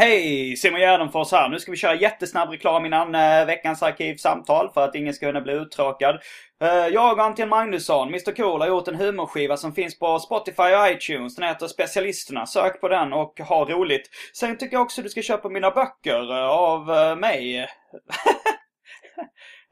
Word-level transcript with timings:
Hej! 0.00 0.56
Simon 0.56 0.80
Gärdenfors 0.80 1.32
här. 1.32 1.48
Nu 1.48 1.58
ska 1.58 1.70
vi 1.70 1.76
köra 1.76 1.94
jättesnabb 1.94 2.50
reklam 2.50 2.86
innan 2.86 3.14
eh, 3.14 3.46
veckans 3.46 3.82
arkivsamtal 3.82 4.70
för 4.74 4.84
att 4.84 4.94
ingen 4.94 5.14
ska 5.14 5.26
kunna 5.26 5.40
bli 5.40 5.52
uttråkad. 5.52 6.18
Eh, 6.62 6.68
jag 6.68 7.12
och 7.12 7.24
Anton 7.24 7.48
Magnusson, 7.48 8.08
Mr 8.08 8.36
Cool, 8.36 8.60
har 8.60 8.68
gjort 8.68 8.88
en 8.88 8.94
humorskiva 8.94 9.56
som 9.56 9.72
finns 9.74 9.98
på 9.98 10.18
Spotify 10.18 10.62
och 10.62 10.88
iTunes. 10.90 11.36
Den 11.36 11.48
heter 11.48 11.66
Specialisterna. 11.66 12.46
Sök 12.46 12.80
på 12.80 12.88
den 12.88 13.12
och 13.12 13.40
ha 13.40 13.64
roligt. 13.64 14.10
Sen 14.32 14.58
tycker 14.58 14.76
jag 14.76 14.82
också 14.82 15.02
du 15.02 15.08
ska 15.08 15.22
köpa 15.22 15.48
mina 15.48 15.70
böcker 15.70 16.32
eh, 16.32 16.48
av 16.48 16.90
eh, 16.90 17.16
mig. 17.16 17.60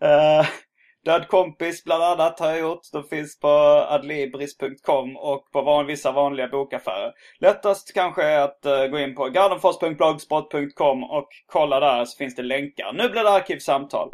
uh... 0.04 0.46
Död 1.06 1.28
kompis 1.28 1.84
bland 1.84 2.02
annat 2.02 2.40
har 2.40 2.48
jag 2.48 2.58
gjort. 2.58 2.80
De 2.92 3.04
finns 3.04 3.40
på 3.40 3.48
adlibris.com 3.88 5.16
och 5.16 5.50
på 5.52 5.62
van, 5.62 5.86
vissa 5.86 6.12
vanliga 6.12 6.48
bokaffärer. 6.48 7.12
Lättast 7.40 7.94
kanske 7.94 8.22
är 8.22 8.40
att 8.40 8.66
uh, 8.66 8.86
gå 8.86 8.98
in 8.98 9.14
på 9.14 9.28
gardenfors.blogspot.com 9.28 11.04
och 11.04 11.28
kolla 11.46 11.80
där 11.80 12.04
så 12.04 12.16
finns 12.16 12.34
det 12.34 12.42
länkar. 12.42 12.92
Nu 12.92 13.08
blir 13.08 13.22
det 13.22 13.30
arkivsamtal. 13.30 14.10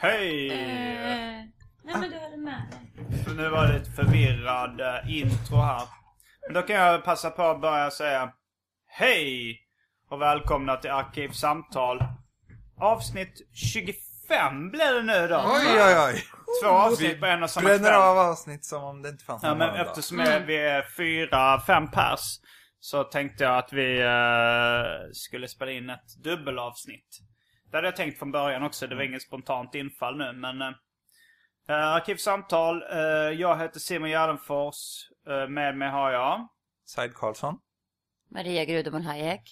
Hej! 0.00 0.48
Nej 1.84 1.96
men 2.00 2.10
du 2.10 2.18
hade 2.18 2.36
med. 2.36 2.62
För 3.24 3.34
nu 3.34 3.48
var 3.48 3.66
det 3.66 3.78
lite 3.78 3.90
förvirrad 3.90 4.80
eh, 4.80 5.16
intro 5.18 5.56
här. 5.56 5.82
Men 6.46 6.54
då 6.54 6.62
kan 6.62 6.76
jag 6.76 7.04
passa 7.04 7.30
på 7.30 7.42
att 7.42 7.60
börja 7.60 7.90
säga 7.90 8.32
Hej! 8.86 9.58
Och 10.10 10.20
välkomna 10.22 10.76
till 10.76 10.90
Arkivsamtal. 10.90 12.04
Avsnitt 12.80 13.48
25 13.54 14.70
blir 14.70 14.94
det 14.94 15.02
nu 15.02 15.28
då. 15.28 15.36
Oj, 15.36 15.82
oj, 15.82 15.96
oj. 16.08 16.22
Två 16.64 16.68
avsnitt 16.70 17.20
på 17.20 17.26
en 17.26 17.42
och 17.42 17.50
samma 17.50 17.68
Bränner 17.68 17.84
kväll. 17.90 18.00
av 18.00 18.18
avsnitt 18.18 18.64
som 18.64 18.84
om 18.84 19.02
det 19.02 19.08
inte 19.08 19.24
fanns 19.24 19.42
Ja, 19.42 19.48
någon 19.48 19.58
men 19.58 19.68
annan 19.68 19.78
dag. 19.78 19.86
eftersom 19.88 20.16
vi 20.46 20.56
är 20.56 20.82
fyra, 20.96 21.60
fem 21.60 21.90
pers 21.90 22.20
så 22.80 23.04
tänkte 23.04 23.44
jag 23.44 23.58
att 23.58 23.72
vi 23.72 24.00
eh, 24.00 25.10
skulle 25.12 25.48
spela 25.48 25.70
in 25.70 25.90
ett 25.90 26.24
dubbelavsnitt. 26.24 27.18
Det 27.70 27.76
hade 27.76 27.86
jag 27.88 27.96
tänkt 27.96 28.18
från 28.18 28.32
början 28.32 28.62
också. 28.62 28.86
Det 28.86 28.94
var 28.94 29.02
inget 29.02 29.22
spontant 29.22 29.74
infall 29.74 30.16
nu 30.18 30.32
men... 30.32 30.62
Uh, 30.62 30.72
arkivsamtal. 31.76 32.82
eh, 32.92 32.98
jag 33.40 33.58
heter 33.58 33.80
Simon 33.80 34.10
Gärdenfors. 34.10 34.74
Uh, 35.30 35.48
med 35.48 35.76
mig 35.76 35.88
har 35.90 36.10
jag. 36.12 36.48
Said 36.86 37.14
Karlsson. 37.14 37.58
Maria 38.30 38.64
Grudemon 38.64 39.02
Hayek. 39.02 39.42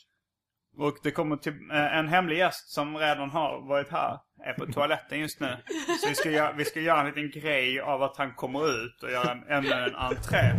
Och 0.78 0.96
det 1.02 1.10
kommer 1.10 1.36
till 1.36 1.52
eh, 1.72 1.96
en 1.98 2.08
hemlig 2.08 2.38
gäst 2.38 2.68
som 2.70 2.96
redan 2.96 3.30
har 3.30 3.68
varit 3.68 3.88
här. 3.90 4.18
Är 4.44 4.52
på 4.52 4.66
toaletten 4.72 5.20
just 5.20 5.40
nu. 5.40 5.56
Så 6.02 6.08
vi 6.08 6.14
ska, 6.14 6.30
göra, 6.30 6.52
vi 6.52 6.64
ska 6.64 6.80
göra 6.80 7.00
en 7.00 7.06
liten 7.06 7.30
grej 7.40 7.80
av 7.80 8.02
att 8.02 8.16
han 8.16 8.34
kommer 8.34 8.84
ut 8.84 9.02
och 9.02 9.10
göra 9.10 9.32
en, 9.32 9.44
ännu 9.48 9.72
en 9.72 9.94
entré. 9.94 10.52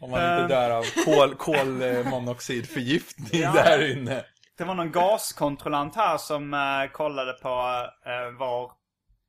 Om 0.00 0.10
man 0.10 0.20
inte 0.20 0.42
Ehm. 0.42 0.48
dör 0.48 0.70
av 0.70 0.84
kol, 1.04 1.34
kolmonoxidförgiftning 1.34 3.40
Ja. 3.42 3.52
där 3.52 3.92
inne. 3.92 4.24
Det 4.58 4.64
var 4.64 4.74
någon 4.74 4.92
gaskontrollant 4.92 5.96
här 5.96 6.16
som 6.16 6.54
eh, 6.54 6.90
kollade 6.92 7.32
på 7.32 7.48
eh, 8.06 8.30
vår 8.38 8.72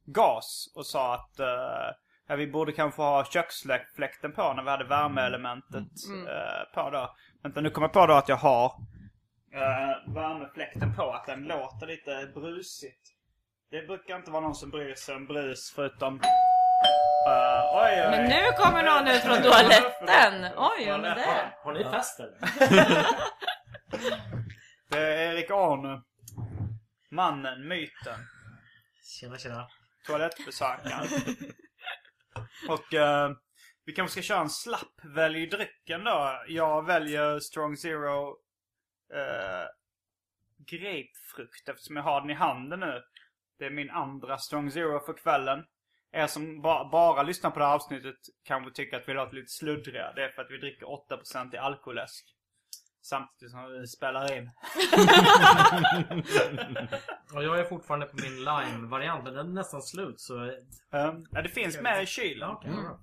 gas 0.05 0.73
och 0.75 0.85
sa 0.85 1.13
att 1.13 1.39
eh, 1.39 1.95
ja, 2.27 2.35
vi 2.35 2.47
borde 2.47 2.71
kanske 2.71 3.01
ha 3.01 3.25
köksfläkten 3.25 4.31
på 4.31 4.53
när 4.53 4.63
vi 4.63 4.69
hade 4.69 4.83
värmeelementet 4.83 5.83
eh, 6.27 6.73
på 6.83 6.89
då. 6.89 7.16
Vänta, 7.43 7.61
nu 7.61 7.69
kommer 7.69 7.87
jag 7.87 7.93
på 7.93 8.05
då 8.05 8.13
att 8.13 8.29
jag 8.29 8.35
har 8.35 8.66
eh, 9.53 10.13
värmefläkten 10.13 10.95
på. 10.95 11.11
Att 11.11 11.25
den 11.25 11.43
låter 11.43 11.87
lite 11.87 12.31
brusigt. 12.33 13.01
Det 13.71 13.87
brukar 13.87 14.16
inte 14.16 14.31
vara 14.31 14.43
någon 14.43 14.55
som 14.55 14.69
bryr 14.69 14.95
sig 14.95 15.16
om 15.16 15.25
brus 15.25 15.73
förutom... 15.75 16.16
Eh, 16.16 17.75
oj, 17.75 17.91
oj. 17.91 18.11
Men 18.11 18.29
nu 18.29 18.51
kommer 18.57 18.83
någon 18.83 19.07
ut 19.07 19.21
från 19.21 19.37
toaletten! 19.41 20.45
Oj, 20.57 20.91
vad 20.91 21.05
är 21.05 21.16
det? 21.16 21.53
Har 21.63 21.73
ni 21.73 21.83
fest 21.83 22.19
eller? 22.19 22.37
Det 24.89 24.99
är 24.99 25.33
Erik 25.33 25.51
Arne. 25.51 26.01
Mannen, 27.11 27.67
myten. 27.67 28.19
Tjena 29.19 29.37
tjena. 29.37 29.67
toalettbesökaren. 30.05 31.07
Och 32.69 32.93
eh, 32.93 33.31
vi 33.85 33.93
kanske 33.93 34.11
ska 34.11 34.33
köra 34.33 34.41
en 34.41 34.49
slapp 34.49 35.05
välj 35.15 35.47
drycken 35.47 36.03
då. 36.03 36.43
Jag 36.47 36.85
väljer 36.85 37.39
Strong 37.39 37.77
Zero 37.77 38.29
eh, 39.13 39.67
grapefrukt 40.57 41.69
eftersom 41.69 41.95
jag 41.95 42.03
har 42.03 42.21
den 42.21 42.29
i 42.29 42.33
handen 42.33 42.79
nu. 42.79 43.01
Det 43.59 43.65
är 43.65 43.69
min 43.69 43.89
andra 43.89 44.37
Strong 44.37 44.71
Zero 44.71 44.99
för 45.05 45.13
kvällen. 45.17 45.65
Er 46.11 46.27
som 46.27 46.61
ba- 46.61 46.89
bara 46.91 47.23
lyssnar 47.23 47.51
på 47.51 47.59
det 47.59 47.65
här 47.65 47.75
avsnittet 47.75 48.15
kanske 48.43 48.71
tycker 48.71 48.97
att 48.97 49.07
vi 49.09 49.13
låter 49.13 49.35
lite 49.35 49.51
sluddriga. 49.51 50.13
Det 50.13 50.23
är 50.23 50.29
för 50.29 50.41
att 50.41 50.51
vi 50.51 50.57
dricker 50.57 50.85
8% 50.85 51.55
i 51.55 51.57
alkoläsk. 51.57 52.25
Samtidigt 53.09 53.51
som 53.51 53.72
vi 53.72 53.88
spelar 53.88 54.38
in. 54.38 54.51
Och 57.34 57.44
jag 57.44 57.59
är 57.59 57.63
fortfarande 57.63 58.06
på 58.06 58.16
min 58.16 58.44
lime-variant 58.44 59.23
men 59.23 59.34
den 59.34 59.47
är 59.47 59.53
nästan 59.53 59.81
slut 59.81 60.19
så... 60.19 60.34
Um, 60.34 61.28
ja, 61.31 61.41
det 61.41 61.50
finns 61.50 61.81
med 61.81 62.03
i 62.03 62.06
kylen. 62.06 62.56
Bra. 62.56 63.00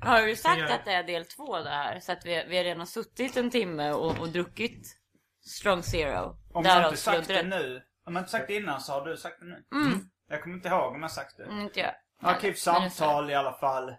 Har 0.00 0.26
du 0.26 0.36
sagt 0.36 0.60
jag- 0.60 0.70
att 0.70 0.84
det 0.84 0.92
är 0.92 1.02
del 1.04 1.24
två 1.24 1.58
det 1.58 1.70
här? 1.70 2.00
Så 2.00 2.12
att 2.12 2.26
vi, 2.26 2.44
vi 2.48 2.56
har 2.56 2.64
redan 2.64 2.86
suttit 2.86 3.36
en 3.36 3.50
timme 3.50 3.92
och, 3.92 4.18
och 4.20 4.28
druckit 4.28 4.98
Strong 5.40 5.82
Zero. 5.82 6.36
Om 6.52 6.64
jag 6.64 6.84
inte 6.84 6.96
sagt 6.96 7.28
det 7.28 7.42
nu. 7.42 7.82
Om 8.04 8.14
jag 8.16 8.22
inte 8.22 8.30
sagt 8.30 8.48
det 8.48 8.56
innan 8.56 8.80
så 8.80 8.92
har 8.92 9.06
du 9.06 9.16
sagt 9.16 9.40
det 9.40 9.46
nu. 9.46 9.64
Mm. 9.72 10.00
Jag 10.28 10.42
kommer 10.42 10.56
inte 10.56 10.68
ihåg 10.68 10.94
om 10.94 11.02
jag 11.02 11.10
sagt 11.10 11.36
det. 11.36 11.44
Mm, 11.44 11.60
inte 11.60 11.80
jag. 11.80 11.94
Arkivsamtal 12.22 13.30
i 13.30 13.34
alla 13.34 13.52
fall. 13.52 13.94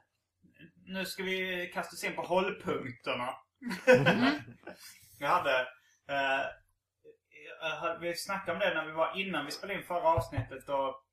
Nu 0.86 1.06
ska 1.06 1.24
vi 1.24 1.72
kasta 1.74 1.94
oss 1.94 2.04
in 2.04 2.16
på 2.16 2.22
hållpunkterna. 2.22 3.30
jag 5.20 5.30
hade... 5.30 5.60
Eh, 6.10 6.46
vi 8.02 8.16
snackade 8.16 8.52
om 8.52 8.60
det 8.60 8.74
när 8.74 8.86
vi 8.86 8.92
var 8.92 9.22
innan 9.22 9.46
vi 9.46 9.52
spelade 9.52 9.80
in 9.80 9.86
förra 9.86 10.10
avsnittet 10.10 10.70
och 10.70 11.04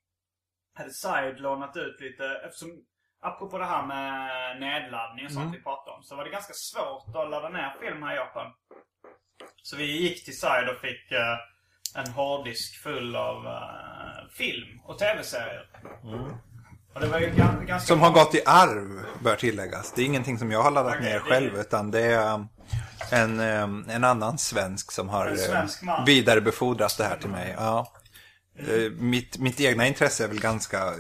hade 0.75 0.91
Side 0.91 1.41
lånat 1.41 1.77
ut 1.77 2.01
lite 2.01 2.41
eftersom 2.45 2.85
apropå 3.23 3.59
det 3.59 3.65
här 3.65 3.87
med 3.87 4.61
nedladdning 4.61 5.27
och 5.27 5.33
sånt 5.33 5.55
vi 5.55 5.63
pratade 5.63 5.97
om 5.97 6.03
så 6.03 6.17
var 6.17 6.25
det 6.25 6.31
ganska 6.31 6.53
svårt 6.55 7.17
att 7.17 7.31
ladda 7.31 7.49
ner 7.49 7.75
film 7.81 8.03
här 8.03 8.13
i 8.13 8.17
Japan. 8.17 8.53
Så 9.63 9.77
vi 9.77 10.03
gick 10.03 10.25
till 10.25 10.39
Side 10.41 10.69
och 10.69 10.81
fick 10.81 11.13
eh, 11.13 11.39
en 11.95 12.13
hårddisk 12.13 12.83
full 12.83 13.17
av 13.17 13.47
eh, 13.47 14.29
film 14.39 14.81
och 14.85 14.99
tv-serier. 14.99 15.69
Och 16.95 17.01
det 17.01 17.07
var 17.07 17.19
ju 17.19 17.27
gan- 17.27 17.65
ganska... 17.65 17.87
Som 17.87 18.01
har 18.01 18.11
gått 18.13 18.35
i 18.35 18.43
arv, 18.47 19.07
bör 19.25 19.37
tilläggas. 19.37 19.93
Det 19.93 20.03
är 20.03 20.07
ingenting 20.07 20.39
som 20.39 20.51
jag 20.51 20.63
har 20.63 20.71
laddat 20.71 20.95
Okej, 20.95 21.05
ner 21.05 21.15
det 21.15 21.21
själv, 21.21 21.57
utan 21.57 21.91
det 21.91 22.01
är 22.03 22.35
um, 22.35 22.49
en, 23.11 23.41
en 23.91 24.05
annan 24.05 24.39
svensk 24.39 24.93
som 24.93 25.09
har 25.09 25.27
En 25.27 25.39
svensk 25.39 25.83
vidarebefordrat 26.07 26.99
det 26.99 27.05
här 27.05 27.17
till 27.17 27.31
mig. 27.31 27.55
Ja. 27.59 27.93
Eh, 28.59 28.91
Mitt, 28.91 29.39
mitt 29.39 29.61
egna 29.61 29.87
intresse 29.87 30.25
är 30.25 30.29
väl 30.29 30.41
ganska 30.41 30.93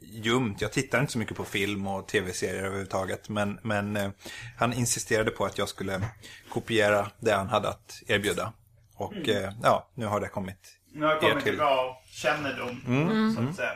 ljumt. 0.00 0.60
Jag 0.60 0.72
tittar 0.72 1.00
inte 1.00 1.12
så 1.12 1.18
mycket 1.18 1.36
på 1.36 1.44
film 1.44 1.86
och 1.86 2.08
tv-serier 2.08 2.64
överhuvudtaget. 2.64 3.28
Men, 3.28 3.58
men 3.62 3.96
eh, 3.96 4.10
han 4.58 4.72
insisterade 4.72 5.30
på 5.30 5.44
att 5.44 5.58
jag 5.58 5.68
skulle 5.68 6.00
kopiera 6.48 7.10
det 7.20 7.32
han 7.32 7.48
hade 7.48 7.68
att 7.68 8.02
erbjuda. 8.06 8.52
Och 8.96 9.28
eh, 9.28 9.52
ja, 9.62 9.88
nu 9.94 10.06
har 10.06 10.20
det 10.20 10.28
kommit 10.28 10.78
Nu 10.92 11.04
har 11.04 11.12
jag 11.12 11.20
kommit 11.20 11.44
till 11.44 11.56
vår 11.58 12.04
kännedom, 12.12 12.80
Mm. 12.86 13.34
så 13.34 13.42
att 13.42 13.56
säga. 13.56 13.72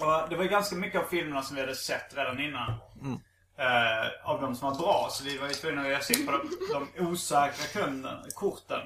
Och 0.00 0.30
det 0.30 0.36
var 0.36 0.44
ganska 0.44 0.76
mycket 0.76 1.00
av 1.00 1.04
filmerna 1.10 1.42
som 1.42 1.56
vi 1.56 1.60
hade 1.62 1.74
sett 1.74 2.16
redan 2.16 2.40
innan. 2.40 2.74
Mm. 3.02 3.18
Eh, 3.60 4.30
av 4.30 4.40
de 4.40 4.54
som 4.56 4.70
var 4.70 4.78
bra. 4.78 5.08
Så 5.10 5.24
vi 5.24 5.38
var 5.38 5.48
ju 5.48 5.54
tvungna 5.54 5.82
att 5.82 5.88
ge 5.88 5.96
oss 5.96 6.10
in 6.10 6.26
på 6.26 6.32
de, 6.32 6.40
de 6.72 7.06
osäkra 7.06 7.82
kunden, 7.82 8.18
korten. 8.34 8.80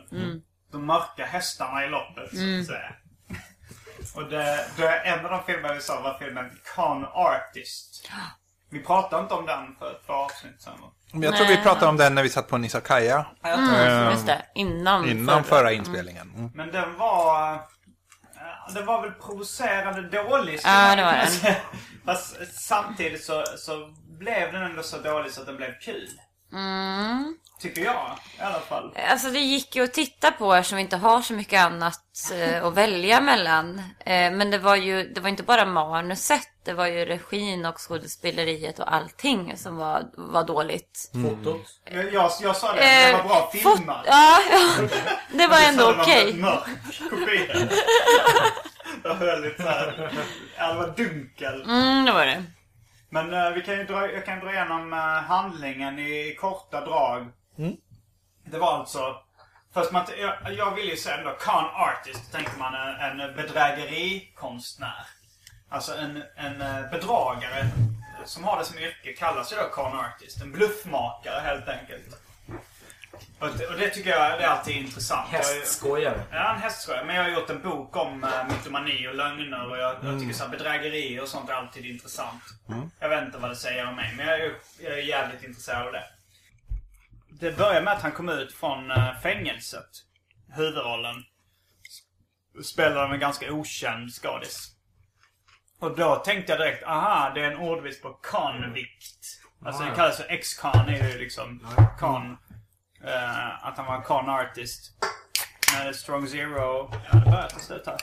De 0.72 0.86
mörka 0.86 1.24
hästarna 1.24 1.84
i 1.84 1.88
loppet, 1.88 2.30
så 2.30 2.60
att 2.60 2.66
säga. 2.66 2.92
Och 4.14 4.30
det, 4.30 4.66
det, 4.76 4.88
en 4.98 5.24
av 5.24 5.30
de 5.30 5.42
filmer 5.52 5.74
vi 5.74 5.80
sa 5.80 6.00
var 6.00 6.18
filmen 6.18 6.50
Con 6.76 7.04
Artist. 7.04 8.10
Vi 8.70 8.82
pratade 8.84 9.22
inte 9.22 9.34
om 9.34 9.46
den 9.46 9.76
för 9.78 9.90
ett 9.90 10.06
par 10.06 10.14
avsnitt 10.14 10.62
sedan. 10.62 10.72
va? 10.82 10.88
Men 11.12 11.22
jag 11.22 11.36
tror 11.36 11.46
vi 11.46 11.56
pratade 11.56 11.86
om 11.86 11.96
den 11.96 12.14
när 12.14 12.22
vi 12.22 12.28
satt 12.28 12.48
på 12.48 12.58
Nisakaya. 12.58 13.26
Mm, 13.44 14.10
just 14.10 14.26
det. 14.26 14.42
Innan, 14.54 15.08
Innan 15.08 15.44
förra 15.44 15.72
inspelningen. 15.72 16.32
Mm. 16.36 16.50
Men 16.54 16.72
den 16.72 16.96
var... 16.96 17.52
eh, 17.54 17.60
Den 18.74 18.86
var 18.86 19.02
väl 19.02 19.10
provocerande 19.12 20.02
dålig. 20.02 20.60
Ja, 20.64 20.96
det 20.96 21.02
var 21.02 21.12
den. 21.12 21.54
Fast 22.04 22.36
samtidigt 22.64 23.24
så, 23.24 23.44
så 23.58 23.94
blev 24.18 24.52
den 24.52 24.62
ändå 24.62 24.82
så 24.82 24.98
dålig 24.98 25.32
så 25.32 25.40
att 25.40 25.46
den 25.46 25.56
blev 25.56 25.78
kul. 25.80 26.08
Mm. 26.52 27.36
Tycker 27.60 27.84
jag 27.84 28.18
i 28.38 28.42
alla 28.42 28.60
fall. 28.60 28.96
Alltså 29.10 29.30
det 29.30 29.38
gick 29.38 29.76
ju 29.76 29.84
att 29.84 29.92
titta 29.92 30.30
på 30.30 30.54
eftersom 30.54 30.76
vi 30.76 30.82
inte 30.82 30.96
har 30.96 31.22
så 31.22 31.32
mycket 31.32 31.60
annat 31.60 32.00
eh, 32.32 32.64
att 32.64 32.74
välja 32.74 33.20
mellan. 33.20 33.78
Eh, 34.00 34.30
men 34.32 34.50
det 34.50 34.58
var 34.58 34.76
ju 34.76 35.08
det 35.14 35.20
var 35.20 35.28
inte 35.28 35.42
bara 35.42 35.64
manuset. 35.64 36.48
Det 36.64 36.72
var 36.72 36.86
ju 36.86 37.04
regin 37.04 37.66
och 37.66 37.78
skådespeleriet 37.88 38.78
och 38.78 38.94
allting 38.94 39.56
som 39.56 39.76
var, 39.76 40.04
var 40.16 40.44
dåligt. 40.44 41.10
Fotot. 41.12 41.66
Jag, 41.90 42.12
jag, 42.12 42.30
jag 42.42 42.56
sa 42.56 42.72
det, 42.72 42.80
men 42.80 43.12
det 43.16 43.22
var 43.22 43.28
bra 43.28 43.50
Eh, 43.54 43.60
filmat. 43.74 44.04
Ja, 44.06 44.40
ja, 44.50 44.88
det 45.32 45.46
var 45.46 45.60
ändå 45.68 45.82
Så 45.82 45.90
det 45.90 45.96
var 45.96 46.02
okej. 46.04 46.30
en 46.30 46.40
Mörk 46.40 46.66
kopia. 47.10 47.54
det 49.02 49.08
var 49.08 49.14
väldigt 49.14 49.56
såhär... 49.56 50.10
Ja, 50.58 50.72
det 50.72 50.78
var 50.78 50.94
dunkel. 50.96 51.62
Mm, 51.62 52.04
det 52.04 52.12
var 52.12 52.26
det. 52.26 52.44
Men 53.14 53.34
eh, 53.34 53.50
vi 53.50 53.62
kan 53.62 53.74
ju 53.74 53.84
dra, 53.84 54.12
jag 54.12 54.24
kan 54.24 54.40
dra 54.40 54.52
igenom 54.52 54.92
uh, 54.92 54.98
handlingen 54.98 55.98
i 55.98 56.36
korta 56.40 56.80
drag. 56.80 57.28
Det 58.44 58.58
var 58.58 58.78
alltså... 58.78 59.16
Först 59.74 59.92
man, 59.92 60.06
jag, 60.20 60.54
jag 60.54 60.74
ville 60.74 60.90
ju 60.90 60.96
säga 60.96 61.24
då 61.24 61.36
con 61.40 61.64
artist. 61.64 62.32
Då 62.32 62.36
tänkte 62.36 62.58
man 62.58 62.74
en, 62.74 63.20
en 63.20 63.36
bedrägerikonstnär. 63.36 65.06
Alltså 65.68 65.96
en, 65.96 66.22
en 66.36 66.60
eh, 66.60 66.90
bedragare 66.90 67.66
som 68.24 68.44
har 68.44 68.58
det 68.58 68.64
som 68.64 68.78
yrke 68.78 69.12
kallas 69.12 69.52
ju 69.52 69.56
då 69.56 69.68
con 69.68 70.00
artist. 70.00 70.42
En 70.42 70.52
bluffmakare 70.52 71.40
helt 71.40 71.68
enkelt. 71.68 72.23
Och 73.38 73.48
det, 73.58 73.66
och 73.66 73.78
det 73.78 73.88
tycker 73.88 74.10
jag 74.10 74.38
det 74.38 74.44
är 74.44 74.48
alltid 74.48 74.76
intressant. 74.76 75.28
Hästskojare. 75.28 76.22
Ja, 76.30 76.54
en 76.54 76.60
hästskoja. 76.60 77.04
Men 77.04 77.16
jag 77.16 77.22
har 77.22 77.30
gjort 77.30 77.50
en 77.50 77.62
bok 77.62 77.96
om 77.96 78.24
äh, 78.24 78.30
mytomani 78.48 79.08
och 79.08 79.14
lögner 79.14 79.70
och 79.70 79.78
jag, 79.78 79.96
jag 80.02 80.20
tycker 80.20 80.34
så 80.34 80.44
här, 80.44 80.50
bedrägeri 80.50 81.20
och 81.20 81.28
sånt 81.28 81.50
är 81.50 81.54
alltid 81.54 81.86
intressant. 81.86 82.42
Jag 83.00 83.08
vet 83.08 83.24
inte 83.24 83.38
vad 83.38 83.50
det 83.50 83.56
säger 83.56 83.88
om 83.88 83.96
mig, 83.96 84.14
men 84.16 84.26
jag 84.26 84.40
är, 84.40 84.52
jag 84.80 84.92
är 84.92 85.02
jävligt 85.02 85.44
intresserad 85.44 85.86
av 85.86 85.92
det. 85.92 86.04
Det 87.40 87.56
börjar 87.56 87.82
med 87.82 87.92
att 87.92 88.02
han 88.02 88.12
kom 88.12 88.28
ut 88.28 88.52
från 88.52 88.90
äh, 88.90 89.20
fängelset. 89.22 89.90
Huvudrollen. 90.56 91.24
Spelar 92.64 93.14
en 93.14 93.20
ganska 93.20 93.52
okänd 93.52 94.12
skådis. 94.12 94.70
Och 95.78 95.96
då 95.96 96.16
tänkte 96.16 96.52
jag 96.52 96.60
direkt, 96.60 96.84
aha, 96.84 97.32
det 97.34 97.40
är 97.40 97.50
en 97.50 97.58
ordvits 97.58 98.00
på 98.02 98.18
convict. 98.22 99.40
Alltså 99.66 99.82
det 99.82 99.90
kallas 99.90 100.16
för 100.16 100.30
ex-con, 100.30 100.88
är 100.88 101.08
ju 101.08 101.18
liksom 101.18 101.66
con. 101.98 102.36
Uh, 103.06 103.66
att 103.66 103.76
han 103.76 103.86
var 103.86 103.96
en 103.96 104.02
con 104.02 104.28
artist. 104.28 104.92
När 105.72 105.92
Strong 105.92 106.28
Zero. 106.28 106.90
Ja, 106.92 107.18
det 107.18 107.30
börjar 107.30 107.48
ta 107.48 107.58
slut 107.58 107.86
här. 107.86 107.96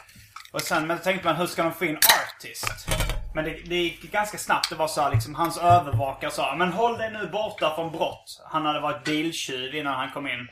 Och 0.53 0.61
sen 0.61 0.87
men 0.87 0.99
tänkte 0.99 1.27
man, 1.27 1.35
hur 1.35 1.45
ska 1.45 1.63
de 1.63 1.73
få 1.73 1.85
in 1.85 1.97
artist? 1.97 2.87
Men 3.35 3.45
det, 3.45 3.51
det 3.51 3.75
gick 3.75 4.11
ganska 4.11 4.37
snabbt. 4.37 4.69
Det 4.69 4.75
var 4.75 4.87
så 4.87 5.01
här, 5.01 5.11
liksom, 5.11 5.35
hans 5.35 5.57
övervakare 5.57 6.31
sa, 6.31 6.55
men 6.55 6.73
håll 6.73 6.97
dig 6.97 7.11
nu 7.11 7.27
borta 7.27 7.75
från 7.75 7.91
brott. 7.91 8.43
Han 8.45 8.65
hade 8.65 8.79
varit 8.79 9.03
biltjuv 9.03 9.75
innan 9.75 9.93
han 9.93 10.11
kom 10.11 10.27
in. 10.27 10.47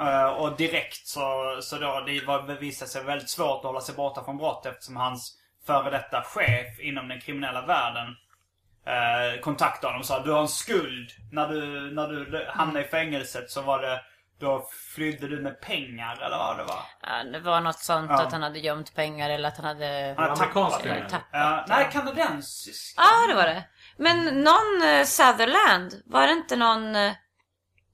Uh, 0.00 0.24
och 0.24 0.56
direkt 0.56 1.06
så, 1.06 1.58
så 1.62 1.78
då, 1.78 2.02
det 2.06 2.26
var, 2.26 2.42
det 2.42 2.54
visade 2.54 2.90
sig 2.90 3.04
väldigt 3.04 3.30
svårt 3.30 3.58
att 3.58 3.64
hålla 3.64 3.80
sig 3.80 3.94
borta 3.94 4.24
från 4.24 4.36
brott 4.36 4.66
eftersom 4.66 4.96
hans 4.96 5.38
före 5.66 5.90
detta 5.90 6.22
chef 6.22 6.80
inom 6.80 7.08
den 7.08 7.20
kriminella 7.20 7.66
världen 7.66 8.14
eh, 8.86 9.40
kontaktade 9.40 9.86
honom 9.86 10.00
och 10.00 10.06
sa 10.06 10.20
du 10.22 10.30
har 10.30 10.40
en 10.40 10.48
skuld. 10.48 11.10
När 11.32 11.48
du, 11.48 11.90
när 11.94 12.08
du 12.08 12.46
hamnade 12.48 12.86
i 12.86 12.88
fängelset 12.88 13.50
så 13.50 13.62
var 13.62 13.82
det 13.82 14.00
då 14.40 14.68
flydde 14.94 15.28
du 15.28 15.40
med 15.40 15.60
pengar 15.60 16.16
eller 16.22 16.36
vad 16.38 16.58
det 16.58 16.64
var. 16.64 16.82
Ja, 17.02 17.24
det 17.32 17.40
var 17.40 17.60
något 17.60 17.78
sånt 17.78 18.10
Ja. 18.10 18.22
att 18.22 18.32
han 18.32 18.42
hade 18.42 18.58
gömt 18.58 18.94
pengar 18.94 19.30
eller 19.30 19.48
att 19.48 19.56
han 19.56 19.66
hade... 19.66 20.14
Han 20.16 20.28
hade 20.28 20.36
tappat 20.40 20.82
tappat. 21.10 21.34
Eh, 21.34 21.64
nej, 21.68 21.88
kanadensisk. 21.92 22.94
Ja, 22.96 23.26
det 23.28 23.34
var 23.34 23.42
det. 23.44 23.64
Men 23.98 24.24
någon 24.24 24.82
eh, 24.90 25.04
Sutherland, 25.04 26.02
var 26.06 26.26
det 26.26 26.32
inte 26.32 26.56
någon... 26.56 26.96
Eh, 26.96 27.12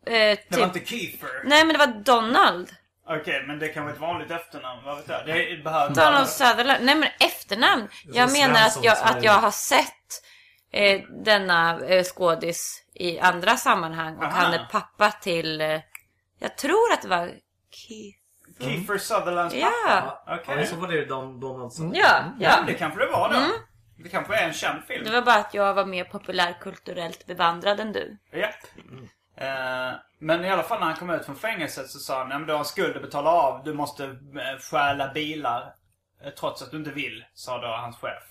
Det 0.04 0.36
typ... 0.36 0.58
var 0.58 0.64
inte 0.64 0.84
Kiefer. 0.84 1.28
Nej, 1.44 1.64
men 1.64 1.72
det 1.72 1.78
var 1.78 1.86
Donald. 1.86 2.70
Okej, 3.06 3.44
men 3.46 3.58
det 3.58 3.68
kan 3.68 3.82
vara 3.84 3.94
ett 3.94 4.00
vanligt 4.00 4.30
efternamn. 4.30 4.84
Vad 4.84 4.96
vet 4.96 5.08
jag? 5.08 5.26
Det 5.26 5.64
behöver 5.64 5.94
Donald 5.94 6.28
Sutherland. 6.28 6.84
Nej, 6.84 6.94
men 6.94 7.08
efternamn. 7.20 7.88
Jag 8.04 8.32
menar 8.32 8.66
att 8.66 8.84
jag, 8.84 8.96
att 9.02 9.22
jag 9.24 9.32
har 9.32 9.50
sett 9.50 10.22
eh, 10.72 11.00
denna 11.24 11.80
eh, 11.80 12.04
skådis 12.04 12.84
i 12.94 13.18
andra 13.18 13.56
sammanhang. 13.56 14.16
Och 14.16 14.24
Aha. 14.24 14.32
han 14.32 14.52
är 14.54 14.68
pappa 14.72 15.10
till... 15.10 15.60
Eh, 15.60 15.80
jag 16.38 16.56
tror 16.56 16.92
att 16.92 17.02
det 17.02 17.08
var 17.08 17.26
Keith. 17.70 18.18
Kiefer 18.60 18.98
Sutherlands 18.98 19.54
Ja. 19.54 19.70
pappa. 19.88 20.34
Okej. 20.40 20.56
Ja, 20.58 20.66
så 20.66 20.76
var 20.76 20.88
det 20.88 20.94
ju 20.94 21.04
Don 21.04 21.40
Donaldson. 21.40 21.92
Ja, 21.94 22.24
Ja, 22.40 22.48
ja. 22.58 22.64
det 22.66 22.74
kanske 22.74 23.00
det 23.00 23.06
var 23.12 23.28
då. 23.32 23.40
Det 24.02 24.08
kanske 24.08 24.36
är 24.36 24.46
en 24.46 24.52
känd 24.52 24.84
film. 24.84 25.04
Det 25.04 25.10
var 25.10 25.22
bara 25.22 25.36
att 25.38 25.54
jag 25.54 25.74
var 25.74 25.84
mer 25.86 26.04
populärkulturellt 26.04 27.26
bevandrad 27.26 27.80
än 27.80 27.92
du. 27.92 28.16
Japp. 28.32 28.54
Eh, 29.36 29.92
men 30.18 30.44
i 30.44 30.50
alla 30.50 30.62
fall 30.62 30.80
när 30.80 30.86
han 30.86 30.96
kom 30.96 31.10
ut 31.10 31.24
från 31.26 31.36
fängelset 31.36 31.88
så 31.90 31.98
sa 31.98 32.18
han 32.18 32.28
"Nej, 32.28 32.38
men 32.38 32.46
du 32.46 32.52
har 32.52 32.58
en 32.60 32.64
skuld 32.64 32.96
att 32.96 33.02
betala 33.02 33.30
av. 33.30 33.64
Du 33.64 33.74
måste 33.74 34.16
stjäla 34.70 35.12
bilar. 35.12 35.74
eh, 36.24 36.30
trots 36.30 36.62
att 36.62 36.70
du 36.70 36.76
inte 36.76 36.90
vill, 36.90 37.24
sa 37.34 37.58
då 37.60 37.66
hans 37.68 37.96
chef. 37.96 38.22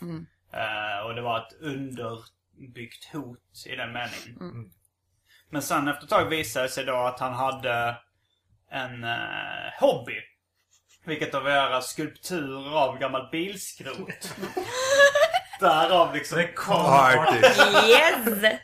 Eh, 0.53 1.06
och 1.06 1.15
det 1.15 1.21
var 1.21 1.38
ett 1.38 1.53
underbyggt 1.62 3.06
hot 3.13 3.65
i 3.65 3.75
den 3.75 3.92
meningen. 3.94 4.71
Men 5.50 5.62
sen 5.62 5.88
efter 5.88 6.03
ett 6.03 6.10
tag 6.10 6.25
visade 6.29 6.65
det 6.65 6.70
sig 6.72 6.86
då 6.86 6.96
att 6.96 7.20
han 7.20 7.34
hade 7.34 7.96
en 8.72 9.03
eh, 9.03 9.79
hobby. 9.79 10.15
Vilket 11.05 11.34
var 11.34 11.41
att 11.41 11.50
göra 11.50 11.81
skulpturer 11.81 12.77
av 12.77 13.00
gammalt 13.00 13.31
bilskrot. 13.31 14.36
Därav 15.60 16.13
liksom 16.13 16.48
Artist. 16.67 17.62
Yes! 17.88 18.60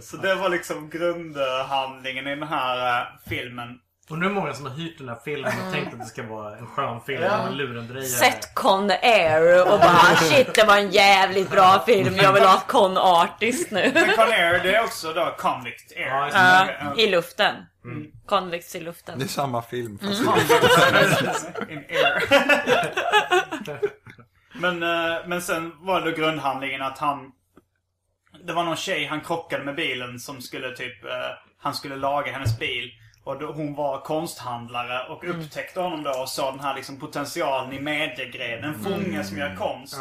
Så 0.00 0.16
det 0.16 0.34
var 0.34 0.48
liksom 0.48 0.90
grundhandlingen 0.90 2.26
i 2.26 2.30
den 2.30 2.48
här 2.48 3.00
eh, 3.00 3.06
filmen. 3.28 3.80
Undrar 4.10 4.28
hur 4.28 4.34
många 4.34 4.54
som 4.54 4.66
har 4.66 4.72
hyrt 4.74 4.98
den 4.98 5.08
här 5.08 5.18
filmen 5.24 5.52
och 5.66 5.72
tänkt 5.72 5.92
att 5.94 6.00
det 6.00 6.06
ska 6.06 6.22
vara 6.22 6.56
en 6.56 6.66
skön 6.66 7.00
film 7.00 7.22
Ja. 7.22 7.48
lurendrejare. 7.50 8.06
Sett 8.08 8.54
Con 8.54 8.90
Air 8.90 9.62
och 9.72 9.78
bara 9.80 10.16
shit 10.16 10.54
det 10.54 10.64
var 10.64 10.76
en 10.78 10.90
jävligt 10.90 11.50
bra 11.50 11.82
film. 11.86 12.14
Jag 12.16 12.32
vill 12.32 12.42
ha 12.42 12.60
Con 12.60 12.96
Artist 12.96 13.70
nu. 13.70 13.90
Men 13.94 14.16
Conair 14.16 14.62
det 14.62 14.74
är 14.74 14.84
också 14.84 15.12
då 15.12 15.34
Convict 15.38 15.92
Air. 15.96 16.06
Ja, 16.34 16.68
Ja. 16.80 16.94
i 17.02 17.10
luften. 17.10 17.54
Convicts 18.26 18.76
i 18.76 18.80
luften. 18.80 19.18
Det 19.18 19.24
är 19.24 19.28
samma 19.28 19.62
film. 19.62 19.98
Fast 19.98 20.20
In 21.70 21.78
air. 21.88 22.22
men, 24.54 24.82
eh, 24.82 25.16
men 25.26 25.42
sen 25.42 25.72
var 25.80 26.00
det 26.00 26.12
grundhandlingen 26.12 26.82
att 26.82 26.98
han... 26.98 27.32
Det 28.44 28.52
var 28.52 28.64
någon 28.64 28.76
tjej 28.76 29.06
han 29.06 29.20
krockade 29.20 29.64
med 29.64 29.74
bilen 29.76 30.18
som 30.20 30.40
skulle 30.42 30.76
typ... 30.76 31.04
eh, 31.04 31.10
han 31.60 31.74
skulle 31.74 31.96
laga 31.96 32.32
hennes 32.32 32.58
bil. 32.58 32.90
Och 33.24 33.38
då, 33.38 33.52
hon 33.52 33.74
var 33.74 34.00
konsthandlare 34.00 35.08
och 35.08 35.24
upptäckte 35.24 35.80
honom 35.80 36.02
då 36.02 36.10
och 36.10 36.28
såg 36.28 36.54
den 36.54 36.60
här 36.60 36.74
liksom 36.74 37.00
potentialen 37.00 37.72
i 37.72 37.80
mediegrenen. 37.80 38.74
En 38.74 38.84
fånge 38.84 39.24
som 39.24 39.38
gör 39.38 39.56
konst. 39.56 40.00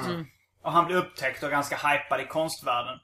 Och 0.64 0.72
han 0.72 0.86
blev 0.86 0.98
upptäckt 0.98 1.44
och 1.44 1.50
ganska 1.50 1.76
hypad 1.76 2.22
i 2.22 2.26
konstvärlden. 2.26 3.00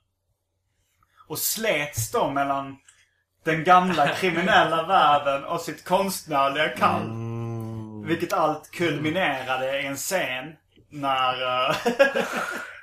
Och 1.28 1.40
slets 1.40 2.12
då 2.12 2.30
mellan 2.30 2.78
den 3.44 3.64
gamla 3.64 4.08
kriminella 4.20 4.84
världen 4.88 5.44
och 5.44 5.62
sitt 5.62 5.84
konstnärliga 5.84 6.70
kall. 6.70 7.12
Vilket 8.06 8.34
allt 8.34 8.72
kulminerade 8.72 9.82
i 9.82 9.86
en 9.86 9.96
scen 9.96 10.56
när... 10.90 11.36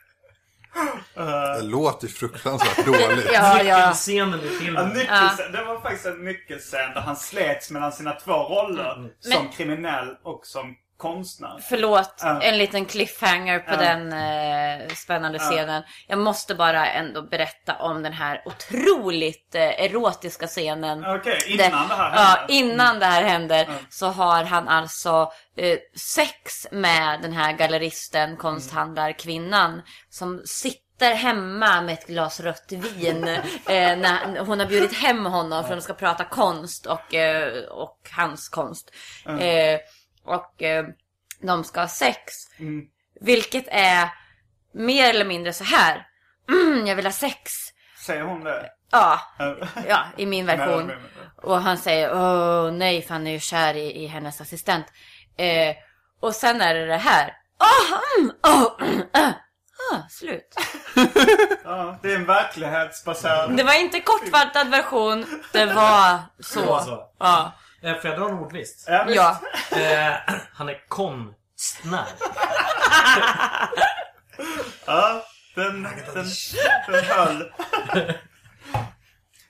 eh, 1.17 1.57
det 1.57 1.63
låter 1.63 2.09
fruktansvärt 2.09 2.87
dåligt. 2.87 3.29
Ja, 3.33 3.63
ja. 3.63 3.93
Scenen 3.93 4.41
i 4.41 4.47
en 4.49 4.59
filmen. 4.61 4.89
nyckelscen, 4.89 5.53
Det 5.53 5.65
var 5.65 5.81
faktiskt 5.81 6.07
en 6.07 6.25
nyckelscen 6.25 6.95
där 6.95 7.01
han 7.01 7.17
slets 7.17 7.71
mellan 7.71 7.93
sina 7.93 8.13
två 8.13 8.33
roller. 8.33 8.95
Som 9.21 9.43
Men- 9.43 9.49
kriminell 9.53 10.09
och 10.23 10.41
som 10.47 10.75
konstnär. 11.09 11.59
Förlåt, 11.69 12.15
Ja. 12.23 12.43
en 12.43 12.59
liten 12.59 12.85
cliffhanger 12.87 13.59
på 13.59 13.73
Ja. 13.73 13.77
den 13.77 14.13
eh, 14.13 14.89
spännande 14.95 15.39
scenen. 15.39 15.83
Jag 16.07 16.19
måste 16.19 16.55
bara 16.55 16.87
ändå 16.87 17.23
berätta 17.23 17.75
om 17.77 18.03
den 18.03 18.13
här 18.13 18.43
otroligt 18.47 19.55
eh, 19.55 19.85
erotiska 19.85 20.47
scenen. 20.47 21.05
Okej, 21.07 21.39
innan 21.47 21.89
det 21.89 21.95
här 21.95 22.13
Ja, 22.17 22.23
händer. 22.23 22.55
innan 22.55 22.99
det 22.99 23.07
här 23.07 23.23
händer 23.23 23.69
så 23.91 24.07
har 24.07 24.45
han 24.45 24.69
alltså 24.69 25.33
eh, 25.57 25.79
sex 25.97 26.67
med 26.71 27.23
den 27.23 27.33
här 27.33 27.53
galleristen, 27.53 28.37
konsthandlarkvinnan 28.37 29.83
som 30.11 30.43
sitter 30.45 31.15
hemma 31.15 31.81
med 31.81 31.93
ett 31.95 32.07
glas 32.07 32.41
rött 32.41 32.73
vin. 32.73 33.29
Eh, 33.69 33.97
när 33.97 34.39
hon 34.45 34.59
har 34.61 34.67
bjudit 34.67 34.97
hem 34.99 35.27
honom 35.27 35.65
för 35.65 35.71
att 35.73 35.79
de 35.79 35.83
ska 35.85 35.95
prata 35.95 36.25
konst 36.25 36.87
och, 36.87 37.15
eh, 37.15 37.65
och 37.65 37.99
hans 38.17 38.49
konst. 38.49 38.91
Eh, 39.27 39.79
och 40.25 40.63
eh, 40.63 40.87
de 41.41 41.65
ska 41.65 41.81
ha 41.81 41.89
sex. 41.89 42.33
Vilket 43.21 43.65
är 43.69 44.09
mer 44.73 45.11
eller 45.11 45.25
mindre 45.25 45.53
så 45.53 45.65
här. 45.65 46.07
Mm, 46.49 46.87
jag 46.87 46.97
vill 46.97 47.07
ha 47.07 47.13
sex. 47.13 47.53
Säger 48.07 48.23
hon 48.23 48.45
det? 48.45 48.71
Ja, 48.91 49.21
ja 49.89 50.05
i 50.17 50.27
min 50.27 50.47
version. 50.47 50.93
Och 51.37 51.61
han 51.61 51.79
säger 51.79 52.13
åh 52.13 52.73
nej 52.73 53.03
för 53.03 53.15
han 53.15 53.27
är 53.27 53.31
ju 53.31 53.41
kär 53.41 53.75
i, 53.75 54.03
i 54.05 54.07
hennes 54.07 54.41
assistent. 54.41 54.87
Eh, 55.37 55.77
och 56.21 56.35
sen 56.35 56.61
är 56.61 56.75
det 56.75 56.87
det 56.87 56.97
här. 56.97 57.37
Åh, 57.61 57.99
mm, 58.19 58.33
åh, 58.43 58.89
mm, 58.89 59.01
äh. 59.15 59.29
ah, 59.93 60.09
slut. 60.11 60.55
Ja, 61.65 61.99
det 62.03 62.13
är 62.13 62.17
en 62.17 62.27
verklighetsbaserad... 62.27 63.57
Det 63.57 63.63
var 63.63 63.81
inte 63.81 64.01
kortfattad 64.01 64.71
version. 64.71 65.27
Det 65.53 65.67
var 65.67 66.19
så. 66.41 66.61
Det 66.61 66.67
var 66.67 66.81
så. 66.81 67.09
Ja. 67.19 67.53
Eh, 67.85 67.95
Får 68.01 68.11
jag 68.11 68.19
dra 68.21 68.29
en 68.29 68.35
ordvits? 68.39 68.85
Ja. 69.15 69.41
Eh, 69.73 70.13
han 70.55 70.69
är 70.69 70.89
konstnär. 70.89 72.05
Ja, 74.87 75.23
den, 75.55 75.83
den, 76.15 76.27
den 76.89 77.05
höll. 77.05 77.53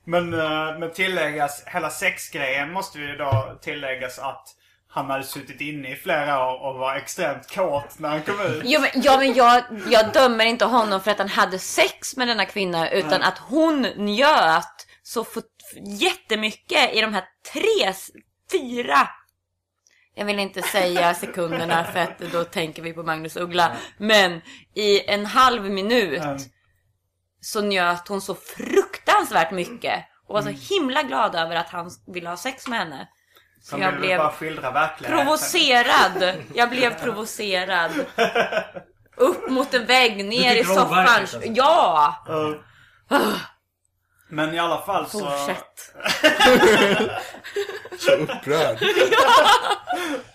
Men, 0.04 0.34
eh, 0.34 0.78
men 0.78 0.92
tilläggas, 0.92 1.62
hela 1.66 1.90
sexgrejen 1.90 2.72
måste 2.72 2.98
ju 2.98 3.16
då 3.16 3.58
tilläggas 3.62 4.18
att 4.18 4.44
han 4.88 5.10
hade 5.10 5.24
suttit 5.24 5.60
inne 5.60 5.92
i 5.92 5.96
flera 5.96 6.46
år 6.48 6.60
och 6.60 6.78
var 6.78 6.96
extremt 6.96 7.54
kåt 7.54 7.98
när 7.98 8.08
han 8.08 8.22
kom 8.22 8.40
ut. 8.40 8.62
Ja 8.64 8.80
men, 8.80 8.90
ja, 8.94 9.16
men 9.18 9.34
jag, 9.34 9.62
jag 9.88 10.12
dömer 10.12 10.44
inte 10.44 10.64
honom 10.64 11.00
för 11.00 11.10
att 11.10 11.18
han 11.18 11.28
hade 11.28 11.58
sex 11.58 12.16
med 12.16 12.28
denna 12.28 12.46
kvinna 12.46 12.90
utan 12.90 13.22
att 13.22 13.38
hon 13.38 13.82
njöt 13.96 14.86
så 15.02 15.24
fot- 15.24 15.53
jättemycket 16.00 16.94
i 16.94 17.00
de 17.00 17.14
här 17.14 17.24
tre, 17.52 17.92
fyra 18.52 19.08
jag 20.14 20.24
vill 20.24 20.38
inte 20.38 20.62
säga 20.62 21.14
sekunderna 21.14 21.84
för 21.84 22.00
att 22.00 22.18
då 22.18 22.44
tänker 22.44 22.82
vi 22.82 22.92
på 22.92 23.02
Magnus 23.02 23.36
Uggla. 23.36 23.76
Men 23.98 24.40
i 24.74 25.10
en 25.10 25.26
halv 25.26 25.64
minut 25.70 26.22
Mm. 26.22 26.38
så 27.40 27.60
njöt 27.60 28.08
hon 28.08 28.20
så 28.20 28.34
fruktansvärt 28.34 29.50
mycket. 29.50 30.04
Och 30.26 30.34
var 30.34 30.42
så 30.42 30.74
himla 30.74 31.02
glad 31.02 31.34
över 31.34 31.56
att 31.56 31.68
han 31.68 31.90
ville 32.06 32.28
ha 32.28 32.36
sex 32.36 32.68
med 32.68 32.78
henne. 32.78 33.08
Så 33.60 33.70
Som 33.70 33.82
jag 33.82 33.96
blev 33.98 34.18
provocerad. 34.98 36.34
Jag 36.54 36.70
blev 36.70 36.94
provocerad. 37.02 37.90
Upp 39.16 39.50
mot 39.50 39.74
en 39.74 39.86
vägg, 39.86 40.24
ner 40.24 40.56
i 40.56 40.64
soffan. 40.64 41.26
Ja! 41.42 42.24
Ja. 43.08 43.34
Men 44.34 44.54
i 44.54 44.58
alla 44.58 44.82
fall 44.82 45.06
så... 45.10 45.18
Fortsätt. 45.18 45.94
Så 47.98 48.12
upprörd. 48.12 48.78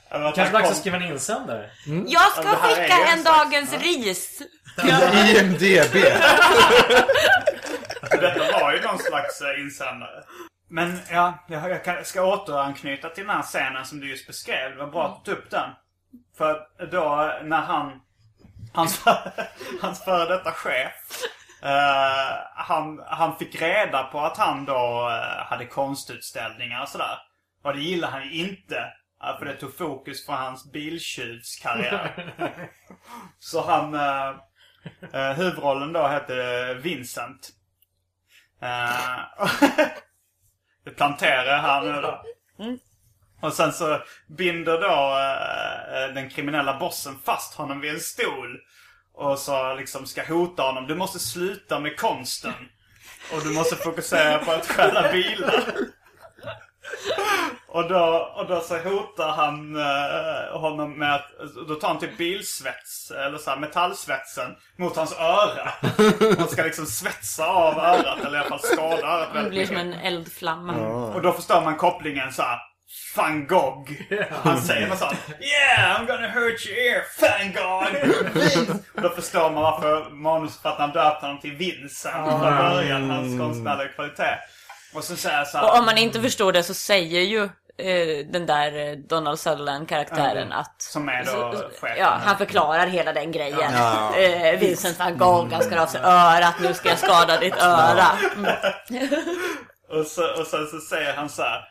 Att 0.10 0.36
Kanske 0.36 0.54
dags 0.54 0.64
kom- 0.64 0.72
att 0.72 0.78
skriva 0.78 0.98
en 0.98 1.04
insändare. 1.04 1.70
Jag 2.08 2.32
ska 2.32 2.44
Ja, 2.44 2.56
skicka 2.56 2.98
en 3.14 3.24
dagens 3.24 3.74
ris. 3.74 4.42
IMDB. 5.14 5.94
Detta 8.12 8.60
var 8.60 8.74
ju 8.74 8.82
någon 8.82 9.00
slags 9.00 9.42
eh, 9.42 9.62
insändare. 9.62 10.24
Men 10.70 11.00
ja, 11.12 11.46
jag, 11.48 12.06
ska 12.08 12.24
återanknyta 12.24 13.10
till 13.10 13.28
den 13.28 13.36
här 13.36 13.44
scenen 13.44 13.86
som 13.86 14.00
du 14.00 14.10
just 14.10 14.28
beskrev. 14.28 14.72
Det 14.72 14.78
var 14.78 14.88
bra 14.88 15.06
att 15.08 15.26
du 15.26 15.32
tog 15.32 15.44
upp 15.44 15.52
den. 15.52 15.70
För 16.38 16.68
då 16.92 17.34
när 17.44 17.62
han, 17.62 17.92
hans, 18.74 19.02
hans 19.82 20.04
före 20.04 20.38
detta 20.38 20.52
chef, 20.52 20.94
eh, 21.64 22.38
han, 22.56 23.04
han 23.08 23.38
fick 23.38 23.62
reda 23.62 24.04
på 24.04 24.20
att 24.20 24.38
han 24.38 24.66
då 24.66 25.10
eh, 25.10 25.46
hade 25.46 25.66
konstutställningar 25.66 26.82
och 26.82 26.90
sådär. 26.90 27.18
Och 27.64 27.74
det 27.74 27.82
gillade 27.82 28.14
han 28.14 28.32
inte. 28.32 28.78
eh, 29.24 29.38
För 29.40 29.46
det 29.46 29.56
tog 29.56 29.78
fokus 29.78 30.26
från 30.26 30.36
hans 30.36 30.72
biltjuvskarriär. 30.72 32.34
Så 33.40 33.62
han... 33.66 33.98
Huvudrollen 35.36 35.94
då 35.94 36.08
hette 36.08 36.74
Vincent. 36.74 37.50
Det 40.86 40.92
planterar 40.92 41.58
han 41.58 41.86
nu 41.86 42.02
då. 42.02 42.24
Och 43.42 43.54
sen 43.54 43.74
så 43.74 44.00
binder 44.38 44.82
då 44.82 45.16
den 46.14 46.30
kriminella 46.30 46.80
bossen 46.80 47.20
fast 47.26 47.54
honom 47.56 47.80
vid 47.80 47.94
en 47.94 48.00
stol. 48.00 48.60
Och 49.20 49.40
så 49.40 49.74
liksom 49.74 50.06
ska 50.06 50.24
hota 50.24 50.64
honom. 50.64 50.88
Du 50.88 50.96
måste 50.96 51.20
sluta 51.20 51.80
med 51.80 52.00
konsten. 52.00 52.54
Och 53.34 53.42
du 53.44 53.50
måste 53.50 53.76
fokusera 53.76 54.38
på 54.38 54.52
att 54.52 54.66
stjäla 54.68 55.12
bilar. 55.12 55.64
Och 57.68 57.90
då, 57.90 58.34
och 58.36 58.48
då 58.48 58.62
så 58.62 58.78
hotar 58.78 59.30
han 59.30 59.76
eh, 59.76 60.60
honom 60.60 61.00
med 61.00 61.16
att, 61.16 61.32
då 61.68 61.76
tar 61.76 61.88
han 61.88 62.00
typ 62.00 62.18
bilsvets, 62.18 63.12
eller 63.12 63.38
så 63.38 63.50
här, 63.50 63.58
metallsvetsen 63.58 64.56
mot 64.78 64.96
hans 64.96 65.14
öra. 65.14 65.72
Man 66.38 66.48
ska 66.48 66.64
liksom 66.64 66.86
svetsa 66.86 67.46
av 67.48 67.78
örat, 67.78 68.20
eller 68.26 68.38
i 68.38 68.40
alla 68.40 68.50
fall 68.50 68.60
skada 68.60 69.08
örat 69.08 69.34
Det 69.34 69.50
blir 69.50 69.66
som 69.66 69.76
en 69.76 69.94
eldflamma. 69.94 70.74
Och 71.16 71.22
då 71.22 71.32
förstår 71.32 71.62
man 71.62 71.78
kopplingen 71.78 72.34
så 72.34 72.42
här. 72.42 72.60
Van 73.16 73.48
Gogh. 73.48 73.92
Han 74.44 74.62
säger 74.62 74.88
något 74.88 74.98
sånt. 75.00 75.14
Yeah, 75.40 76.02
I'm 76.02 76.08
gonna 76.08 76.28
hurt 76.28 76.68
your 76.68 76.78
ear, 76.78 77.04
Van 77.22 77.54
Gogh. 77.54 78.80
Och 78.96 79.02
då 79.02 79.10
förstår 79.10 79.52
man 79.52 79.64
varför 79.64 80.10
manusförfattaren 80.10 80.92
döpte 80.92 81.26
honom 81.26 81.42
till 81.42 81.56
Vincent 81.56 82.30
från 82.30 82.40
början. 82.42 83.10
Hans 83.10 83.40
konstnärliga 83.40 83.88
kvalitet. 83.88 84.38
Och 84.94 85.04
så 85.04 85.16
säger 85.16 85.46
så 85.46 85.58
här. 85.58 85.66
Och 85.66 85.80
om 85.80 85.86
man 85.86 85.98
inte 85.98 86.22
förstår 86.22 86.52
det 86.52 86.64
så 86.64 86.74
säger 86.74 87.22
ju 87.22 87.44
eh, 87.78 88.26
den 88.32 88.46
där 88.46 88.78
eh, 88.78 88.96
Donald 88.96 89.40
Sutherland-karaktären 89.40 90.52
att... 90.52 90.82
Som 90.82 91.10
är 91.10 91.26
då 91.26 91.64
chefen. 91.82 91.98
Ja, 91.98 92.20
han 92.24 92.38
förklarar 92.38 92.88
hela 92.88 93.14
den 93.14 93.32
grejen. 93.32 93.72
Ja. 93.74 94.16
Eh, 94.20 94.60
Vincent 94.60 95.00
van 95.00 95.18
Gogh, 95.18 95.54
han 95.54 95.64
ska 95.64 95.82
av 95.82 95.88
sig 95.88 96.02
örat, 96.04 96.56
nu 96.62 96.74
ska 96.74 96.90
jag 96.90 97.00
skada 97.00 97.38
ditt 97.38 97.58
öra. 97.58 98.08
Mm. 98.36 98.52
Och, 99.92 100.06
så, 100.06 100.42
och 100.42 100.48
sen 100.48 100.68
så 100.68 100.80
säger 100.80 101.14
han 101.14 101.30
så 101.30 101.42
här. 101.42 101.62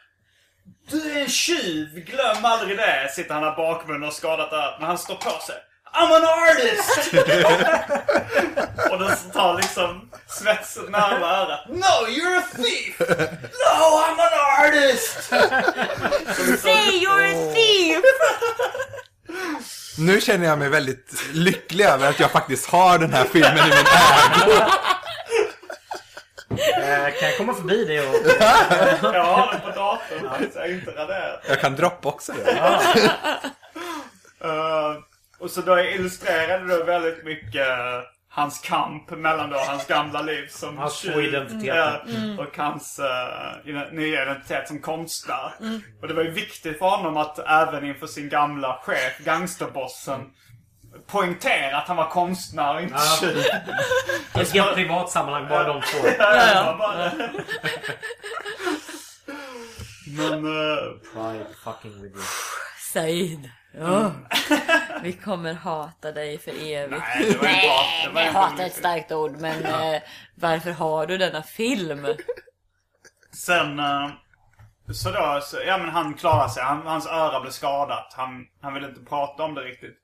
Du 0.91 1.13
är 1.13 1.23
en 1.23 1.29
tjuv, 1.29 2.05
glöm 2.05 2.45
aldrig 2.45 2.77
det. 2.77 3.11
Sitter 3.15 3.35
han 3.35 3.43
där 3.43 3.57
bakbunden 3.57 4.09
och 4.09 4.15
skadat 4.15 4.53
örat. 4.53 4.77
Men 4.79 4.89
han 4.89 4.99
står 4.99 5.15
på 5.15 5.31
sig. 5.31 5.57
I'm 5.95 6.13
an 6.13 6.25
artist! 6.25 7.15
och 8.91 8.99
då 8.99 9.09
så 9.09 9.29
tar 9.33 9.57
liksom 9.57 10.11
svetsen 10.29 10.85
närmare 10.85 11.37
örat. 11.37 11.69
No, 11.69 12.09
you're 12.09 12.39
a 12.39 12.43
thief! 12.57 13.01
No, 13.01 14.01
I'm 14.05 14.21
an 14.21 14.35
artist! 14.65 15.23
Say 16.63 17.01
you're 17.01 17.25
a 17.25 17.55
thief! 17.55 18.05
Nu 19.99 20.21
känner 20.21 20.47
jag 20.47 20.59
mig 20.59 20.69
väldigt 20.69 21.13
lycklig 21.33 21.85
över 21.85 22.09
att 22.09 22.21
jag 22.21 22.31
faktiskt 22.31 22.67
har 22.67 22.99
den 22.99 23.13
här 23.13 23.25
filmen 23.25 23.59
i 23.59 23.63
min 23.63 23.73
ägo. 23.73 24.65
Eh, 26.51 27.15
kan 27.21 27.29
jag 27.29 27.37
komma 27.37 27.55
förbi 27.55 27.85
det 27.85 28.01
och... 28.01 28.15
Jag 29.15 29.25
har 29.25 29.53
den 29.53 29.61
på 29.61 29.69
datorn, 29.69 30.51
så 30.53 30.59
jag 30.59 30.69
är 30.69 30.75
inte 30.75 30.91
raderat. 30.91 31.45
Jag 31.49 31.61
kan 31.61 31.77
droppa 31.77 32.09
också 32.09 32.33
det. 32.33 32.51
Eh, 34.45 34.95
och 35.39 35.51
så 35.51 35.61
då 35.61 35.81
illustrerade 35.81 36.67
du 36.67 36.85
väldigt 36.85 37.25
mycket 37.25 37.69
eh, 37.69 38.01
hans 38.29 38.59
kamp 38.61 39.11
mellan 39.11 39.51
då 39.51 39.59
hans 39.59 39.87
gamla 39.87 40.23
liv 40.23 40.47
som 40.51 40.79
Hans 40.79 41.01
två 41.03 41.21
identiteter. 41.21 42.05
eh, 42.09 42.39
och 42.47 42.57
hans 42.57 43.01
uh, 43.01 43.93
nya 43.93 44.23
identitet 44.23 44.69
som 44.69 44.81
konstnär. 44.81 45.53
Och 46.03 46.09
det 46.09 46.15
var 46.15 46.23
ju 46.23 46.31
viktigt 46.31 46.79
för 46.79 46.87
honom 46.87 47.17
att 47.17 47.39
även 47.39 47.85
inför 47.85 48.07
sin 48.07 48.29
gamla 48.29 48.79
chef, 48.83 49.19
gangsterbossen, 49.19 50.21
poängtera 51.07 51.77
att 51.79 51.89
han 51.89 51.97
var 51.97 52.09
konstnär 52.11 52.75
och 52.75 52.83
inte 52.83 52.95
Ja. 52.95 53.17
tjuv. 53.21 53.39
I 54.37 54.41
ett 54.41 54.53
helt 54.53 54.75
privat 54.75 55.11
sammanhang, 55.11 55.49
bara 55.49 55.65
de 55.65 55.81
två. 55.81 56.09
Ja, 56.19 56.53
ja. 56.55 56.77
Bara... 56.79 57.13
Men... 60.17 60.33
eh, 60.47 60.79
Pride 61.13 61.47
fucking 61.65 62.03
with 62.03 62.15
you. 62.17 62.25
Said. 62.93 63.51
Ja. 63.79 64.13
Vi 65.03 65.13
kommer 65.13 65.55
hata 65.55 66.13
dig 66.13 66.39
för 66.39 66.51
evigt. 66.51 67.03
nej, 67.15 67.25
det 67.33 67.39
var 67.39 67.49
ju 67.49 67.55
bra. 67.61 67.85
Det 68.05 68.11
var 68.15 68.41
hata 68.43 68.63
är 68.63 68.67
ett 68.67 68.75
starkt 68.77 69.13
ord, 69.13 69.37
men 69.41 69.65
eh, 69.65 70.03
varför 70.35 70.71
har 70.71 71.07
du 71.07 71.19
denna 71.19 71.43
film? 71.43 72.07
Sen, 73.35 73.79
eh, 73.79 74.09
så 74.93 75.11
då, 75.11 75.41
så, 75.43 75.57
ja 75.67 75.79
men 75.79 75.89
han 75.89 76.15
klarar 76.15 76.49
sig. 76.49 76.63
Han, 76.63 76.87
hans 76.87 77.07
öra 77.07 77.41
blev 77.41 77.51
skadat. 77.51 78.15
Han, 78.17 78.47
han 78.63 78.75
ville 78.75 78.89
inte 78.89 79.01
prata 79.05 79.43
om 79.43 79.55
det 79.55 79.61
riktigt. 79.61 79.97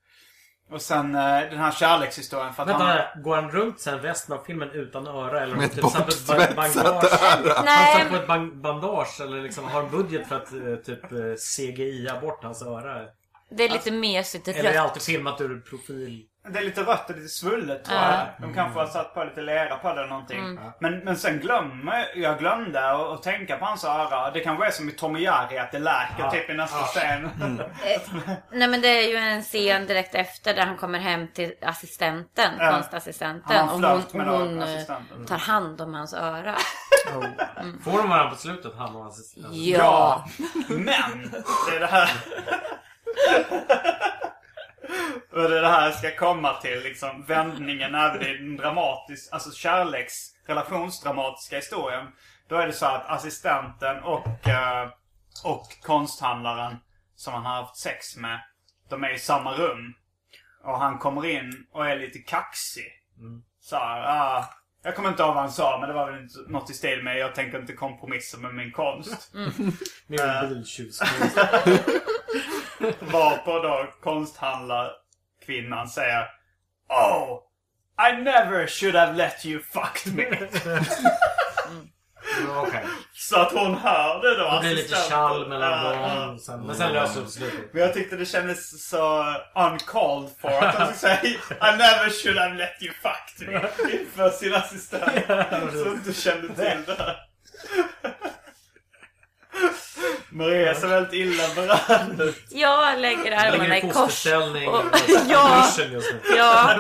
Och 0.71 0.83
sen 0.83 1.14
eh, 1.14 1.21
den 1.50 1.59
här 1.59 1.71
kärlekshistorien 1.73 2.54
för 2.54 2.62
att 2.62 2.68
Vänta, 2.68 2.85
han... 2.85 2.97
här, 2.97 3.21
går 3.23 3.37
han 3.37 3.50
runt 3.50 3.80
sen 3.80 3.99
resten 4.00 4.38
av 4.38 4.44
filmen 4.44 4.71
utan 4.71 5.06
öra? 5.06 5.40
Eller 5.42 5.56
Med 5.56 5.64
ett 5.64 5.75
typ 5.75 5.85
satt 5.85 6.09
ett 6.12 6.26
ba- 6.26 6.35
bortsvetsat 6.35 6.56
bandage? 6.85 7.04
öra. 7.23 7.54
Han 7.56 7.64
Nej, 7.64 8.00
satt 8.02 8.09
på 8.11 8.16
ett 8.16 8.26
ban- 8.28 8.61
bandage 8.62 9.21
eller 9.21 9.42
liksom 9.42 9.64
har 9.64 9.83
en 9.83 9.90
budget 9.90 10.28
för 10.28 10.37
att 10.37 10.52
eh, 10.52 10.75
typ 10.85 11.12
eh, 11.12 11.18
CGI-a 11.56 12.21
bort 12.21 12.44
hans 12.44 12.62
öra? 12.62 13.06
det 13.50 13.64
är 13.64 13.68
lite 13.68 13.90
mesigt 13.90 14.49
Eller 14.49 14.64
är 14.68 14.73
det 14.73 14.80
alltid 14.80 15.02
filmat 15.02 15.40
ur 15.40 15.61
profil? 15.61 16.26
Det 16.48 16.58
är 16.58 16.62
lite 16.64 16.82
rött 16.82 17.10
och 17.10 17.16
lite 17.16 17.28
svullet 17.28 17.84
tror 17.84 17.98
Ja. 17.98 18.10
jag. 18.10 18.48
De 18.48 18.54
kanske 18.54 18.78
har 18.80 18.86
satt 18.86 19.14
på 19.14 19.24
lite 19.24 19.40
lera 19.40 19.76
på 19.76 19.88
det 19.88 19.94
eller 19.94 20.06
någonting. 20.08 20.38
Mm. 20.38 20.64
Men, 20.78 20.98
men 20.98 21.16
sen 21.16 21.38
glömmer 21.38 22.06
jag 22.14 22.38
glömde 22.38 22.90
att, 22.90 23.22
tänka 23.22 23.56
på 23.56 23.64
hans 23.64 23.84
öra. 23.84 24.30
Det 24.30 24.40
kanske 24.40 24.66
är 24.66 24.70
som 24.70 24.88
i 24.88 24.92
Tommy 24.92 25.20
Jerry 25.20 25.58
att 25.58 25.72
det 25.72 25.78
läker 25.78 26.14
Ja. 26.18 26.30
typ 26.30 26.50
i 26.50 26.54
nästa 26.54 26.78
Ja. 26.78 26.84
scen. 26.86 27.30
Nej 28.52 28.68
men 28.68 28.80
det 28.80 28.88
är 28.88 29.08
ju 29.08 29.16
en 29.16 29.42
scen 29.42 29.86
direkt 29.86 30.14
efter 30.14 30.54
där 30.54 30.66
han 30.66 30.76
kommer 30.76 30.98
hem 30.98 31.28
till 31.28 31.54
assistenten, 31.62 32.52
Ja. 32.58 32.72
konstassistenten. 32.72 33.56
Han 33.56 33.68
har 33.68 33.74
och 33.74 33.84
en 33.84 33.90
hon, 33.90 34.02
flört 34.02 34.12
med 34.12 34.28
och 34.28 34.38
hon 34.38 34.62
eh, 34.62 34.64
assistenten. 34.74 35.26
tar 35.26 35.38
hand 35.38 35.80
om 35.80 35.94
hans 35.94 36.14
öra. 36.14 36.54
Får 37.84 37.98
de 37.98 38.08
varandra 38.08 38.30
på 38.30 38.36
slutet, 38.36 38.72
han 38.78 38.96
och 38.96 39.02
hans 39.02 39.34
Ja. 39.50 40.24
Men! 40.68 41.30
Det 41.70 41.76
är 41.76 41.80
det 41.80 41.86
här... 41.86 42.10
Och 45.34 45.48
det 45.50 45.58
är 45.58 45.62
det 45.62 45.68
här 45.68 45.86
jag 45.86 45.94
ska 45.94 46.16
komma 46.16 46.54
till 46.54 46.82
liksom 46.82 47.24
vändningen 47.24 47.94
även 47.94 48.22
i 48.22 48.38
den 48.38 48.56
dramatiska, 48.56 49.34
alltså 49.34 49.50
kärleks, 49.50 50.12
relationsdramatiska 50.46 51.56
historien. 51.56 52.06
Då 52.48 52.56
är 52.56 52.66
det 52.66 52.72
så 52.72 52.86
att 52.86 53.08
assistenten 53.08 54.02
och, 54.02 54.48
eh, 54.48 54.88
och 55.44 55.66
konsthandlaren 55.82 56.76
som 57.16 57.34
han 57.34 57.44
har 57.44 57.62
haft 57.62 57.76
sex 57.76 58.16
med, 58.16 58.40
de 58.90 59.04
är 59.04 59.14
i 59.14 59.18
samma 59.18 59.52
rum. 59.52 59.94
Och 60.64 60.78
han 60.78 60.98
kommer 60.98 61.26
in 61.26 61.66
och 61.72 61.86
är 61.86 61.96
lite 61.96 62.18
kaxig. 62.18 62.92
Så 63.60 63.76
här, 63.76 64.02
ah, 64.06 64.44
jag 64.82 64.96
kommer 64.96 65.08
inte 65.08 65.22
ihåg 65.22 65.34
vad 65.34 65.42
han 65.42 65.52
sa, 65.52 65.78
men 65.80 65.88
det 65.88 65.94
var 65.94 66.10
väl 66.10 66.22
inte 66.22 66.38
något 66.48 66.70
i 66.70 66.74
stil 66.74 67.02
med 67.02 67.18
jag 67.18 67.34
tänker 67.34 67.60
inte 67.60 67.72
kompromissa 67.72 68.38
med 68.38 68.54
min 68.54 68.72
konst. 68.72 69.34
Med 70.06 70.20
en 70.20 70.48
biltjuvskonst. 70.48 71.36
Varpå 73.00 73.58
då 73.58 73.88
konsthandlarkvinnan 75.46 75.88
säger 75.88 76.26
Oh! 76.88 77.40
I 78.08 78.12
never 78.22 78.66
should 78.66 78.94
have 78.94 79.16
let 79.16 79.46
you 79.46 79.60
fuck 79.60 80.06
me. 80.14 80.24
Okej. 82.56 82.84
Så 83.14 83.40
att 83.40 83.52
hon 83.52 83.74
hör 83.74 84.22
det 84.22 84.36
då. 84.38 84.50
Det 84.50 84.60
blir 84.60 84.74
lite 84.74 84.96
tjall 85.08 85.48
mellan 85.48 85.70
Ja, 86.02 86.14
dem. 86.26 86.38
Sen, 86.38 86.60
men 86.60 86.76
sen 86.76 86.92
löser 86.92 87.20
det 87.20 87.28
sig. 87.28 87.50
Men 87.72 87.82
jag 87.82 87.94
tyckte 87.94 88.16
det 88.16 88.26
kändes 88.26 88.88
så 88.88 89.24
uncalled 89.54 90.30
for 90.40 90.64
att 90.64 90.74
hon 90.74 90.94
skulle 90.94 91.18
säga 91.18 91.18
I 91.50 91.76
never 91.76 92.10
should 92.22 92.38
have 92.38 92.54
let 92.54 92.82
you 92.82 92.92
fuck 93.02 93.48
me. 93.48 93.54
Inför 94.00 94.30
sin 94.30 94.54
assistent. 94.54 95.72
Så 95.72 95.92
inte 95.92 96.12
kände 96.12 96.48
till 96.54 96.84
det. 96.86 97.16
Maria 100.30 100.75
ser 100.75 100.87
väldigt 100.88 101.12
illa 101.12 101.42
berörd 101.54 102.20
ut. 102.20 102.42
Jag 102.49 102.99
lägger 103.00 103.32
armarna 103.32 103.78
i 103.78 103.80
kors. 103.80 104.26
Och, 104.26 104.84
ja, 105.28 105.68
ja. 106.37 106.70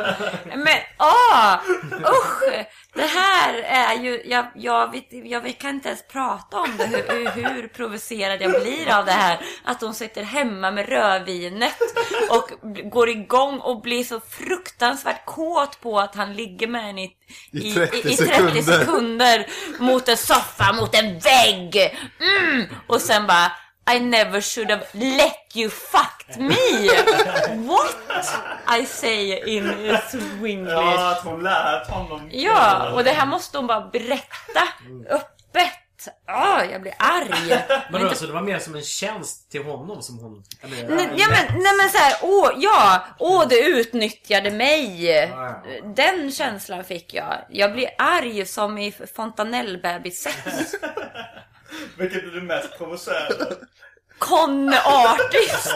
Men 0.56 0.78
åh! 0.98 1.54
Usch! 1.92 2.66
Det 2.94 3.02
här 3.06 3.54
är 3.54 4.02
ju... 4.02 4.22
Jag, 4.24 4.46
jag, 4.54 4.92
vet, 4.92 5.06
jag 5.10 5.58
kan 5.58 5.70
inte 5.70 5.88
ens 5.88 6.06
prata 6.08 6.60
om 6.60 6.76
det. 6.78 6.84
Hur, 6.84 7.30
hur 7.30 7.68
provocerad 7.68 8.42
jag 8.42 8.62
blir 8.62 8.98
av 8.98 9.04
det 9.04 9.12
här. 9.12 9.40
Att 9.64 9.80
hon 9.80 9.94
sitter 9.94 10.22
hemma 10.22 10.70
med 10.70 10.88
rödvinet 10.88 11.76
och 12.30 12.50
går 12.90 13.08
igång 13.08 13.58
och 13.58 13.82
blir 13.82 14.04
så 14.04 14.20
fruktansvärt 14.20 15.26
kåt 15.26 15.80
på 15.80 16.00
att 16.00 16.14
han 16.14 16.34
ligger 16.34 16.66
med 16.66 16.82
henne 16.82 17.04
i, 17.04 17.14
I 17.52 17.70
i, 17.70 17.74
30 17.74 17.96
i, 17.96 18.12
i 18.12 18.16
30 18.16 18.16
sekunder. 18.16 18.62
sekunder 18.62 19.46
mot 19.78 20.08
en 20.08 20.16
soffa, 20.16 20.72
mot 20.72 20.94
en 20.94 21.18
vägg. 21.18 21.98
Mm. 22.20 22.66
Och 22.86 23.00
sen 23.00 23.26
bara 23.26 23.52
I 23.86 23.98
never 24.00 24.40
should 24.40 24.70
have 24.70 24.86
let 24.92 25.56
you 25.56 25.70
fucked 25.70 26.40
me. 26.40 26.88
What? 27.66 27.96
I 28.80 28.86
say 28.86 29.38
in 29.56 29.98
swinglish. 30.10 30.72
Ja, 30.72 31.10
att 31.10 31.24
hon 31.24 31.42
lät 31.42 31.86
honom. 31.90 32.28
Ja, 32.32 32.92
och 32.92 33.04
det 33.04 33.10
här 33.10 33.26
måste 33.26 33.58
hon 33.58 33.66
bara 33.66 33.80
berätta 33.80 34.62
öppet. 35.10 35.72
Ah, 36.26 36.62
jag 36.64 36.82
blir 36.82 36.94
arg. 36.98 37.62
Men 37.90 38.06
alltså, 38.06 38.26
det 38.26 38.32
var 38.32 38.42
mer 38.42 38.58
som 38.58 38.74
en 38.74 38.82
tjänst 38.82 39.50
till 39.50 39.64
honom 39.64 40.02
som 40.02 40.18
hon... 40.18 40.44
Menar, 40.62 40.96
Nej, 40.96 41.08
ja, 41.16 41.26
men, 41.30 41.62
nej 41.62 41.72
men 41.76 41.88
så 41.90 41.98
här, 41.98 42.14
åh, 42.22 42.50
ja, 42.56 43.04
åh 43.18 43.48
du 43.48 43.80
utnyttjade 43.80 44.50
mig. 44.50 45.08
Den 45.96 46.32
känslan 46.32 46.84
fick 46.84 47.14
jag. 47.14 47.34
Jag 47.50 47.72
blir 47.72 47.88
arg 47.98 48.46
som 48.46 48.78
i 48.78 48.92
fontanellbebis 49.16 50.22
6. 50.22 50.36
Vilket 51.98 52.22
är 52.22 52.26
det 52.30 52.40
mest 52.42 52.78
provocerande? 52.78 53.56
Con 54.18 54.74
artist. 54.84 55.74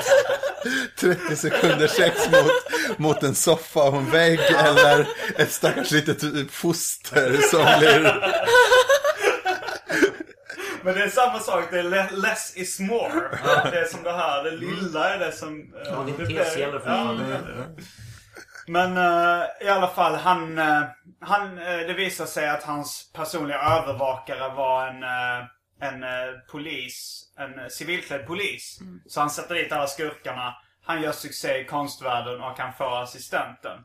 30 1.01 1.37
sekunder 1.37 1.87
sex 1.87 2.29
mot, 2.31 2.99
mot 2.99 3.23
en 3.23 3.35
soffa 3.35 3.81
och 3.83 3.97
en 3.97 4.11
vägg 4.11 4.41
eller 4.41 5.09
ett 5.37 5.53
stackars 5.53 5.91
litet 5.91 6.51
foster 6.51 7.37
som 7.51 7.79
blir... 7.79 8.03
Men 10.83 10.95
det 10.95 11.03
är 11.05 11.09
samma 11.09 11.39
sak, 11.39 11.65
det 11.71 11.79
är 11.79 11.83
le- 11.83 12.11
less 12.13 12.57
is 12.57 12.81
more. 12.81 13.21
Det 13.71 13.79
är 13.79 13.85
som 13.85 14.03
det 14.03 14.13
här, 14.13 14.45
det 14.45 14.51
lilla 14.51 15.15
är 15.15 15.19
det 15.19 15.33
som... 15.33 15.61
eh, 15.61 15.93
Ja, 15.93 16.03
din 16.07 16.17
det 16.19 16.27
tes 16.27 16.55
blir- 16.55 16.59
gäller 16.59 16.79
fortfarande. 16.79 17.25
Men 18.67 18.97
eh, 18.97 19.45
i 19.61 19.69
alla 19.69 19.89
fall, 19.89 20.15
han, 20.15 20.59
eh, 20.59 20.83
han, 21.21 21.59
eh, 21.59 21.79
det 21.87 21.95
visar 21.95 22.27
sig 22.27 22.49
att 22.49 22.63
hans 22.63 23.13
personliga 23.17 23.59
övervakare 23.59 24.55
var 24.55 24.87
en, 24.89 25.03
eh, 25.03 25.45
en 25.81 26.03
eh, 26.03 26.09
polis, 26.51 27.25
en 27.39 27.59
eh, 27.59 27.69
civilklädd 27.69 28.27
polis. 28.27 28.79
Så 29.07 29.21
han 29.21 29.31
sätter 29.31 29.55
dit 29.55 29.73
alla 29.73 29.87
skurkarna. 29.87 30.55
Han 30.85 31.03
gör 31.03 31.13
succé 31.13 31.61
i 31.61 31.65
konstvärlden 31.65 32.41
och 32.41 32.57
kan 32.57 32.73
få 32.73 32.95
assistenten. 32.95 33.79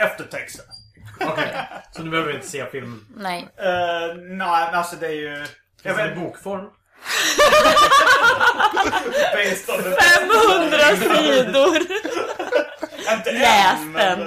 Eftertexten. 0.00 0.64
Okej, 1.20 1.68
så 1.92 2.02
nu 2.02 2.10
behöver 2.10 2.28
vi 2.28 2.34
inte 2.34 2.48
se 2.48 2.66
filmen. 2.66 3.06
Nej. 3.16 3.42
Uh, 3.42 4.14
nej, 4.16 4.66
men 4.66 4.74
alltså 4.74 4.96
det 4.96 5.06
är 5.06 5.12
ju... 5.12 5.46
Jag 5.82 5.96
Finns 5.96 6.08
det 6.08 6.20
bokform? 6.20 6.64
based 9.34 9.68
on 9.70 9.82
the 9.82 9.90
500 9.90 10.96
sidor. 10.96 11.76
Inte 13.12 13.32
Läs 13.32 13.80
den. 13.94 14.20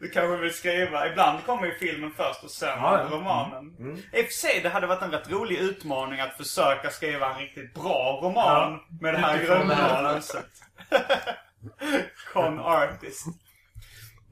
Du 0.00 0.08
kanske 0.10 0.36
vill 0.36 0.54
skriva. 0.54 1.08
Ibland 1.08 1.44
kommer 1.46 1.66
ju 1.66 1.74
filmen 1.74 2.12
först 2.16 2.44
och 2.44 2.50
sen 2.50 2.68
Ja, 2.68 2.98
ja. 3.10 3.16
romanen. 3.16 3.74
I 4.12 4.22
och 4.22 4.26
för 4.26 4.32
sig, 4.32 4.60
det 4.62 4.68
hade 4.68 4.86
varit 4.86 5.02
en 5.02 5.10
rätt 5.10 5.30
rolig 5.30 5.56
utmaning 5.58 6.20
att 6.20 6.36
försöka 6.36 6.90
skriva 6.90 7.32
en 7.34 7.38
riktigt 7.40 7.74
bra 7.74 8.20
roman 8.22 8.72
Ja. 8.72 8.96
med 9.00 9.14
det 9.14 9.18
här. 9.18 9.44
grundmanuset. 9.44 10.46
Con 12.32 12.58
artist. 12.58 13.26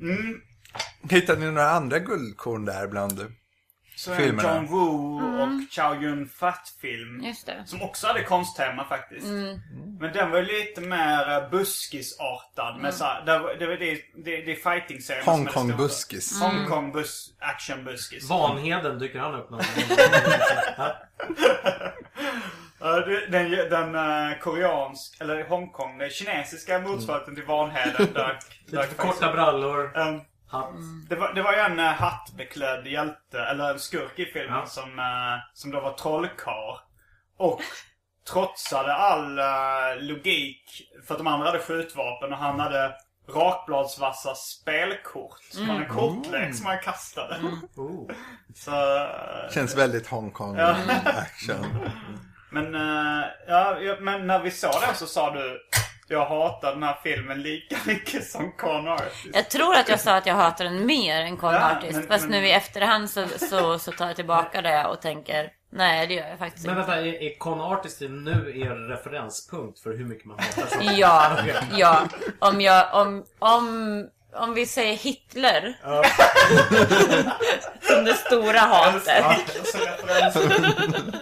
Mm. 0.01 0.41
Hittade 1.11 1.41
ni 1.41 1.47
några 1.47 1.71
andra 1.71 1.99
guldkorn 1.99 2.65
där 2.65 2.87
bland 2.87 3.33
Så 3.99 4.13
en. 4.13 4.39
John 4.39 4.67
Woo 4.67 5.17
och 5.43 5.49
Chow 5.71 6.03
Yun-Fat-film. 6.03 7.35
Som 7.67 7.83
också 7.83 8.07
hade 8.07 8.23
konsttema 8.25 8.85
faktiskt. 8.85 9.27
Men 10.01 10.13
den 10.13 10.31
var 10.31 10.39
ju 10.39 10.45
lite 10.45 10.81
mer 10.81 11.31
eh, 11.31 11.51
buskisartad. 11.51 12.81
Med 12.81 12.95
så 12.95 13.05
här, 13.05 13.23
det, 13.27 13.39
var- 13.39 13.55
det, 13.55 13.67
det, 13.77 13.95
det, 14.25 14.37
det 14.41 14.53
är 14.53 14.57
fighting-serien 14.57 15.25
som 15.25 15.41
är 15.41 15.45
det 15.45 15.51
stora. 15.51 15.65
Hongkong-buskis? 15.65 16.41
Hongkong 16.41 16.93
bus, 16.93 17.33
action-buskis. 17.39 18.29
Vanheden 18.29 18.99
dyker 18.99 19.19
han 19.19 19.35
upp 19.35 19.51
någon 19.51 19.61
den, 23.31 23.51
den 23.51 23.95
uh, 23.95 24.39
koreansk, 24.41 25.21
eller 25.21 25.45
Hongkong, 25.49 25.99
den 25.99 26.11
kinesiska 26.11 26.79
motsvarigheten 26.79 27.35
till 27.35 27.45
Vanheden. 27.45 28.07
Dök, 28.15 28.37
Lite 28.67 28.83
för 28.87 28.95
korta 28.95 29.33
brallor. 29.33 29.99
Um, 29.99 30.21
Hatt. 30.51 30.75
det, 31.09 31.17
var, 31.17 31.33
det 31.35 31.43
var 31.43 31.53
ju 31.53 31.59
en 31.59 31.79
uh, 31.79 31.85
hattbeklädd 31.87 32.87
hjälte, 32.87 33.41
eller 33.41 33.71
en 33.73 33.79
skurk 33.79 34.19
i 34.19 34.25
filmen 34.25 34.59
Ja. 34.59 34.67
som, 34.67 34.99
uh, 34.99 35.39
som 35.55 35.71
då 35.71 35.81
var 35.81 35.93
trollkarl. 35.93 36.77
Och 37.39 37.61
trotsade 38.33 38.95
all 38.95 39.39
uh, 39.39 40.03
logik. 40.03 40.89
För 41.07 41.15
att 41.15 41.19
de 41.19 41.27
andra 41.27 41.47
hade 41.47 41.59
skjutvapen 41.59 42.33
och 42.33 42.39
han 42.39 42.61
hade 42.61 42.95
rakbladsvassa 43.35 44.35
spelkort. 44.35 45.41
Från 45.55 45.71
en 45.71 45.89
kortlek 45.89 46.55
som 46.55 46.67
han 46.67 46.79
kastade. 46.79 47.37
Oh. 47.77 48.11
Så, 48.55 48.71
uh, 48.71 49.51
Känns 49.55 49.77
väldigt 49.77 50.07
Hongkong-action. 50.07 51.67
Men, 52.51 52.75
eh, 52.75 53.25
ja, 53.49 53.81
ja, 53.81 53.97
men 54.01 54.27
när 54.27 54.39
vi 54.39 54.51
såg 54.51 54.75
den 54.87 54.95
så 54.95 55.07
sa 55.07 55.31
du 55.31 55.61
jag 56.09 56.25
hatar 56.27 56.73
den 56.75 56.83
här 56.83 56.99
filmen 57.03 57.43
lika 57.43 57.77
mycket 57.87 58.25
som 58.25 58.53
Con 58.53 58.89
Artist. 58.89 59.27
Jag 59.33 59.51
tror 59.51 59.75
att 59.75 59.89
jag 59.89 60.01
sa 60.01 60.17
att 60.17 60.27
jag 60.27 60.35
hatar 60.35 60.65
den 60.65 60.87
mer 60.87 61.21
än 61.23 61.37
Con 61.37 61.55
Ja, 61.55 61.77
Artist. 61.77 61.93
men- 61.99 62.07
Fast 62.09 62.29
men- 62.29 62.41
nu 62.41 62.47
i 62.47 62.53
efterhand 62.53 63.11
så, 63.11 63.27
så, 63.29 63.79
så 63.79 63.93
tar 63.93 64.07
jag 64.07 64.17
tillbaka 64.17 64.63
det 64.63 64.85
och 64.87 65.01
tänker 65.01 65.53
nej 65.71 66.07
det 66.07 66.15
gör 66.15 66.29
jag 66.29 66.39
faktiskt 66.39 66.67
Men 66.67 66.79
inte. 66.79 66.91
vänta, 66.91 67.07
är, 67.07 67.23
är 67.23 67.39
Con 67.39 67.61
Artist 67.61 68.01
nu 68.01 68.53
er 68.57 68.89
referenspunkt 68.89 69.79
för 69.79 69.97
hur 69.97 70.05
mycket 70.05 70.25
man 70.25 70.39
hatar 70.39 70.67
så? 70.67 70.91
Ja, 71.01 71.39
ja. 71.77 72.01
Om 72.39 72.61
jag, 72.61 72.95
om, 72.95 73.25
om, 73.39 74.07
om 74.39 74.55
vi 74.55 74.67
säger 74.67 74.97
Hitler. 74.97 75.75
Som 77.87 78.05
det 78.05 78.15
stora 78.15 78.59
hatet. 78.59 79.25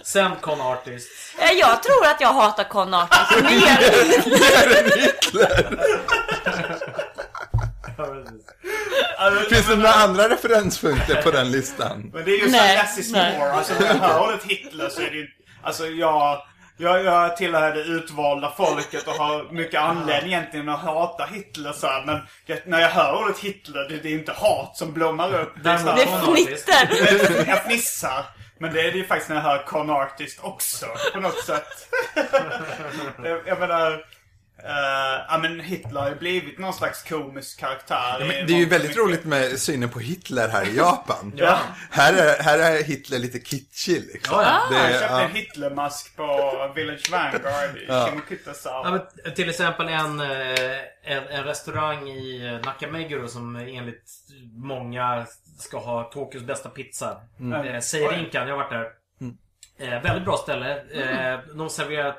Sen 0.03 0.31
Con 0.41 0.61
Artist. 0.61 1.09
Eh, 1.39 1.51
Jag 1.51 1.83
tror 1.83 2.05
att 2.05 2.21
jag 2.21 2.33
hatar 2.33 2.63
Con 2.63 2.93
Artist 2.93 3.43
mer. 3.43 3.77
Finns 9.49 9.67
det 9.67 9.75
några 9.75 9.91
andra 9.93 10.29
referenspunkter 10.29 11.21
på 11.21 11.31
den 11.31 11.51
listan? 11.51 12.11
Men 12.13 12.25
det 12.25 12.31
är 12.31 12.37
ju 12.37 12.49
så 13.03 13.11
nej. 13.11 13.39
more. 13.39 13.51
Alltså 13.51 13.73
när 13.79 13.87
jag 13.87 13.93
hör 13.95 14.23
ordet 14.27 14.43
Hitler 14.43 14.89
så 14.89 15.01
är 15.01 15.09
det 15.09 15.17
ju... 15.17 15.27
Alltså 15.63 15.85
jag... 15.87 16.41
Jag, 16.79 17.03
jag 17.03 17.37
tillhör 17.37 17.73
det 17.75 17.81
utvalda 17.81 18.53
folket 18.57 19.07
och 19.07 19.13
har 19.13 19.51
mycket 19.51 19.81
anledning 19.81 20.33
egentligen 20.33 20.69
att 20.69 20.79
hata 20.79 21.25
Hitler 21.25 21.71
så 21.73 21.87
här, 21.87 22.05
Men 22.05 22.19
jag, 22.45 22.59
när 22.65 22.79
jag 22.79 22.89
hör 22.89 23.21
ordet 23.23 23.39
Hitler, 23.39 23.89
det, 23.89 23.97
det 23.97 24.09
är 24.09 24.13
inte 24.13 24.31
hat 24.31 24.77
som 24.77 24.93
blommar 24.93 25.33
upp. 25.41 25.53
Det 25.63 25.69
är 25.69 25.77
så 25.77 25.85
Det 25.85 26.05
här, 26.05 26.33
fnitter. 26.33 27.49
jag 27.49 27.63
fnissar. 27.63 28.25
Men 28.59 28.73
det 28.73 28.81
är 28.81 28.91
det 28.91 28.97
ju 28.97 29.05
faktiskt 29.07 29.29
när 29.29 29.35
jag 29.35 29.43
hör 29.43 29.63
Con 29.65 29.89
Artist 29.89 30.39
också. 30.41 30.85
På 31.13 31.19
något 31.19 31.43
sätt. 31.45 31.89
jag, 33.23 33.41
jag 33.47 33.59
menar... 33.59 34.05
eh, 34.63 35.25
ja 35.29 35.37
men 35.41 35.59
Hitler 35.59 36.01
har 36.01 36.09
ju 36.09 36.15
blivit 36.15 36.59
någon 36.59 36.73
slags 36.73 37.03
komisk 37.03 37.59
karaktär. 37.59 38.21
i 38.21 38.27
Men 38.27 38.47
det 38.47 38.53
är 38.53 38.57
ju 38.57 38.65
väldigt 38.65 38.89
mycket. 38.89 39.03
roligt 39.03 39.25
med 39.25 39.59
synen 39.59 39.89
på 39.89 39.99
Hitler 39.99 40.47
här 40.47 40.67
i 40.67 40.75
Japan. 40.77 41.33
Ja. 41.37 41.59
Här, 41.91 42.13
är, 42.13 42.43
här 42.43 42.59
är 42.59 42.83
Hitler 42.83 43.19
lite 43.19 43.39
kitschig 43.39 44.03
liksom. 44.13 44.37
Ja, 44.41 44.43
ja. 44.71 44.75
Det, 44.77 44.91
Jag 44.91 44.99
köpte 44.99 45.13
ja. 45.13 45.21
en 45.21 45.31
Hitlermask 45.35 46.15
på 46.15 46.71
Village 46.75 47.11
Vanguard 47.11 47.77
i 47.77 47.85
Ja. 47.87 48.07
Shimokitasawa. 48.09 48.81
Ja, 48.85 49.07
men 49.23 49.33
till 49.33 49.49
exempel 49.49 49.87
en, 49.87 50.19
eh, 50.19 50.27
en, 51.03 51.27
en 51.27 51.43
restaurang 51.43 52.09
i 52.09 52.59
Nakameguro 52.65 53.27
som 53.27 53.55
enligt 53.55 54.03
många 54.55 55.25
ska 55.59 55.77
ha 55.77 56.03
Tokyos 56.03 56.43
bästa 56.43 56.69
pizza. 56.69 57.21
Mm. 57.39 57.67
Eh, 57.67 57.81
Seirinkan, 57.81 58.47
jag 58.47 58.55
har 58.57 58.63
varit 58.63 58.69
där. 58.71 58.91
Eh, 59.79 60.01
väldigt 60.03 60.25
bra 60.25 60.37
ställe. 60.37 60.77
Eh, 60.77 61.39
de 61.55 61.69
serverar 61.69 62.15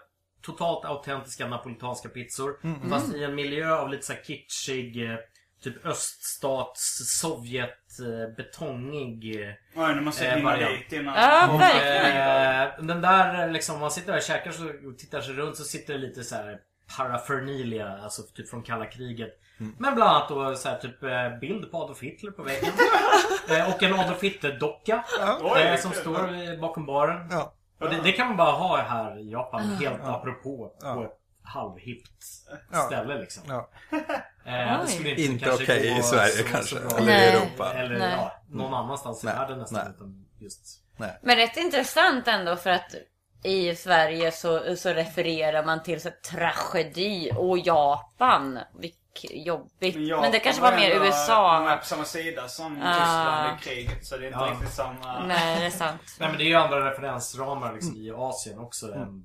totalt 0.52 0.84
autentiska 0.84 1.46
napolitanska 1.48 2.08
pizzor. 2.08 2.56
Fast 2.90 3.14
i 3.14 3.24
en 3.24 3.34
miljö 3.34 3.74
av 3.76 3.88
lite 3.90 4.06
så 4.06 4.12
här 4.12 4.20
kitschig, 4.26 5.10
eh, 5.10 5.16
typ 5.62 5.86
öststats, 5.86 6.98
Sovjet, 7.20 7.70
eh, 8.00 8.36
betongig. 8.36 9.40
eh, 9.42 9.52
Oj, 9.76 9.94
nu 9.94 10.00
måste 10.00 10.24
jag 10.24 10.38
Eh, 10.38 10.44
variant. 10.44 10.84
Ja, 10.90 11.48
och, 11.52 11.60
verkligen. 11.60 12.86
eh, 12.86 12.86
den 12.94 13.00
där 13.02 13.50
liksom, 13.50 13.74
om 13.74 13.80
man 13.80 13.90
sitter 13.90 14.12
där 14.12 14.18
och 14.18 14.22
käkar 14.24 14.50
så, 14.52 14.64
och 14.88 14.98
tittar 14.98 15.20
sig 15.20 15.34
runt 15.34 15.56
så 15.56 15.64
sitter 15.64 15.92
det 15.92 15.98
lite 15.98 16.24
så 16.24 16.34
här 16.34 16.58
paraphernalia, 16.96 17.98
alltså 18.02 18.22
typ 18.22 18.48
från 18.50 18.62
kalla 18.62 18.86
kriget. 18.86 19.40
Men 19.78 19.94
bland 19.94 20.10
annat 20.10 20.28
då 20.28 20.54
så 20.56 20.68
här, 20.68 20.78
typ 20.78 21.02
eh, 21.02 21.38
bild 21.40 21.70
på 21.70 21.76
Adolf 21.82 22.00
Hitler 22.02 22.30
på 22.30 22.42
väggen. 22.42 22.70
eh, 23.50 23.74
och 23.74 23.82
en 23.82 23.94
Adolf 23.94 24.22
Hitler-docka 24.22 25.04
eh, 25.20 25.76
som 25.76 25.92
står 25.92 26.50
eh, 26.52 26.60
bakom 26.60 26.86
baren. 26.86 27.28
Ja. 27.30 27.54
Och 27.80 27.90
det, 27.90 28.00
det 28.02 28.12
kan 28.12 28.26
man 28.26 28.36
bara 28.36 28.52
ha 28.52 28.76
här 28.82 29.18
i 29.18 29.30
Japan, 29.30 29.76
helt 29.80 30.00
apropå 30.04 30.72
på 30.80 31.02
ett 31.04 31.18
halvhippt 31.42 32.24
Ja. 32.72 32.78
ställe 32.78 33.18
liksom. 33.18 33.42
Ja. 33.48 33.68
Eh, 34.44 34.80
det 34.82 34.86
skulle 34.88 35.10
inte, 35.10 35.22
Inte 35.22 35.52
okej 35.52 35.90
gå 35.94 35.98
i 35.98 36.02
Sverige 36.02 36.30
så- 36.32 36.44
kanske, 36.44 36.76
så 36.88 36.96
eller 36.96 37.06
Nej. 37.06 37.24
i 37.28 37.36
Europa. 37.36 37.74
Eller 37.74 37.98
Nej. 37.98 38.14
ja, 38.16 38.32
någon 38.50 38.74
annanstans 38.74 39.22
i 39.24 39.26
Nej. 39.26 39.36
världen 39.36 39.58
nästan. 39.58 39.80
Nej. 39.84 39.92
Utan 39.96 40.26
just... 40.38 40.80
Men 41.22 41.36
rätt 41.36 41.56
intressant 41.56 42.28
ändå 42.28 42.56
för 42.56 42.70
att 42.70 42.94
i 43.42 43.74
Sverige 43.76 44.32
så, 44.32 44.76
så 44.76 44.88
refererar 44.90 45.64
man 45.64 45.82
till 45.82 46.00
så 46.00 46.08
här, 46.08 46.16
tragedi 46.16 47.32
och 47.36 47.58
Japan. 47.58 48.58
Vilket 48.78 49.00
jobbigt. 49.24 49.96
Japan 49.96 50.22
Men 50.22 50.32
det 50.32 50.38
kanske 50.38 50.62
var 50.62 50.72
mer 50.76 50.90
USA. 50.90 51.58
De 51.60 51.66
är 51.68 51.76
på 51.76 51.84
samma 51.84 52.04
sida 52.04 52.48
som 52.48 52.82
Ah. 52.82 52.92
Tyskland 52.94 53.58
i 53.60 53.64
kriget. 53.64 54.06
Så 54.06 54.16
det 54.16 54.22
är 54.24 54.26
inte 54.26 54.38
Ja. 54.38 54.50
riktigt 54.52 54.74
samma... 54.74 55.26
Nej, 55.26 55.60
det 55.60 55.66
är 55.66 55.70
sant. 55.70 56.00
Nej 56.20 56.28
men 56.28 56.38
det 56.38 56.44
är 56.44 56.48
ju 56.48 56.54
andra 56.54 56.90
referensramar 56.90 57.72
liksom 57.72 57.96
i 57.96 58.10
Asien 58.16 58.58
också 58.58 58.86
än 58.86 59.22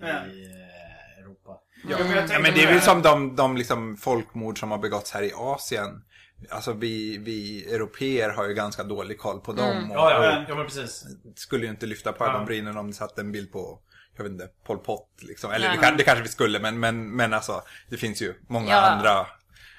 Ja. 0.00 0.06
i 0.08 0.10
eh, 0.46 1.22
Europa. 1.22 1.50
Ja, 1.88 1.96
men, 1.98 2.28
Ja, 2.30 2.38
men 2.38 2.54
det 2.54 2.62
är 2.62 2.66
väl 2.72 2.80
som 2.80 3.02
de, 3.02 3.36
de 3.36 3.56
liksom 3.56 3.96
folkmord 3.96 4.60
som 4.60 4.70
har 4.70 4.78
begåtts 4.78 5.12
här 5.12 5.22
i 5.22 5.32
Asien. 5.36 6.02
Alltså 6.50 6.72
vi, 6.72 7.18
vi 7.18 7.64
europeer 7.74 8.30
har 8.30 8.48
ju 8.48 8.54
ganska 8.54 8.82
dålig 8.84 9.18
koll 9.18 9.40
på 9.40 9.52
dem. 9.52 9.90
Och 9.90 9.96
Ja, 9.96 10.10
ja, 10.12 10.20
Men- 10.20 10.44
ja 10.48 10.54
men 10.54 10.64
precis. 10.66 11.04
skulle 11.36 11.64
ju 11.64 11.70
inte 11.70 11.86
lyfta 11.86 12.12
på 12.12 12.24
Ja. 12.24 12.30
ögonbrynen 12.30 12.76
om 12.76 12.86
det 12.86 12.92
satt 12.96 13.18
en 13.18 13.32
bild 13.32 13.52
på, 13.52 13.78
jag 14.16 14.22
vet 14.24 14.32
inte, 14.32 14.48
Pol 14.66 14.78
Pot 14.78 15.08
liksom. 15.22 15.50
Eller 15.52 15.68
det, 15.76 15.94
det 15.98 16.04
kanske 16.04 16.22
vi 16.22 16.28
skulle, 16.28 16.58
men, 16.60 16.80
men, 16.80 17.10
men 17.16 17.34
alltså 17.34 17.62
det 17.90 17.96
finns 17.96 18.22
ju 18.22 18.34
många 18.48 18.70
Ja. 18.70 18.80
andra. 18.80 19.26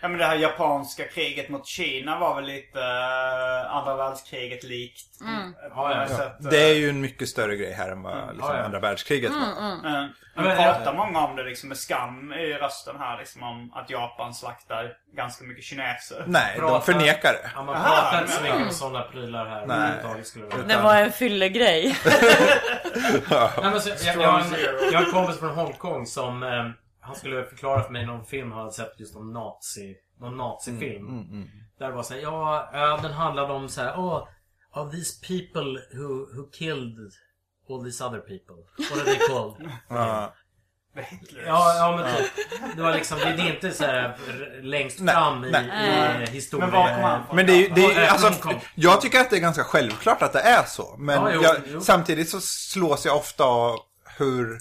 Ja 0.02 0.08
men 0.08 0.18
det 0.18 0.26
här 0.26 0.36
japanska 0.36 1.04
kriget 1.08 1.50
mot 1.50 1.66
Kina 1.68 2.20
var 2.20 2.36
väl 2.36 2.46
lite 2.46 2.80
uh, 2.80 3.76
andra 3.76 3.96
världskriget 3.96 4.64
likt. 4.64 5.22
Mm. 5.22 5.54
På 5.54 5.60
Ja, 5.76 5.92
ja, 6.10 6.16
ja. 6.18 6.24
eh, 6.26 6.32
Det 6.52 6.70
är 6.70 6.74
ju 6.74 6.90
en 6.90 7.02
mycket 7.02 7.30
större 7.30 7.56
grej 7.56 7.74
här 7.74 7.90
än 7.92 8.02
vad 8.04 8.14
liksom, 8.34 8.50
Ja, 8.54 8.58
ja. 8.58 8.64
andra 8.64 8.80
världskriget 8.80 9.32
var. 9.32 9.38
eh, 9.40 9.46
Ja, 9.84 10.42
Nu 10.44 10.48
men- 10.48 10.58
pratar 10.58 10.94
många 10.94 11.20
om 11.20 11.36
det 11.36 11.44
liksom 11.44 11.70
med 11.70 11.78
skam 11.78 12.34
i 12.34 12.54
rösten 12.54 12.96
här 13.00 13.18
liksom 13.18 13.44
om 13.44 13.72
att 13.76 13.90
Japan 13.90 14.34
slaktar 14.34 14.94
ganska 15.16 15.46
mycket 15.46 15.64
kineser. 15.64 16.24
Nej, 16.28 16.54
de 16.56 16.62
Prata- 16.62 16.82
förnekar 16.86 17.34
det. 17.34 17.52
Ja, 17.56 17.64
man 17.64 17.76
Aha, 17.76 17.86
pratar 18.02 18.22
inte 18.22 18.34
så 18.34 18.44
mycket 18.44 18.62
om 18.68 18.70
sådana 18.72 19.02
prylar 19.02 19.46
här 19.46 19.66
Nej. 19.66 19.92
vilja. 20.36 20.58
Det 20.78 20.84
var 20.84 20.96
en 20.96 21.12
fyllegrej. 21.12 21.98
Nej, 23.30 23.50
men 23.72 23.82
så, 23.82 23.90
jag, 23.90 24.16
jag, 24.16 24.32
har 24.32 24.40
en, 24.40 24.46
jag 24.92 25.00
har 25.00 25.06
en 25.06 25.12
kompis 25.12 25.40
från 25.40 25.50
Hongkong 25.56 26.06
som 26.06 26.44
eh, 26.44 26.66
Han 27.08 27.16
skulle 27.16 27.46
förklara 27.46 27.84
för 27.84 27.92
mig 27.92 28.06
någon 28.06 28.26
film 28.26 28.52
han 28.52 28.60
hade 28.60 28.72
sett 28.74 29.00
just 29.00 29.16
om 29.16 29.34
nazi 29.34 29.96
Någon 30.20 30.38
nazifilm 30.38 31.08
Mm, 31.08 31.48
Där 31.80 31.88
det 31.90 31.96
var 31.96 32.04
såhär, 32.04 32.22
ja, 32.22 32.70
ja 32.74 33.00
den 33.02 33.12
handlade 33.14 33.54
om 33.54 33.70
så 33.70 33.82
här, 33.82 33.96
oh, 33.96 34.28
of 34.74 34.92
these 34.92 35.28
people 35.28 35.82
who, 35.94 36.08
who 36.36 36.50
killed 36.52 36.98
all 37.70 37.84
these 37.84 38.04
other 38.04 38.20
people 38.20 38.56
What 38.90 39.00
are 39.00 39.06
they 39.06 39.28
called? 39.28 39.72
Ja. 39.90 40.34
Ja, 41.46 41.76
ja 41.76 41.98
men 41.98 42.16
typ. 42.18 42.32
Det 42.76 42.82
var 42.82 42.94
liksom, 42.94 43.18
det, 43.20 43.26
är 43.26 43.54
inte 43.56 43.72
så 43.72 43.84
här 43.86 44.18
r- 44.28 44.60
längst 44.64 45.00
Nej, 45.00 45.16
fram 45.16 45.44
i, 45.46 45.52
nej. 45.52 46.24
i 46.24 46.32
historien. 46.32 46.70
Men 46.70 46.80
var 46.80 46.94
kom 46.94 47.04
han? 47.04 47.36
Men 47.36 47.46
det 47.46 47.54
är, 47.54 47.58
ju- 47.58 47.70
det 47.70 47.86
är, 47.86 48.02
Ja, 48.04 48.10
alltså, 48.12 48.50
jag 48.76 49.02
tycker 49.02 49.20
att 49.20 49.30
det 49.30 49.36
är 49.36 49.40
ganska 49.42 49.64
självklart 49.64 50.22
att 50.22 50.34
det 50.34 50.40
är 50.40 50.64
så. 50.64 50.96
Men 50.98 51.16
Ja, 51.24 51.32
jo, 51.34 51.42
jag, 51.44 51.56
jo. 51.68 51.82
samtidigt 51.82 52.30
så 52.30 52.40
slås 52.42 53.06
jag 53.06 53.16
ofta 53.18 53.44
av 53.44 53.76
hur 54.18 54.58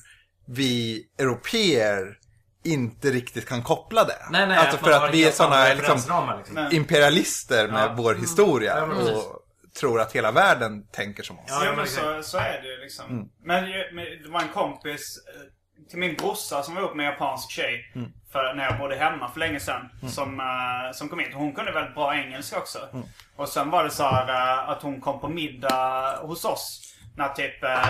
vi 0.47 1.03
europeer 1.19 2.19
inte 2.67 3.11
riktigt 3.11 3.49
kan 3.49 3.63
koppla 3.63 4.05
det. 4.05 4.19
Nej, 4.31 4.47
nej, 4.47 4.59
alltså 4.59 4.77
för 4.79 4.91
att 4.91 5.15
vi 5.15 5.25
är 5.25 5.31
sådana 5.31 5.75
liksom, 5.75 6.33
liksom. 6.39 6.69
Imperialister 6.73 7.69
med 7.69 7.83
Ja. 7.85 7.95
vår 7.97 8.15
historia. 8.15 8.79
Ja, 8.79 8.87
men 8.87 8.97
precis. 8.97 9.15
och 9.17 9.43
tror 9.81 10.01
att 10.01 10.13
hela 10.13 10.33
världen 10.33 10.87
tänker 10.93 11.23
som 11.23 11.39
oss. 11.39 11.45
Ja, 11.49 11.61
men 11.65 11.77
men 11.77 11.87
så, 11.87 12.23
så 12.23 12.39
är 12.39 12.63
det 12.63 12.69
ju 12.69 12.77
liksom. 12.81 13.31
Men, 13.45 13.67
ju- 13.67 13.91
men 13.93 14.05
det 14.23 14.29
var 14.29 14.41
en 14.41 14.49
kompis 14.49 15.19
eh, 15.35 15.89
till 15.91 15.99
min 15.99 16.15
brorsa 16.15 16.63
som 16.63 16.75
var 16.75 16.83
ihop 16.83 16.97
med 16.97 17.07
en 17.07 17.13
japansk 17.13 17.51
tjej. 17.51 17.93
För 18.33 18.55
när 18.55 18.65
jag 18.65 18.79
bodde 18.79 18.97
hemma 18.97 19.31
för 19.31 19.41
länge 19.41 19.61
sedan. 19.61 19.89
Som, 20.09 20.41
eh, 20.41 20.93
som 20.95 21.09
kom 21.09 21.19
hit. 21.19 21.35
Hon 21.35 21.53
kunde 21.53 21.73
väldigt 21.73 21.95
bra 21.95 22.15
engelska 22.17 22.59
också. 22.59 22.79
Och 23.37 23.49
sen 23.49 23.71
var 23.71 23.85
det 23.85 23.91
så 23.91 24.03
här 24.03 24.29
eh, 24.29 24.69
att 24.69 24.83
hon 24.83 25.01
kom 25.01 25.21
på 25.21 25.29
middag 25.29 26.17
hos 26.23 26.45
oss. 26.45 26.95
När 27.17 27.29
typ 27.29 27.65
eh, 27.65 27.87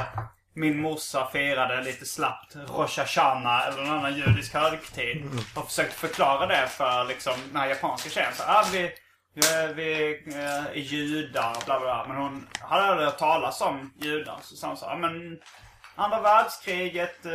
min 0.56 0.80
morsa 0.80 1.28
firade 1.32 1.82
lite 1.82 2.06
slappt 2.06 2.56
Rosh 2.56 2.98
Hashanah 2.98 3.66
eller 3.66 3.82
någon 3.82 3.98
annan 3.98 4.16
judisk 4.16 4.54
högtid. 4.54 5.24
Och 5.54 5.66
försökte 5.66 5.94
förklara 5.94 6.46
det 6.46 6.66
för 6.68 7.04
liksom 7.04 7.32
den 7.52 7.60
här 7.60 7.68
japanska 7.68 8.10
tjejen. 8.10 8.32
Så, 8.34 8.42
ah, 8.46 8.64
vi, 8.72 8.90
vi, 9.34 9.72
vi 9.74 10.22
eh, 10.34 10.66
är 10.66 10.74
judar, 10.74 11.56
bla 11.66 11.80
bla 11.80 11.80
bla. 11.80 12.04
Men 12.08 12.16
hon 12.16 12.46
hade 12.60 12.82
aldrig 12.82 13.08
hört 13.08 13.18
talas 13.18 13.60
om 13.60 13.92
judar. 14.00 14.38
Så 14.42 14.56
sa 14.56 14.68
hon 14.68 14.76
så 14.76 14.88
här, 14.88 14.96
men 14.96 15.38
andra 15.94 16.20
världskriget, 16.20 17.26
eh, 17.26 17.32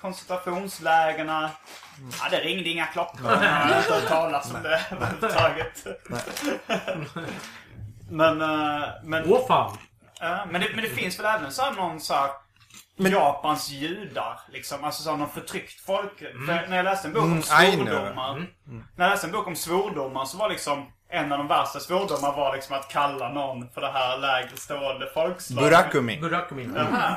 koncentrationslägerna. 0.00 1.50
Ja, 2.22 2.28
det 2.30 2.40
ringde 2.40 2.68
inga 2.68 2.86
klockor. 2.86 3.30
Jag 3.30 3.38
har 3.38 3.78
inte 3.78 3.94
hört 3.94 4.08
talas 4.08 4.54
om 4.54 4.62
det 4.62 4.80
överhuvudtaget. 4.90 5.86
men, 8.10 8.40
eh, 8.40 8.88
men, 9.04 9.32
Åh 9.32 9.46
fan! 9.46 9.78
Men, 10.50 10.60
det, 10.60 10.68
men 10.74 10.84
det 10.84 10.90
finns 10.90 11.18
väl 11.18 11.26
även 11.26 11.52
så 11.52 11.62
här 11.62 11.72
någon 11.72 12.00
så 12.00 12.14
här 12.98 13.10
Japans 13.10 13.70
judar. 13.70 14.40
Liksom. 14.52 14.84
Alltså 14.84 15.02
som 15.02 15.18
någon 15.18 15.28
förtryckt 15.28 15.80
folkgrupp. 15.80 16.32
För 16.46 16.68
när 16.68 16.76
jag 16.76 16.84
läste 16.84 17.08
en 17.08 17.14
bok 17.14 17.22
om 17.22 17.30
Mm, 17.32 17.38
I 17.72 17.76
know. 17.76 17.86
svordomar. 17.86 18.46
När 18.96 19.04
jag 19.04 19.10
läste 19.10 19.26
en 19.26 19.32
bok 19.32 19.46
om 19.46 19.56
svordomar 19.56 20.24
så 20.24 20.36
var 20.38 20.48
liksom 20.48 20.86
en 21.08 21.32
av 21.32 21.38
de 21.38 21.48
värsta 21.48 21.80
svordomarna 21.80 22.36
var 22.36 22.54
liksom 22.54 22.76
att 22.76 22.88
kalla 22.88 23.32
någon 23.32 23.68
för 23.70 23.80
det 23.80 23.92
här 23.92 24.18
lägre 24.18 24.56
stående 24.56 25.10
folkslaget. 25.14 25.70
Burakumi. 25.70 26.20
Burakumi. 26.20 26.68
Jaha. 26.76 27.16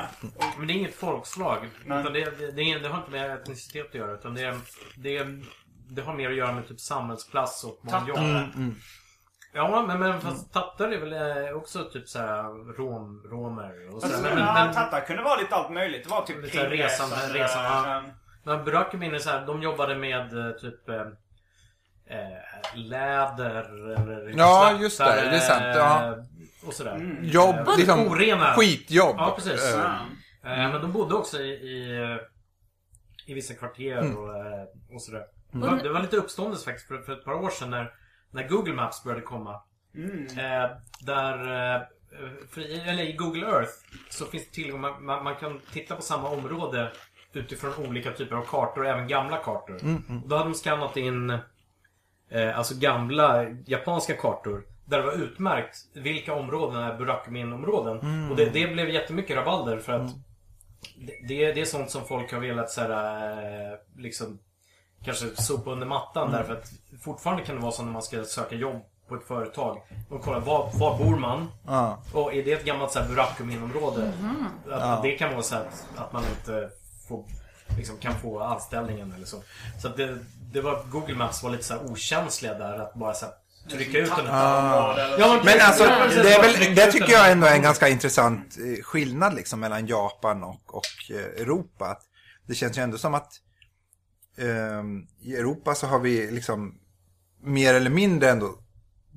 Men 0.58 0.66
det 0.66 0.72
är 0.72 0.74
inget 0.74 0.94
folkslag. 0.94 1.58
Nej. 1.84 2.00
Utan 2.00 2.12
det, 2.12 2.24
det, 2.24 2.50
det, 2.52 2.78
det 2.78 2.88
har 2.88 2.98
inte 2.98 3.10
med 3.10 3.30
etnicitet 3.30 3.86
att 3.88 3.94
göra. 3.94 4.12
Utan 4.12 4.34
det, 4.34 4.56
det, 4.96 5.26
det 5.90 6.02
har 6.02 6.14
mer 6.14 6.30
att 6.30 6.36
göra 6.36 6.52
med 6.52 6.68
typ 6.68 6.80
samhällsklass 6.80 7.64
och 7.64 7.78
vad 7.82 7.92
man 8.00 8.08
jobbar. 8.08 8.50
Ja, 9.58 9.84
men, 9.86 9.98
men 10.00 10.20
fast 10.20 10.52
tattar 10.52 10.88
är 10.88 10.98
väl 11.00 11.12
eh, 11.46 11.56
också 11.56 11.84
typ 11.84 12.08
såhär 12.08 12.42
rom, 12.76 13.22
romer 13.30 13.94
och 13.94 14.02
sådär. 14.02 14.14
Alltså, 14.14 14.22
Men, 14.28 14.34
men, 14.38 14.46
ja, 14.46 14.54
men, 14.64 14.74
tattar 14.74 15.00
kunde 15.00 15.22
vara 15.22 15.36
lite 15.40 15.54
allt 15.54 15.70
möjligt. 15.70 16.04
Det 16.04 16.10
var 16.10 16.22
typ 16.22 16.42
Lite 16.42 16.56
så 16.56 16.62
här 16.62 16.70
resan- 16.70 17.08
kringresande, 17.10 17.38
resan, 17.44 17.64
ja. 17.64 17.96
eh, 17.96 18.02
men 18.44 18.64
Burakumin 18.64 19.14
är 19.14 19.18
såhär, 19.18 19.46
de 19.46 19.62
jobbade 19.62 19.94
med 19.94 20.38
eh, 20.46 20.52
typ 20.52 20.88
eh, 20.88 21.06
läder 22.74 23.50
eller 23.96 24.32
Ja, 24.38 24.70
just 24.80 24.98
det. 24.98 25.04
slaktare, 25.04 25.30
Det 25.30 25.36
är 25.36 25.40
sant, 25.40 25.64
ja. 25.76 26.16
Och 26.66 26.74
sådär. 26.74 26.94
Mm. 26.94 27.24
Jobb, 27.24 27.56
Eh, 27.68 27.76
liksom 27.76 28.06
orena. 28.08 28.52
skitjobb. 28.54 29.14
Ja, 29.18 29.32
precis. 29.36 29.74
Ja. 29.76 29.94
Eh, 30.50 30.70
Men 30.72 30.72
de 30.82 30.92
bodde 30.92 31.14
också 31.14 31.38
i, 31.40 31.50
i, 31.50 32.18
i 33.26 33.34
vissa 33.34 33.54
kvarter 33.54 33.98
Mm. 33.98 34.16
och, 34.16 34.30
och 34.94 35.02
sådär. 35.02 35.22
Det, 35.52 35.58
var, 35.58 35.76
det 35.82 35.88
var 35.88 36.00
lite 36.00 36.16
uppståndelse 36.16 36.64
faktiskt 36.64 36.88
för, 36.88 36.98
för 36.98 37.12
ett 37.12 37.24
par 37.24 37.32
år 37.34 37.50
sedan 37.50 37.70
när, 37.70 37.92
när 38.30 38.48
Google 38.48 38.72
Maps 38.74 39.04
började 39.04 39.22
komma. 39.22 39.60
Mm. 39.94 40.26
Eh, 40.38 40.70
där, 41.00 41.38
eh, 41.76 41.82
för 42.50 42.60
i, 42.60 42.80
eller 42.88 43.02
i 43.02 43.12
Google 43.12 43.46
Earth 43.46 43.72
så 44.10 44.24
finns 44.24 44.44
det 44.46 44.52
tillgång, 44.54 44.80
man, 44.80 45.04
man, 45.04 45.24
man 45.24 45.36
kan 45.36 45.60
titta 45.72 45.96
på 45.96 46.02
samma 46.02 46.28
område 46.30 46.92
utifrån 47.32 47.86
olika 47.88 48.12
typer 48.12 48.36
av 48.36 48.42
kartor, 48.44 48.86
även 48.86 49.08
gamla 49.08 49.36
kartor. 49.36 49.74
Och 50.22 50.28
Då 50.28 50.36
hade 50.36 50.48
de 50.50 50.54
skannat 50.54 50.96
in 50.96 51.30
eh, 52.30 52.58
alltså 52.58 52.74
gamla 52.78 53.46
japanska 53.66 54.14
kartor 54.16 54.66
där 54.84 54.98
det 54.98 55.04
var 55.04 55.12
utmärkt 55.12 55.76
vilka 55.94 56.34
områden 56.34 56.82
är 56.82 56.98
Burakumin-områden. 56.98 57.96
Och 58.30 58.36
det, 58.36 58.44
det 58.50 58.66
blev 58.72 58.88
jättemycket 58.88 59.36
rabalder 59.36 59.78
för 59.78 59.92
att 59.92 60.10
det, 60.96 61.12
det, 61.28 61.44
är- 61.44 61.54
det 61.54 61.60
är 61.60 61.64
sånt 61.64 61.90
som 61.90 62.04
folk 62.04 62.32
har 62.32 62.40
velat 62.40 62.70
så 62.70 62.80
här, 62.80 63.72
eh, 63.72 63.78
liksom 63.96 64.38
kanske 65.04 65.42
sopa 65.42 65.70
under 65.70 65.86
mattan 65.86 66.32
därför 66.32 66.52
att 66.52 66.72
fortfarande 67.04 67.44
kan 67.44 67.54
det 67.54 67.62
vara 67.62 67.72
så 67.72 67.82
när 67.82 67.92
man 67.92 68.02
ska 68.02 68.24
söka 68.24 68.54
jobb 68.54 68.82
på 69.08 69.14
ett 69.14 69.26
företag. 69.28 69.82
De 70.08 70.18
kollar 70.18 70.40
var, 70.40 70.70
var 70.74 70.98
bor 70.98 71.16
man? 71.18 71.48
Ja. 71.66 72.02
Och 72.12 72.34
är 72.34 72.44
det 72.44 72.52
ett 72.52 72.64
gammalt 72.64 72.92
så 72.92 72.98
här 72.98 73.08
Burakumin-område? 73.08 74.12
Att, 74.70 75.02
det 75.02 75.10
kan 75.10 75.30
vara 75.32 75.42
så 75.42 75.56
att, 75.56 75.86
att 75.96 76.12
man 76.12 76.24
inte 76.24 76.70
får, 77.08 77.24
liksom, 77.76 77.96
kan 77.96 78.14
få 78.14 78.40
anställningen 78.40 79.12
eller 79.12 79.26
så. 79.26 79.42
Så 79.82 79.88
att 79.88 79.96
det, 79.96 80.18
det 80.52 80.60
var, 80.60 80.84
Google 80.90 81.14
Maps 81.14 81.42
var 81.42 81.50
lite 81.50 81.64
så 81.64 81.74
här 81.74 81.92
okänsliga 81.92 82.54
där 82.54 82.78
att 82.78 82.94
bara 82.94 83.14
så 83.14 83.26
här, 83.26 83.34
trycka 83.70 83.98
ut 83.98 84.16
den. 84.16 84.26
Ah. 84.30 84.98
Ja, 85.18 85.40
men, 85.44 85.54
alltså, 85.60 85.84
det, 86.22 86.34
är 86.34 86.42
väl, 86.42 86.74
det 86.74 86.92
tycker 86.92 87.12
jag 87.12 87.32
ändå 87.32 87.46
är 87.46 87.54
en 87.54 87.62
ganska 87.62 87.88
intressant 87.88 88.56
eh, 88.58 88.82
skillnad 88.82 89.34
liksom 89.34 89.60
mellan 89.60 89.86
Japan 89.86 90.44
och, 90.44 90.74
och 90.74 91.10
eh, 91.10 91.42
Europa. 91.42 91.98
Det 92.46 92.54
känns 92.54 92.78
ju 92.78 92.82
ändå 92.82 92.98
som 92.98 93.14
att 93.14 93.32
i 95.20 95.36
Europa 95.36 95.74
så 95.74 95.86
har 95.86 95.98
vi 95.98 96.30
liksom 96.30 96.74
mer 97.42 97.74
eller 97.74 97.90
mindre 97.90 98.30
ändå 98.30 98.58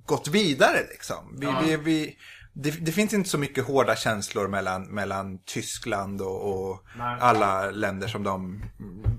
gått 0.05 0.27
vidare 0.27 0.79
liksom. 0.89 1.37
Vi, 1.39 1.47
vi, 1.65 1.77
vi, 1.77 2.17
det, 2.53 2.71
det 2.71 2.91
finns 2.91 3.13
inte 3.13 3.29
så 3.29 3.37
mycket 3.37 3.65
hårda 3.67 3.95
känslor 3.95 4.47
mellan, 4.47 4.83
mellan 4.83 5.39
Tyskland 5.45 6.21
och, 6.21 6.69
och 6.69 6.85
alla 7.19 7.71
länder 7.71 8.07
som 8.07 8.23
de 8.23 8.63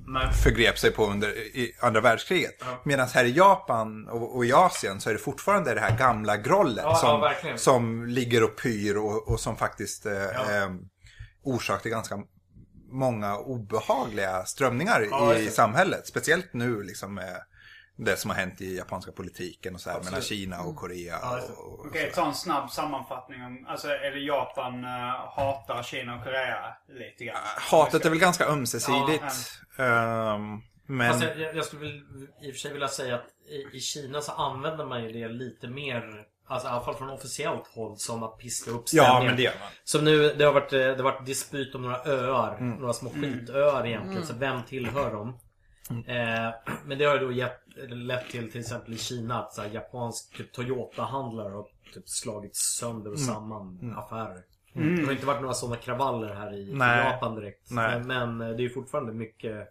Nej. 0.06 0.32
förgrep 0.32 0.78
sig 0.78 0.90
på 0.90 1.06
under 1.06 1.28
i 1.38 1.76
andra 1.80 2.00
världskriget. 2.00 2.62
Medan 2.84 3.08
här 3.08 3.24
i 3.24 3.32
Japan 3.32 4.08
och, 4.08 4.36
och 4.36 4.46
i 4.46 4.52
Asien 4.52 5.00
så 5.00 5.10
är 5.10 5.14
det 5.14 5.20
fortfarande 5.20 5.74
det 5.74 5.80
här 5.80 5.98
gamla 5.98 6.36
grollet 6.36 6.84
Ja, 6.84 7.00
ja, 7.02 7.32
som, 7.42 7.58
som 7.58 8.06
ligger 8.06 8.44
och 8.44 8.62
pyr 8.62 8.96
och, 8.96 9.28
och 9.28 9.40
som 9.40 9.56
faktiskt 9.56 10.06
eh, 10.06 10.12
eh, 10.12 10.70
orsakar 11.44 11.90
ganska 11.90 12.18
många 12.92 13.36
obehagliga 13.36 14.44
strömningar 14.44 15.06
Ja, 15.10 15.34
i 15.34 15.50
samhället. 15.50 16.06
Speciellt 16.06 16.52
nu 16.52 16.82
liksom 16.82 17.14
med 17.14 17.42
det 17.96 18.16
som 18.16 18.30
har 18.30 18.36
hänt 18.36 18.60
i 18.60 18.76
japanska 18.76 19.12
politiken 19.12 19.74
och 19.74 19.80
så 19.80 19.90
här 19.90 20.00
mellan 20.02 20.20
Kina 20.20 20.60
och 20.60 20.76
Korea. 20.76 21.18
Ja, 21.22 21.40
Okej, 21.86 22.10
så. 22.14 22.20
ta 22.20 22.28
en 22.28 22.34
snabb 22.34 22.70
sammanfattning 22.70 23.42
om... 23.42 23.66
Alltså, 23.68 23.88
är 23.88 24.10
det 24.10 24.20
Japan 24.20 24.84
uh, 24.84 24.90
hatar 25.36 25.82
Kina 25.82 26.16
och 26.16 26.24
Korea 26.24 26.76
lite 26.88 27.24
grann? 27.24 27.36
Hatet 27.70 28.04
är 28.04 28.10
väl 28.10 28.18
ganska 28.18 28.46
ömsesidigt. 28.46 29.60
Ehm, 29.78 30.60
men... 30.86 31.12
Fast 31.12 31.22
jag, 31.22 31.38
jag 31.40 31.56
jag 31.56 31.64
skulle 31.64 31.80
väl 31.80 32.02
i 32.42 32.50
och 32.50 32.54
för 32.54 32.60
sig 32.60 32.72
vilja 32.72 32.88
säga 32.88 33.14
att 33.14 33.26
i, 33.50 33.76
i 33.76 33.80
Kina 33.80 34.20
så 34.20 34.32
använder 34.32 34.86
man 34.86 35.04
ju 35.04 35.12
det 35.12 35.28
lite 35.28 35.68
mer 35.68 36.26
Alltså 36.46 36.68
i 36.68 36.70
alla 36.70 36.84
fall 36.84 36.94
från 36.94 37.10
officiellt 37.10 37.66
håll 37.66 37.96
som 37.96 38.22
att 38.22 38.38
piska 38.38 38.70
upp 38.70 38.88
stämningen. 38.88 39.14
Ja, 39.14 39.24
men 39.24 39.36
det 39.36 39.42
gör 39.42 39.54
man. 39.60 39.68
Som 39.84 40.04
nu, 40.04 40.34
det 40.34 40.44
har 40.44 40.52
varit, 40.52 40.72
eh, 40.72 40.78
det 40.78 40.96
har 40.96 41.02
varit 41.02 41.26
dispyt 41.26 41.74
om 41.74 41.82
några 41.82 42.04
öar. 42.04 42.56
Mm. 42.56 42.78
Några 42.78 42.92
små 42.92 43.10
skitöar 43.10 43.86
egentligen. 43.86 44.26
Så 44.26 44.34
vem 44.34 44.62
tillhör 44.62 45.12
dem? 45.12 45.38
Mm. 45.90 46.04
Eh, 46.06 46.54
men 46.84 46.98
det 46.98 47.04
har 47.04 47.14
ju 47.14 47.20
då 47.20 47.32
gett, 47.32 47.60
lett 47.88 48.28
till 48.30 48.52
till 48.52 48.60
exempel 48.60 48.94
i 48.94 48.98
Kina 48.98 49.42
att 49.42 49.54
så 49.54 49.62
här, 49.62 49.68
japansk 49.70 50.36
typ 50.36 50.52
Toyota-handlare 50.52 51.52
har 51.54 51.66
typ 51.94 52.08
slagit 52.08 52.56
sönder 52.56 53.00
Mm. 53.00 53.12
och 53.12 53.20
samman 53.20 53.94
affärer. 53.98 54.42
Det 54.74 55.04
har 55.04 55.12
inte 55.12 55.26
varit 55.26 55.40
några 55.40 55.54
sådana 55.54 55.76
kravaller 55.76 56.34
här 56.34 56.54
i, 56.54 56.74
Nej. 56.74 57.04
Japan 57.04 57.34
direkt. 57.34 57.70
Nej. 57.70 58.00
Men, 58.00 58.36
men 58.36 58.50
eh, 58.50 58.56
det 58.56 58.62
är 58.62 58.64
ju 58.64 58.70
fortfarande 58.70 59.12
mycket 59.12 59.68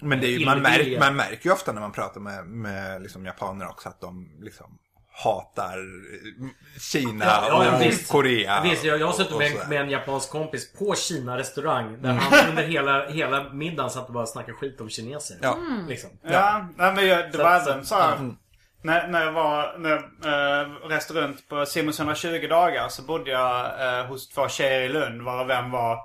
Men 0.00 0.20
det 0.20 0.26
är 0.26 0.38
ju, 0.38 0.46
man, 0.46 0.62
märk, 0.62 0.98
man 1.00 1.16
märker 1.16 1.48
ju 1.48 1.52
ofta 1.52 1.72
när 1.72 1.80
man 1.80 1.92
pratar 1.92 2.20
med, 2.20 2.46
med 2.46 3.02
liksom 3.02 3.26
japaner 3.26 3.68
också 3.68 3.88
att 3.88 4.00
de 4.00 4.30
liksom 4.40 4.78
hatar 5.24 5.78
eh, 5.78 6.80
Kina 6.80 7.24
Ja, 7.24 7.44
ja, 7.48 7.64
ja, 7.64 7.76
och 7.76 7.82
visst. 7.82 8.10
Korea. 8.10 8.60
Visst, 8.62 8.84
jag, 8.84 9.00
jag 9.00 9.06
har 9.06 9.12
suttit 9.12 9.38
med, 9.38 9.68
med 9.68 9.80
en 9.80 9.90
japansk 9.90 10.30
kompis 10.30 10.72
på 10.72 10.94
Kina-restaurang. 10.94 12.02
Där 12.02 12.12
han 12.12 12.48
under 12.48 12.62
hela, 12.62 13.08
hela 13.08 13.52
middagen 13.52 13.90
satt 13.90 14.06
och 14.06 14.14
bara 14.14 14.26
snackade 14.26 14.56
skit 14.56 14.80
om 14.80 14.88
kineser. 14.88 15.36
Ja. 15.42 15.58
Liksom. 15.88 16.10
Ja, 16.22 16.68
nej, 16.76 16.94
men 16.94 17.06
jag, 17.06 17.26
det 17.26 17.32
Så 17.32 17.42
var 17.42 17.56
även 17.56 17.86
så 17.86 17.94
här. 17.94 18.34
När, 18.82 19.08
när 19.08 19.24
jag 19.24 19.32
var, 19.32 19.78
när 19.78 19.90
jag 19.90 20.62
äh, 20.62 20.68
reste 20.88 21.14
runt 21.14 21.48
på 21.48 21.66
Simons 21.66 21.98
120 21.98 22.46
dagar 22.48 22.88
så 22.88 23.02
bodde 23.02 23.30
jag 23.30 23.66
eh, 23.98 24.06
hos 24.06 24.28
två 24.28 24.48
tjejer 24.48 24.80
i 24.80 24.88
Lund 24.88 25.22
varav 25.22 25.50
en 25.50 25.70
var 25.70 25.98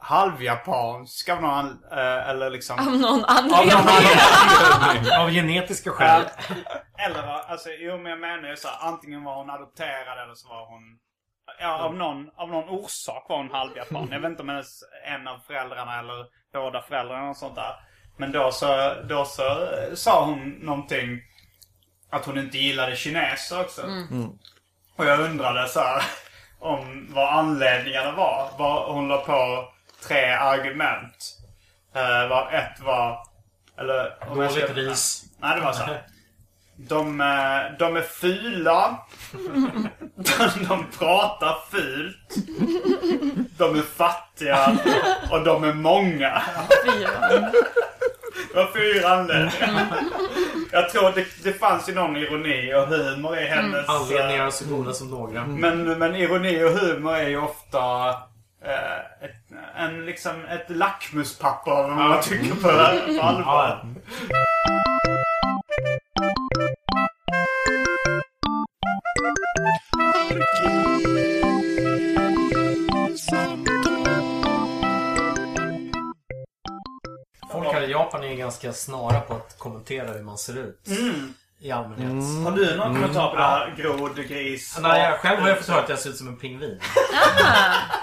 halvjapansk 0.00 1.28
av 1.28 1.42
någon 1.42 1.66
eh, 1.92 2.28
eller 2.28 2.50
liksom... 2.50 2.78
Av 2.78 2.84
någon 2.84 3.24
Av, 3.24 3.30
anledning. 3.30 5.12
av, 5.18 5.30
genetiska 5.30 5.90
skäl. 5.90 6.22
Eller 6.98 7.22
va, 7.26 7.44
alltså 7.48 7.68
jo 7.78 7.96
men 7.98 8.10
jag 8.10 8.20
menar 8.20 8.48
ju 8.48 8.56
så 8.56 8.68
här, 8.68 8.88
antingen 8.88 9.24
var 9.24 9.34
hon 9.36 9.50
adopterad 9.50 10.22
eller 10.22 10.34
så 10.34 10.48
var 10.48 10.66
hon... 10.66 10.98
Ja, 11.60 11.78
av 11.78 11.94
någon, 11.94 12.30
av 12.36 12.48
någon 12.48 12.68
orsak 12.68 13.26
var 13.28 13.36
hon 13.36 13.50
halvjapan. 13.50 14.08
Jag 14.10 14.20
vet 14.20 14.30
inte 14.30 14.42
om 14.42 14.48
hennes 14.48 14.80
en 15.06 15.28
av 15.28 15.38
föräldrarna 15.46 15.98
eller 15.98 16.26
båda 16.52 16.82
föräldrarna 16.82 17.30
och 17.30 17.36
sånt 17.36 17.54
där. 17.54 17.74
Men 18.16 18.32
då 18.32 18.50
så, 18.52 18.94
då 19.08 19.24
så 19.24 19.42
eh, 19.50 19.94
sa 19.94 20.24
hon 20.24 20.48
någonting 20.50 21.20
att 22.10 22.24
hon 22.24 22.38
inte 22.38 22.58
gillade 22.58 22.96
kineser 22.96 23.60
också. 23.60 23.82
Och 24.96 25.04
jag 25.06 25.20
undrade 25.20 25.68
så 25.68 25.80
här 25.80 26.02
om 26.58 27.06
vad 27.14 27.28
anledningarna 27.38 28.12
var. 28.12 28.50
var 28.58 28.92
hon 28.92 29.08
la 29.08 29.16
på 29.18 29.68
tre 30.06 30.30
argument. 30.30 31.38
Uh, 31.96 32.28
var 32.28 32.50
ett 32.52 32.80
var... 32.80 33.18
Eller... 33.78 34.34
Dåligt 34.34 34.76
ris. 34.76 35.24
Nej, 35.38 35.56
det 35.56 35.64
var 35.64 35.72
så 35.72 35.82
här. 35.82 36.02
De, 36.80 37.20
eh, 37.20 37.78
de 37.78 37.96
är 37.96 38.02
fula. 38.02 38.98
De, 40.68 40.86
pratar 40.98 41.56
fult. 41.70 42.34
De 43.58 43.78
är 43.78 43.82
fattiga. 43.82 44.78
Och 45.30 45.44
de 45.44 45.64
är 45.64 45.72
många. 45.72 46.42
Det 48.52 48.56
var 48.56 48.72
fyra 48.72 49.08
anledningar. 49.08 49.86
Jag 50.72 50.90
tror 50.90 51.12
det, 51.14 51.26
det 51.42 51.52
fanns 51.52 51.88
ju 51.88 51.94
någon 51.94 52.16
ironi 52.16 52.74
och 52.74 52.86
humor 52.86 53.38
i 53.38 53.46
hennes... 53.46 53.88
Anledningar 53.88 54.44
eh, 54.44 54.50
så 54.50 54.64
goda 54.64 54.92
som 54.92 55.10
några. 55.10 55.46
Men, 55.46 55.98
men 55.98 56.16
ironi 56.16 56.64
och 56.64 56.70
humor 56.70 57.16
är 57.16 57.28
ju 57.28 57.40
ofta 57.40 58.14
ett, 59.20 59.36
en, 59.76 60.06
liksom, 60.06 60.44
ett 60.44 60.70
lackmuspapper 60.70 61.84
om 61.84 61.94
man 61.96 62.22
tycker 62.22 62.54
på, 62.54 62.60
på 62.60 63.22
allvar. 63.22 63.84
Folk 77.52 77.72
här 77.72 77.82
i 77.82 77.90
Japan 77.90 78.24
är 78.24 78.34
ganska 78.34 78.72
snara 78.72 79.20
på 79.20 79.34
att 79.34 79.58
kommentera 79.58 80.12
hur 80.12 80.22
man 80.22 80.38
ser 80.38 80.58
ut. 80.58 80.88
I 81.60 81.70
allmänhet. 81.70 82.44
Har 82.44 82.52
du 82.52 82.76
någon 82.76 82.94
kommentar 82.94 83.30
på 83.30 83.36
det 83.36 83.42
här? 83.42 83.74
Grod, 83.76 84.28
gris? 84.28 84.78
Nej, 84.80 85.02
jag, 85.02 85.18
själv 85.20 85.40
har 85.40 85.48
jag 85.48 85.58
fått 85.58 85.68
höra 85.68 85.82
att 85.82 85.88
jag 85.88 85.98
ser 85.98 86.10
ut 86.10 86.16
som 86.16 86.28
en 86.28 86.36
pingvin. 86.36 86.80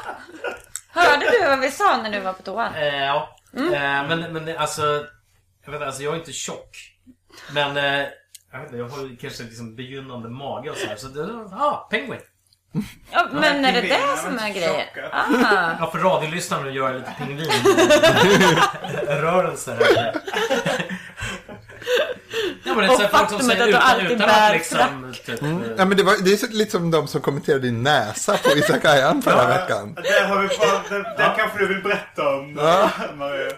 Hörde 1.10 1.32
du 1.32 1.46
vad 1.50 1.60
vi 1.60 1.72
sa 1.72 1.98
när 2.04 2.12
du 2.12 2.20
var 2.20 2.34
på 2.34 2.44
toan? 2.44 2.76
Eh, 2.76 2.96
ja. 3.06 3.38
Eh, 3.58 4.08
men, 4.08 4.20
men 4.34 4.58
alltså, 4.58 4.82
jag 5.66 5.72
vet 5.72 5.74
inte, 5.74 5.86
alltså 5.86 6.04
jag 6.04 6.14
är 6.14 6.18
inte 6.18 6.34
tjock. 6.34 6.78
Men 7.52 7.78
eh, 7.78 7.84
jag, 8.52 8.60
vet 8.60 8.66
inte, 8.66 8.78
jag 8.78 8.90
har 8.90 9.04
ju 9.04 9.16
kanske 9.18 9.44
liksom 9.44 9.76
begynnande 9.76 10.30
mage 10.30 10.70
och 10.70 10.78
så 10.78 10.88
här. 10.88 10.96
Så 10.96 11.08
det, 11.08 11.48
ja, 11.52 11.88
penguin. 11.92 12.22
Ja, 13.12 13.28
men 13.32 13.66
är 13.66 13.74
det 13.74 13.82
det 13.82 14.18
som 14.18 14.40
är 14.40 14.50
grejen? 14.50 14.88
Ah. 15.12 15.26
Ja, 15.80 15.90
för 15.92 16.00
radiolyssnarna 16.00 16.70
gör 16.70 16.92
jag 16.92 16.96
lite 16.96 17.12
pingvin. 17.18 17.50
Rörelser 19.08 19.78
här. 19.96 20.16
Ja, 22.66 22.76
men 22.76 22.88
det 22.88 22.94
är 22.94 23.06
Och 23.06 23.12
folk 23.12 23.30
som 23.30 23.40
säger 23.40 23.62
att 23.62 23.68
du 23.68 23.70
utan, 23.70 23.82
alltid 23.82 24.18
bär 24.18 24.54
liksom... 24.54 25.14
Typ, 25.26 25.40
Ja, 25.78 25.86
men 25.86 25.98
det, 25.98 26.04
var, 26.04 26.16
det 26.24 26.44
är 26.44 26.48
lite 26.54 26.72
som 26.72 26.92
de 26.92 27.08
som 27.08 27.22
kommenterade 27.22 27.62
din 27.62 27.84
näsa 27.84 28.38
på 28.38 28.58
Isakayan 28.58 29.22
förra 29.22 29.48
veckan. 29.48 29.98
Det 30.04 30.26
har 30.28 30.42
vi 30.42 30.48
på, 30.48 30.66
det, 30.90 30.98
det 31.18 31.34
kanske 31.38 31.60
du 31.60 31.68
vill 31.68 31.84
berätta 31.84 32.30
om. 32.30 32.56
Ja. 32.58 32.90
Maria. 33.16 33.52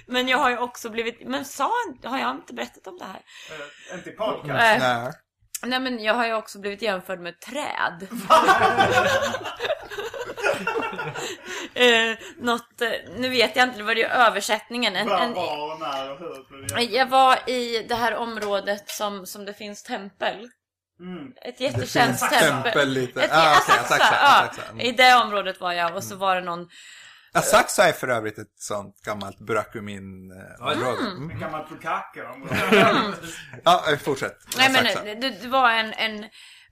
Men 0.07 0.29
jag 0.29 0.39
har 0.39 0.51
ju 0.51 0.59
också 0.59 0.91
blivit, 0.91 1.29
men 1.29 1.45
sa 1.45 1.71
har 2.05 2.19
jag 2.19 2.31
inte 2.31 2.55
berättat 2.55 2.87
om 2.87 2.99
det 2.99 3.05
här? 3.05 3.23
Eh, 3.91 3.95
Inte 3.99 4.11
i 4.11 4.13
podcast. 4.13 4.49
Eh, 4.51 4.79
Nej. 4.79 5.13
Nej 5.67 5.81
men 5.81 6.03
jag 6.05 6.15
har 6.15 6.27
ju 6.27 6.35
också 6.35 6.59
blivit 6.61 6.83
jämförd 6.83 7.21
med 7.21 7.41
träd. 7.41 8.09
eh, 11.75 12.19
något, 12.39 12.81
eh, 12.81 12.89
nu 13.17 13.29
vet 13.29 13.57
jag 13.57 13.69
inte, 13.69 13.79
det 13.79 13.85
var 13.85 13.95
ju 13.95 14.05
översättningen. 14.05 14.97
En, 14.97 15.09
Var, 15.09 15.19
en, 15.19 15.35
var 15.35 15.73
och 15.75 15.81
när 15.81 16.11
och 16.13 16.19
hur 16.19 16.67
blev 16.67 16.91
det? 16.91 16.97
jag 16.97 17.07
var 17.07 17.51
i 17.51 17.87
det 17.89 17.95
här 17.95 18.15
området 18.17 18.91
som, 18.91 19.27
som 19.27 19.45
det 19.45 19.55
finns 19.55 19.83
tempel. 19.83 20.49
Mm. 21.01 21.33
Ett 21.43 21.61
jättekänt 21.61 22.19
tempel. 22.19 22.63
tempel 22.63 22.89
lite. 22.89 23.23
Ett, 23.23 23.31
Ah, 23.33 23.57
Asakusa, 23.57 23.97
ja. 23.99 24.43
Asakusa. 24.43 24.63
Mm. 24.69 24.81
I 24.81 24.93
det 24.93 25.15
området 25.15 25.61
var 25.61 25.73
jag 25.73 25.97
och 25.97 26.05
så 26.05 26.17
var 26.17 26.35
det 26.35 26.41
någon 26.43 26.69
Asakusa 27.35 27.89
är 27.89 27.93
för 27.93 28.09
övrigt 28.09 28.39
ett 28.39 28.55
sånt 28.57 29.01
gammalt 29.05 29.39
Burakumin-område. 29.39 31.01
Mm. 31.01 31.31
En 31.31 31.41
gammal 31.41 31.69
Pukaka. 31.69 32.35
Ja, 33.65 33.85
eh, 33.93 33.99
fortsätt. 33.99 34.39
Nej 34.57 34.73
men 34.73 34.85
det, 35.21 35.31
det 35.31 35.49
var 35.49 35.71
en, 35.71 35.93
en 35.93 36.25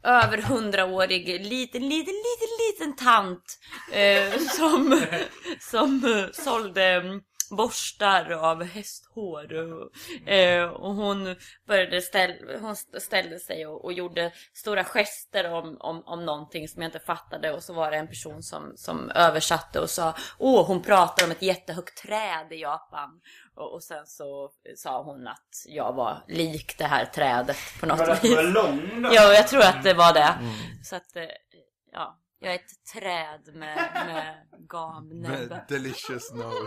över 0.02 0.38
hundraårig 0.38 1.26
liten, 1.26 1.88
liten, 1.88 2.14
liten, 2.14 2.50
liten 2.60 2.96
tant 2.96 3.58
eh, 3.92 4.38
som, 4.38 5.00
som 5.60 6.04
eh, 6.04 6.26
sålde 6.32 7.02
borstar 7.50 8.30
av 8.30 8.64
hästhår. 8.64 9.52
Och, 9.52 10.28
eh, 10.28 10.68
och 10.68 10.94
hon 10.94 11.36
började 11.66 12.00
ställ, 12.00 12.58
hon 12.60 12.76
ställde 12.76 13.38
sig 13.38 13.66
och, 13.66 13.84
och 13.84 13.92
gjorde 13.92 14.32
stora 14.52 14.84
gester 14.84 15.52
om, 15.52 15.76
om, 15.80 16.02
om 16.06 16.24
någonting 16.26 16.68
som 16.68 16.82
jag 16.82 16.88
inte 16.88 17.00
fattade. 17.00 17.52
Och 17.52 17.62
så 17.62 17.72
var 17.72 17.90
det 17.90 17.96
en 17.96 18.08
person 18.08 18.42
som, 18.42 18.72
som 18.76 19.10
översatte 19.10 19.80
och 19.80 19.90
sa 19.90 20.14
Åh, 20.38 20.66
hon 20.66 20.82
pratar 20.82 21.24
om 21.26 21.30
ett 21.30 21.42
jättehögt 21.42 22.02
träd 22.02 22.46
i 22.52 22.60
Japan. 22.60 23.20
Och, 23.54 23.72
och 23.74 23.82
sen 23.82 24.06
så 24.06 24.50
sa 24.76 25.02
hon 25.02 25.26
att 25.28 25.64
jag 25.66 25.92
var 25.92 26.24
lik 26.28 26.78
det 26.78 26.84
här 26.84 27.04
trädet 27.04 27.56
på 27.80 27.86
något 27.86 27.98
Var 27.98 28.06
det 28.06 28.22
vis. 28.22 28.36
var 28.36 28.42
lång 28.42 29.02
då? 29.02 29.08
Ja, 29.12 29.32
jag 29.32 29.48
tror 29.48 29.62
att 29.62 29.82
det 29.82 29.94
var 29.94 30.12
det. 30.12 30.34
Så 30.84 30.96
att, 30.96 31.16
eh, 31.16 31.22
ja. 31.92 32.18
Jag 32.42 32.52
är 32.52 32.56
ett 32.56 32.84
träd 32.94 33.54
med, 33.54 33.90
med 34.06 34.34
gamnäbbe. 34.68 35.46
Med 35.54 35.64
delicious 35.68 36.32
nose. 36.32 36.66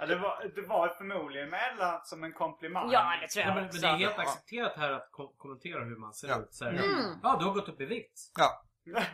Ja, 0.00 0.06
det, 0.06 0.16
var, 0.16 0.44
det 0.54 0.60
var 0.68 0.88
förmodligen 0.88 1.50
menat 1.50 2.06
som 2.08 2.24
en 2.24 2.32
komplimang. 2.32 2.90
Ja, 2.92 3.12
det 3.20 3.28
tror 3.28 3.42
Ja, 3.42 3.48
jag 3.48 3.54
men, 3.54 3.68
men 3.72 3.80
det 3.80 3.86
är 3.88 3.96
helt 3.96 4.18
accepterat 4.18 4.72
här 4.76 4.90
att 4.92 5.08
kom 5.10 5.28
kommentera 5.38 5.84
hur 5.84 5.96
man 5.96 6.14
ser 6.14 6.28
Ja. 6.28 6.38
ut. 6.38 6.48
Så 6.54 6.64
här, 6.64 6.72
Mm. 6.72 7.18
Ja, 7.22 7.36
du 7.40 7.44
har 7.44 7.52
gått 7.52 7.68
upp 7.68 7.80
i 7.80 7.84
vikt. 7.84 8.20
Ja. 8.38 8.62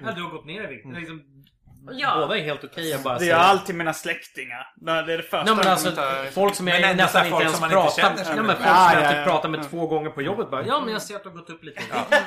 Ja, 0.04 0.12
du 0.16 0.22
har 0.22 0.30
gått 0.30 0.44
ner 0.46 0.64
i 0.64 0.66
vikt. 0.66 0.84
Det 0.90 0.96
är 0.96 1.00
Liksom, 1.00 1.44
Ja. 1.92 2.14
Båda 2.20 2.36
är 2.38 2.42
helt 2.42 2.64
okej 2.64 2.94
att 2.94 3.02
bara 3.02 3.14
Det 3.14 3.20
säga. 3.20 3.30
gör 3.36 3.38
alltid 3.44 3.74
mina 3.76 3.92
släktingar. 3.92 4.72
Det 4.76 4.92
är 4.92 5.02
det 5.16 5.22
första 5.22 5.44
Nej 5.44 5.54
men 5.56 5.66
alltså 5.66 5.92
folk 6.32 6.54
som 6.54 6.64
Men 6.64 6.80
jag 6.80 6.90
ändå 6.90 7.02
så 7.02 7.04
nästan 7.04 7.20
här 7.20 7.26
inte 7.26 7.30
folk 7.34 7.42
ens 7.44 7.56
som 7.58 7.60
man 7.60 7.70
inte 7.70 7.82
pratar 7.82 8.02
känner 8.02 8.16
med. 8.16 8.26
så 8.26 8.32
Ja, 8.32 8.36
men 8.36 8.46
mycket 8.46 8.62
folk 8.62 8.68
som 8.68 8.76
Ja, 8.76 8.92
jag 8.94 9.02
ja, 9.02 9.08
inte 9.08 9.18
ja. 9.20 9.24
pratar 9.26 9.48
med 9.48 9.70
två 9.70 9.86
gånger 9.86 10.10
på 10.10 10.22
jobbet 10.22 10.50
bara. 10.50 10.66
Ja 10.66 10.80
men 10.80 10.92
jag 10.92 11.02
ser 11.02 11.16
att 11.16 11.22
du 11.22 11.28
har 11.28 11.36
gått 11.36 11.50
upp 11.50 11.62
lite. 11.64 11.82
Ja, 11.92 12.04
ja. 12.10 12.26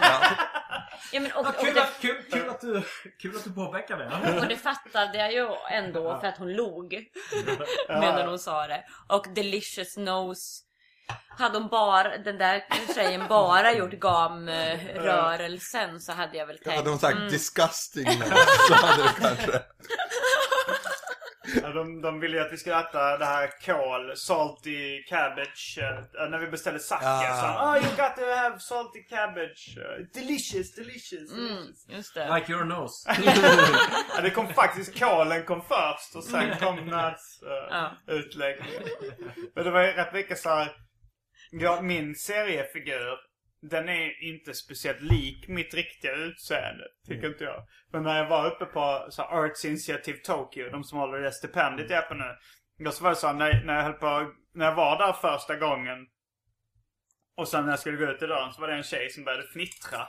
Ja, 1.11 1.19
men, 1.19 1.31
och, 1.31 1.45
Ja, 1.45 1.49
och, 1.49 1.55
kul, 1.65 1.73
det, 1.73 1.83
att, 1.83 1.99
kul, 2.01 2.23
kul, 2.31 2.49
att 2.49 2.61
du, 2.61 2.83
kul 3.21 3.35
att 3.35 3.43
du 3.43 3.53
påpekar 3.53 3.97
det. 3.97 4.39
och 4.41 4.47
det 4.47 4.57
fattade 4.57 5.17
jag 5.17 5.33
ju 5.33 5.47
ändå 5.71 6.19
för 6.19 6.27
att 6.27 6.37
hon 6.37 6.53
log. 6.53 7.05
Medan 7.89 8.27
hon 8.27 8.39
sa 8.39 8.67
det. 8.67 8.83
Och 9.07 9.25
Delicious 9.35 9.97
Nose. 9.97 10.63
Hade 11.37 11.57
hon 11.57 11.67
bara, 11.67 12.17
den 12.17 12.37
där 12.37 12.63
tjejen 12.95 13.27
bara 13.29 13.73
gjort 13.73 13.91
gamrörelsen 13.91 15.99
så 15.99 16.11
hade 16.11 16.37
jag 16.37 16.45
väl 16.47 16.57
tänkt. 16.57 16.77
Hade 16.77 16.89
hon 16.89 16.99
sagt 16.99 17.17
mm, 17.17 17.29
disgusting 17.29 18.19
nose 18.19 18.35
så 18.67 18.73
hade 18.73 19.03
det 19.03 19.09
kanske... 19.21 19.51
Ja, 21.61 21.69
de, 21.69 22.01
de 22.01 22.19
ville 22.19 22.37
ju 22.37 22.43
att 22.43 22.51
vi 22.53 22.57
skulle 22.57 22.79
äta 22.79 23.17
det 23.17 23.25
här 23.25 23.49
kål, 23.65 24.17
salty 24.17 25.03
cabbage. 25.03 25.77
eh, 25.81 26.29
när 26.29 26.37
vi 26.37 26.47
beställde 26.47 26.79
sake 26.79 27.05
Ah. 27.05 27.21
så 27.41 27.45
han, 27.47 27.75
oh 27.77 27.83
you 27.85 27.95
got 27.95 28.15
to 28.15 28.21
have 28.35 28.59
salty 28.59 29.03
cabbage. 29.03 29.77
delicious, 30.13 30.75
delicious, 30.75 31.31
Mm, 31.31 31.47
delicious. 31.47 31.85
just 31.89 32.13
det. 32.15 32.35
Like 32.35 32.51
your 32.51 32.63
nose. 32.63 33.09
Ja, 34.15 34.21
det 34.21 34.29
kom 34.29 34.53
faktiskt 34.53 34.99
kålen 34.99 35.43
kom 35.45 35.61
först 35.61 36.15
och 36.15 36.23
sen 36.23 36.57
kom 36.59 36.85
Nads 36.85 37.43
uh, 37.43 37.49
Ja. 37.69 37.91
utläggning. 38.07 38.71
Men 39.55 39.63
det 39.65 39.71
var 39.71 39.81
ju 39.81 39.91
rätt 39.91 40.13
mycket 40.13 40.39
så 40.39 40.49
här. 40.49 40.71
Ja, 41.51 41.81
min 41.81 42.15
seriefigur. 42.15 43.17
Den 43.71 43.89
är 43.89 44.23
inte 44.23 44.53
speciellt 44.53 45.01
lik 45.01 45.47
mitt 45.47 45.73
riktiga 45.73 46.15
utseende. 46.15 46.83
Tycker 47.07 47.27
inte 47.27 47.43
jag. 47.43 47.67
Men 47.91 48.03
när 48.03 48.17
jag 48.17 48.29
var 48.29 48.47
uppe 48.47 48.65
på 48.65 49.07
så 49.09 49.21
här, 49.21 49.45
Arts 49.45 49.65
Initiative 49.65 50.17
Tokyo. 50.17 50.69
De 50.69 50.83
som 50.83 50.99
håller 50.99 51.19
det 51.19 51.31
stipendiet 51.31 51.89
jag 51.89 52.03
är 52.03 52.07
på 52.07 52.13
nu. 52.13 52.35
Då 52.85 52.91
så 52.91 53.03
var 53.03 53.09
det 53.09 53.15
så 53.15 53.27
här, 53.27 53.33
när, 53.33 53.63
när 53.63 53.75
jag 53.75 53.83
höll 53.83 53.93
på, 53.93 54.31
när 54.53 54.65
jag 54.65 54.75
var 54.75 54.97
där 54.97 55.13
första 55.13 55.55
gången. 55.55 56.07
Och 57.37 57.47
sen 57.47 57.63
när 57.63 57.71
jag 57.71 57.79
skulle 57.79 57.97
gå 57.97 58.11
ut 58.11 58.21
i 58.21 58.27
dörren 58.27 58.53
så 58.53 58.61
var 58.61 58.67
det 58.67 58.75
en 58.75 58.83
tjej 58.83 59.09
som 59.09 59.23
började 59.23 59.47
fnittra. 59.47 60.07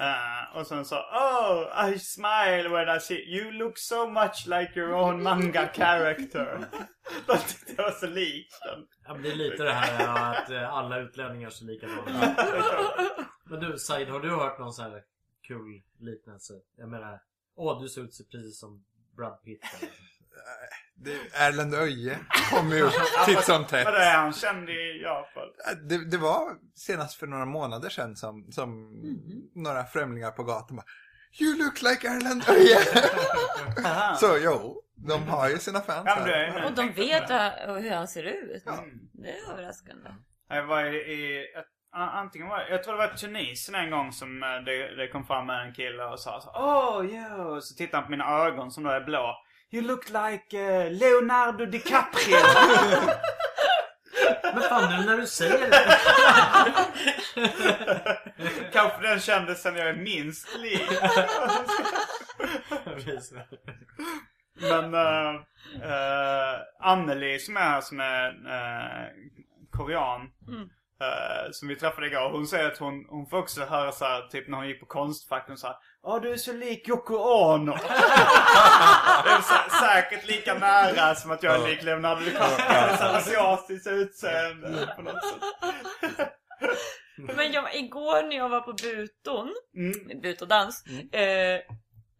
Eh, 0.00 0.56
och 0.56 0.66
sen 0.66 0.84
sa 0.84 0.96
Oh, 1.12 1.88
I 1.90 1.98
smile 1.98 2.68
when 2.68 2.96
I 2.96 3.00
see 3.00 3.18
you 3.36 3.50
look 3.50 3.78
so 3.78 4.06
much 4.10 4.46
like 4.46 4.72
your 4.80 4.92
own 4.94 5.22
manga 5.22 5.68
character. 5.74 6.64
De 7.26 7.38
tyckte 7.38 7.72
jag 7.76 7.84
var 7.84 7.90
så 7.90 8.06
lik 8.06 8.48
den. 8.64 8.86
Ja, 9.06 9.12
men 9.14 9.22
det 9.22 9.30
är 9.32 9.36
lite 9.36 9.62
det 9.62 9.72
här 9.72 10.04
ja, 10.04 10.34
att 10.36 10.50
eh, 10.50 10.74
alla 10.74 10.98
utlänningar 10.98 11.50
ser 11.50 11.64
likadana 11.64 12.30
ut. 12.32 13.26
Men 13.44 13.60
du 13.60 13.78
Said, 13.78 14.08
har 14.08 14.20
du 14.20 14.30
hört 14.30 14.58
någon 14.58 14.72
sån 14.72 14.84
här 14.90 15.02
kul 15.42 15.82
liknelse? 15.98 16.52
Jag 16.76 16.88
menar, 16.88 17.20
åh 17.56 17.82
du 17.82 17.88
ser 17.88 18.00
ut 18.00 18.10
precis 18.30 18.58
som 18.60 18.84
Brad 19.16 19.42
Pitt. 19.44 19.64
eller- 19.80 19.92
Det, 21.04 21.18
Erlend 21.34 21.74
Öje 21.74 22.18
kommer 22.50 22.76
ju 22.76 22.90
titt 23.26 23.44
som 23.44 23.64
tätt. 23.64 23.84
Vad 23.84 23.94
det 23.94 24.04
är 24.04 24.16
han 24.16 24.32
känd 24.32 24.70
i 24.70 25.00
Japan. 25.02 25.48
Det, 25.88 26.10
det 26.10 26.16
var 26.16 26.42
senast 26.74 27.14
för 27.14 27.26
några 27.26 27.44
månader 27.46 27.88
sedan 27.88 28.16
som, 28.16 28.52
som 28.52 28.90
några 29.54 29.84
främlingar 29.84 30.30
på 30.30 30.42
gatan 30.44 30.76
bara 30.76 30.86
You 31.40 31.58
look 31.58 31.82
like 31.82 32.08
Erlend 32.08 32.42
Öje! 32.48 32.78
Så 34.16 34.38
jo, 34.44 34.82
de 34.94 35.28
har 35.28 35.48
ju 35.48 35.58
sina 35.58 35.80
fans 35.80 36.02
Ja, 36.06 36.14
här. 36.14 36.28
är, 36.28 36.64
Och 36.64 36.72
de 36.72 36.92
vet 36.92 37.30
hur 37.84 37.90
han 37.90 38.08
ser 38.08 38.22
ut. 38.22 38.62
Ja. 38.66 38.84
Det 39.12 39.28
är 39.28 39.52
överraskande. 39.52 40.10
Jag 40.48 40.66
var 40.66 40.84
i, 40.84 41.46
antingen 41.92 42.48
var 42.48 42.60
jag 42.70 42.84
tror 42.84 42.94
det 42.94 43.06
var 43.06 43.14
Tunisien 43.14 43.74
en 43.84 43.90
gång 43.90 44.12
som 44.12 44.42
eh, 44.42 44.48
det, 44.48 44.96
det 44.96 45.08
kom 45.08 45.24
fram 45.26 45.50
en 45.50 45.74
kille 45.74 46.04
och 46.04 46.20
sa 46.20 46.40
så, 46.40 46.50
Oh 46.50 47.06
yeah. 47.06 47.40
Och 47.40 47.64
så 47.64 47.74
tittade 47.74 47.96
han 47.96 48.04
på 48.04 48.10
mina 48.10 48.28
ögon 48.46 48.70
som 48.70 48.84
då 48.84 48.90
är 48.90 49.00
blå. 49.00 49.34
You 49.72 49.82
look 49.82 50.08
like 50.10 50.54
eh, 50.54 50.90
Leonardo 50.92 51.66
DiCaprio. 51.66 52.36
Men 54.54 54.62
fan 54.62 55.00
nu 55.00 55.06
när 55.06 55.16
du 55.16 55.26
säger 55.26 55.70
det. 55.70 55.98
Kanske 58.72 59.02
den 59.02 59.20
kändisen 59.20 59.76
jag 59.76 59.88
är 59.88 59.96
minst 59.96 60.58
lik. 60.58 60.90
Men 64.54 64.94
uh, 64.94 65.34
uh, 65.74 66.60
Anneli 66.80 67.38
som 67.38 67.56
är 67.56 67.60
här 67.60 67.80
som 67.80 68.00
är 68.00 68.28
uh, 68.28 69.08
korean. 69.70 70.20
Eh, 71.00 71.50
som 71.52 71.68
vi 71.68 71.76
träffade 71.76 72.06
igår. 72.06 72.30
Hon 72.30 72.46
säger 72.46 72.66
att 72.66 72.78
hon, 72.78 73.06
hon 73.08 73.26
får 73.26 73.38
också 73.38 73.60
höra 73.64 73.92
så 73.92 74.04
här, 74.04 74.28
typ 74.28 74.48
när 74.48 74.56
hon 74.56 74.68
gick 74.68 74.80
på 74.80 74.86
Konstfack. 74.86 75.44
Hon 75.48 75.56
sa 75.56 75.80
Ja 76.02 76.18
du 76.18 76.32
är 76.32 76.36
så 76.36 76.52
lik 76.52 76.88
Yoko 76.88 77.14
Ono. 77.16 77.72
det 79.24 79.30
är 79.30 79.40
sä- 79.40 79.70
säkert 79.80 80.26
lika 80.28 80.54
nära 80.54 81.14
som 81.14 81.30
att 81.30 81.42
jag 81.42 81.54
är 81.54 81.68
lik 81.68 81.82
Leonardo 81.82 82.20
DiCaprio. 82.20 83.16
Asiatiskt 83.16 83.86
utseende 83.86 84.92
på 84.96 85.02
något 85.02 85.24
sätt. 85.24 85.40
Men 87.36 87.52
jag, 87.52 87.74
igår 87.76 88.22
när 88.22 88.36
jag 88.36 88.48
var 88.48 88.60
på 88.60 88.72
Buton, 88.72 89.48
Mm. 89.76 90.20
Butodans. 90.20 90.84
Eh, 91.12 91.60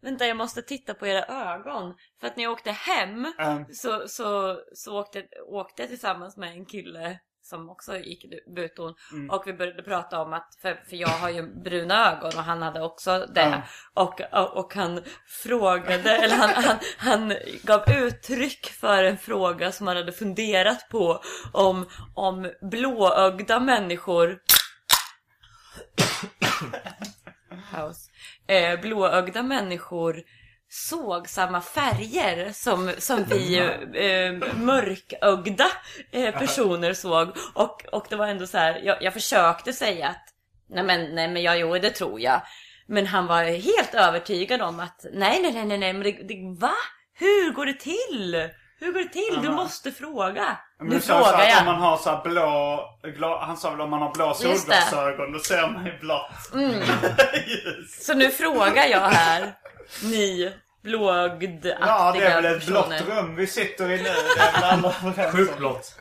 vänta, 0.01 0.25
jag 0.25 0.37
måste 0.37 0.61
titta 0.61 0.93
på 0.93 1.07
era 1.07 1.53
ögon. 1.53 1.93
För 2.19 2.27
att 2.27 2.35
när 2.35 2.43
jag 2.43 2.51
åkte 2.53 2.71
hem 2.71 3.25
Mm. 3.39 3.65
så, 3.73 4.07
så, 4.07 4.59
så 4.73 4.99
åkte, 4.99 5.23
åkte 5.47 5.81
jag 5.81 5.89
tillsammans 5.89 6.37
med 6.37 6.49
en 6.49 6.65
kille 6.65 7.19
som 7.51 7.69
också 7.69 7.97
gick 7.97 8.25
i 8.25 8.39
Buton. 8.55 8.93
Mm. 9.11 9.29
Och 9.29 9.43
vi 9.45 9.53
började 9.53 9.83
prata 9.83 10.21
om 10.21 10.33
att, 10.33 10.57
för, 10.61 10.83
för 10.89 10.95
jag 10.95 11.07
har 11.07 11.29
ju 11.29 11.61
bruna 11.63 12.11
ögon 12.11 12.31
och 12.37 12.43
han 12.43 12.61
hade 12.61 12.81
också 12.81 13.25
det. 13.35 13.41
Ja. 13.41 13.61
Och, 13.93 14.21
och, 14.31 14.57
och 14.57 14.75
han 14.75 15.03
frågade, 15.43 16.17
eller 16.17 16.35
han, 16.35 16.49
han, 16.49 16.77
han 16.97 17.33
gav 17.63 17.89
uttryck 17.89 18.65
för 18.65 19.03
en 19.03 19.17
fråga 19.17 19.71
som 19.71 19.87
han 19.87 19.97
hade 19.97 20.11
funderat 20.11 20.89
på. 20.89 21.21
Om, 21.53 21.85
om 22.15 22.51
blåögda 22.71 23.59
människor 23.59 24.39
Paus. 27.71 28.09
Eh, 28.47 28.81
blåögda 28.81 29.43
människor 29.43 30.23
såg 30.73 31.29
samma 31.29 31.61
färger 31.61 32.51
som, 32.53 32.91
som 32.97 33.23
vi 33.23 33.57
eh, 33.57 34.55
mörkögda 34.55 35.67
eh, 36.11 36.33
personer 36.39 36.93
såg. 36.93 37.29
Och, 37.53 37.85
och 37.91 38.05
det 38.09 38.15
var 38.15 38.27
ändå 38.27 38.47
så 38.47 38.57
här, 38.57 38.81
jag, 38.83 39.03
jag 39.03 39.13
försökte 39.13 39.73
säga 39.73 40.07
att 40.07 40.25
nej 40.69 40.83
men, 40.83 41.15
nej 41.15 41.27
men 41.27 41.41
ja, 41.43 41.55
jo 41.55 41.77
det 41.77 41.89
tror 41.89 42.19
jag. 42.21 42.41
Men 42.87 43.07
han 43.07 43.27
var 43.27 43.43
helt 43.43 43.93
övertygad 43.93 44.61
om 44.61 44.79
att 44.79 45.05
nej, 45.13 45.41
nej, 45.41 45.51
nej, 45.53 45.65
nej, 45.65 45.77
nej 45.77 45.93
men 45.93 46.03
det, 46.03 46.11
det, 46.11 46.59
va? 46.59 46.73
Hur 47.13 47.51
går 47.53 47.65
det 47.65 47.79
till? 47.79 48.49
Hur 48.79 48.91
går 48.93 48.99
det 48.99 49.09
till? 49.09 49.39
Du 49.41 49.49
måste 49.49 49.91
fråga. 49.91 50.57
Men 50.79 50.87
Nu 50.87 50.99
frågar 50.99 51.33
att 51.33 51.59
om 51.59 51.65
man 51.65 51.75
jag. 51.75 51.81
har 51.81 51.97
så 51.97 52.21
blå, 52.23 52.83
glå, 53.17 53.37
han 53.37 53.57
sa 53.57 53.71
väl 53.71 53.81
om 53.81 53.89
man 53.89 54.01
har 54.01 54.13
blå 54.13 54.33
solglasögon 54.33 55.31
då 55.31 55.39
ser 55.39 55.67
man 55.67 55.85
ju 55.85 55.97
blått. 55.99 56.31
Just. 57.47 58.03
Så 58.03 58.13
nu 58.13 58.29
frågar 58.29 58.85
jag 58.85 59.09
här, 59.09 59.53
ni 60.03 60.51
blåögdaktiga 60.83 61.77
Ja, 61.81 62.11
det 62.11 62.25
är 62.25 62.41
väl 62.41 62.57
ett 62.57 62.67
blått 62.67 63.01
rum 63.09 63.35
vi 63.35 63.47
sitter 63.47 63.91
i 63.91 64.03
nu. 64.03 64.09
Sjukt 65.31 65.57
blått. 65.57 65.95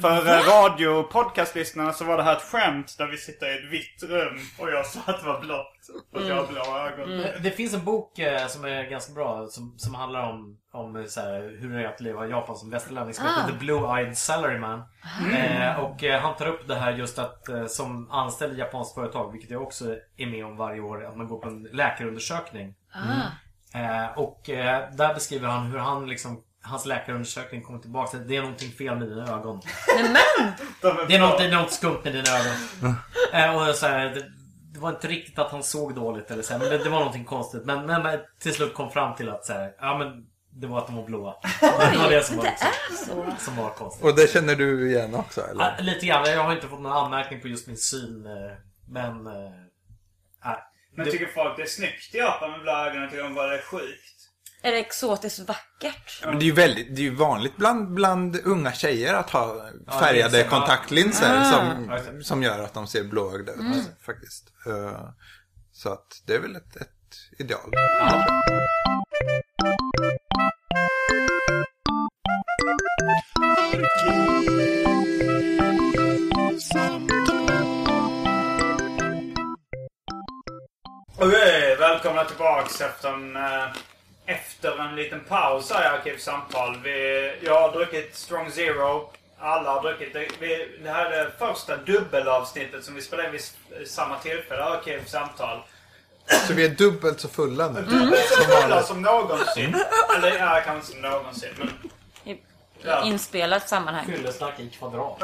För 0.00 0.26
eh, 0.28 0.40
radio 0.42 0.88
och 0.88 1.10
podcastlyssnarna 1.10 1.92
så 1.92 2.04
var 2.04 2.16
det 2.16 2.22
här 2.22 2.36
ett 2.36 2.42
skämt 2.42 2.94
där 2.98 3.06
vi 3.06 3.16
sitter 3.16 3.46
i 3.46 3.58
ett 3.64 3.72
vitt 3.72 4.02
rum 4.02 4.38
och 4.58 4.70
jag 4.70 4.86
sa 4.86 5.00
att 5.06 5.20
det 5.20 5.26
var 5.26 5.40
blått. 5.40 5.74
Att 6.14 6.28
jag 6.28 6.34
har 6.34 6.46
blå 6.46 6.78
ögon. 6.78 7.24
Det 7.42 7.50
finns 7.50 7.74
en 7.74 7.84
bok 7.84 8.18
eh, 8.18 8.46
som 8.46 8.64
är 8.64 8.90
ganska 8.90 9.12
bra 9.12 9.46
som, 9.50 9.74
som 9.78 9.94
handlar 9.94 10.30
om, 10.30 10.58
om 10.72 11.04
så 11.08 11.20
här, 11.20 11.56
hur 11.60 11.70
det 11.74 11.82
är 11.82 11.86
att 11.88 12.00
leva 12.00 12.26
i 12.26 12.30
Japan 12.30 12.56
som 12.56 12.70
västerlänning 12.70 13.14
som 13.14 13.24
heter 13.26 13.52
The 13.52 13.64
Blue-Eyed 13.64 14.14
Salaryman. 14.14 14.82
Eh, 15.32 15.80
och 15.80 16.04
eh, 16.04 16.20
han 16.20 16.36
tar 16.36 16.46
upp 16.46 16.68
det 16.68 16.74
här 16.74 16.92
just 16.92 17.18
att 17.18 17.48
som 17.68 18.10
anställd 18.10 18.54
i 18.54 18.58
japanskt 18.58 18.94
företag, 18.94 19.32
vilket 19.32 19.50
jag 19.50 19.62
också 19.62 19.96
är 20.16 20.26
med 20.26 20.44
om 20.46 20.56
varje 20.56 20.80
år, 20.80 21.04
att 21.06 21.16
man 21.16 21.28
går 21.28 21.38
på 21.38 21.48
en 21.48 21.62
läkarundersökning. 21.62 22.74
Eh, 23.78 24.18
och 24.18 24.50
eh, 24.50 24.92
där 24.92 25.14
beskriver 25.14 25.48
han 25.48 25.66
hur 25.66 25.78
han 25.78 26.08
liksom 26.08 26.44
Hans 26.62 26.86
läkarundersökning 26.86 27.62
kommer 27.62 27.78
tillbaka. 27.78 28.16
Det 28.16 28.36
är 28.36 28.40
någonting 28.40 28.70
fel 28.72 28.98
med 28.98 29.08
dina 29.08 29.36
ögon. 29.36 29.60
Men! 29.96 30.52
De 30.82 31.06
Det 31.08 31.14
är 31.14 31.20
något, 31.20 31.38
det 31.38 31.44
är 31.44 31.52
något 31.52 31.72
skumt 31.72 32.00
med 32.04 32.12
dina 32.12 32.28
ögon. 32.28 32.94
eh, 33.32 33.68
och 33.68 33.74
så 33.74 33.86
här, 33.86 34.04
det, 34.04 34.24
det 34.72 34.80
var 34.80 34.90
inte 34.90 35.08
riktigt 35.08 35.38
att 35.38 35.50
han 35.50 35.62
såg 35.62 35.94
dåligt 35.94 36.30
eller 36.30 36.42
så 36.42 36.52
här, 36.52 36.60
men 36.60 36.70
det, 36.70 36.78
det 36.78 36.90
var 36.90 36.98
någonting 36.98 37.24
konstigt. 37.24 37.64
Men, 37.64 37.86
men, 37.86 38.18
till 38.38 38.54
slut 38.54 38.74
kom 38.74 38.90
fram 38.90 39.16
till 39.16 39.28
att 39.28 39.44
så 39.44 39.52
här, 39.52 39.72
ja 39.80 39.98
men 39.98 40.26
det 40.50 40.66
var 40.66 40.78
att 40.78 40.86
de 40.86 40.96
var 40.96 41.04
blåa. 41.04 41.34
det 41.60 41.98
var 41.98 42.10
det 42.10 42.24
som 42.24 42.36
var, 42.36 42.44
det 42.44 42.56
liksom, 42.90 43.32
som 43.38 43.56
var 43.56 43.70
konstigt. 43.70 44.04
Och 44.04 44.14
det 44.14 44.32
känner 44.32 44.56
du 44.56 44.90
igen 44.90 45.14
också 45.14 45.40
eller? 45.40 45.64
Ja, 45.64 45.84
lite 45.84 46.06
grann. 46.06 46.30
Jag 46.30 46.44
har 46.44 46.52
inte 46.52 46.68
fått 46.68 46.80
någon 46.80 46.92
anmärkning 46.92 47.40
på 47.40 47.48
just 47.48 47.66
min 47.66 47.76
syn. 47.76 48.28
Men... 48.86 49.24
nej. 50.44 50.62
Men 50.98 51.06
Det- 51.06 51.12
tycker 51.12 51.26
folk 51.26 51.56
det 51.56 51.62
är 51.62 51.66
snyggt 51.66 52.14
i 52.14 52.18
Japan 52.18 52.50
med 52.50 52.60
blå 52.60 52.72
ögon? 52.72 53.08
Tycker 53.10 53.22
de 53.22 53.34
bara 53.34 53.46
det 53.46 53.58
är 53.58 53.62
sjukt? 53.62 54.14
Är 54.62 54.72
det 54.72 54.78
exotiskt 54.78 55.38
vackert? 55.38 56.20
Men 56.24 56.38
det 56.38 56.44
är 56.44 56.46
ju 56.46 56.52
väldigt, 56.52 56.96
det 56.96 57.00
är 57.00 57.04
ju 57.04 57.14
vanligt 57.14 57.56
bland, 57.56 57.94
bland 57.94 58.40
unga 58.44 58.72
tjejer 58.72 59.14
att 59.14 59.30
ha 59.30 59.70
färgade 60.00 60.38
är 60.40 60.44
så. 60.44 60.50
kontaktlinser 60.50 61.36
Ah. 61.40 61.44
som, 61.44 61.90
Ja, 61.90 62.22
som 62.22 62.42
gör 62.42 62.58
att 62.64 62.74
de 62.74 62.86
ser 62.86 63.04
blåögda 63.04 63.52
ut. 63.52 63.90
Faktiskt. 64.06 64.52
Eh, 64.66 65.08
Så 65.72 65.92
att 65.92 66.22
det 66.26 66.34
är 66.34 66.40
väl 66.40 66.56
ett, 66.56 66.76
ett 66.76 67.16
ideal. 67.38 67.70
Okej, 81.18 81.76
välkomna 81.76 82.24
tillbaks 82.24 82.80
efter 82.80 83.08
en, 83.08 83.36
eh, 83.36 83.64
efter 84.26 84.78
en 84.80 84.96
liten 84.96 85.20
paus 85.28 85.72
här 85.72 85.82
i 85.84 85.86
Arkivsamtal. 85.86 86.80
Vi, 86.84 87.32
jag 87.44 87.60
har 87.60 87.72
druckit 87.72 88.16
Strong 88.16 88.50
Zero. 88.50 89.10
Alla 89.38 89.70
har 89.70 89.82
druckit 89.82 90.12
det. 90.12 90.28
Vi, 90.40 90.78
det 90.82 90.90
här 90.90 91.10
är 91.10 91.24
det 91.24 91.32
första 91.38 91.76
dubbelavsnittet 91.76 92.84
som 92.84 92.94
vi 92.94 93.02
spelar 93.02 93.24
in 93.24 93.32
vid 93.32 93.42
samma 93.88 94.18
tillfälle. 94.18 94.62
Arkivsamtal. 94.64 95.62
Så 96.46 96.52
vi 96.54 96.64
är 96.64 96.68
dubbelt 96.68 97.20
så 97.20 97.28
fulla 97.28 97.68
nu. 97.68 97.80
Dubbelt 97.82 98.26
så 98.28 98.42
fulla 98.42 98.82
som 98.82 99.02
någonsin. 99.02 99.76
Eller 100.16 100.38
ja, 100.38 100.62
kanske 100.64 100.72
inte 100.74 100.86
som 100.86 101.00
någonsin. 101.00 101.50
Men, 101.58 101.68
I 102.34 102.40
Ja. 102.82 103.04
inspelat 103.04 103.68
sammanhang. 103.68 104.06
Fyllesnack 104.06 104.60
i 104.60 104.70
kvadrat. 104.70 105.22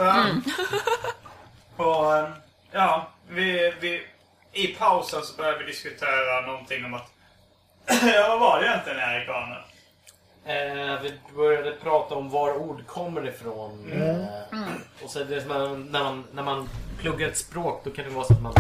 och 1.77 2.17
eh, 2.17 2.29
ja, 2.73 3.09
vi, 3.29 3.75
vi, 3.81 4.07
i 4.55 4.67
pausen 4.67 5.23
så 5.23 5.37
började 5.37 5.59
vi 5.59 5.65
diskutera 5.65 6.41
någonting 6.47 6.85
om 6.85 6.95
att... 6.95 7.11
ja, 8.15 8.27
vad 8.29 8.41
var 8.41 8.61
det 8.61 8.67
egentligen 8.67 8.99
Erik 8.99 9.29
Arne? 9.29 9.57
Eh, 10.47 11.03
vi 11.03 11.13
började 11.37 11.73
prata 11.73 12.15
om 12.15 12.31
var 12.31 12.55
ord 12.57 12.87
kommer 12.87 13.29
ifrån. 13.29 13.93
Eh, 13.93 14.59
och 15.05 15.11
så 15.11 15.21
är 15.21 15.25
det 15.25 15.41
som 15.43 15.51
att 15.51 15.79
när, 15.93 16.05
man, 16.05 16.25
när 16.33 16.43
man 16.43 16.69
pluggar 16.99 17.29
ett 17.29 17.39
språk 17.39 17.81
då 17.85 17.91
kan 17.91 18.05
det 18.05 18.11
vara 18.11 18.25
så 18.25 18.33
att 18.35 18.43
man 18.43 18.55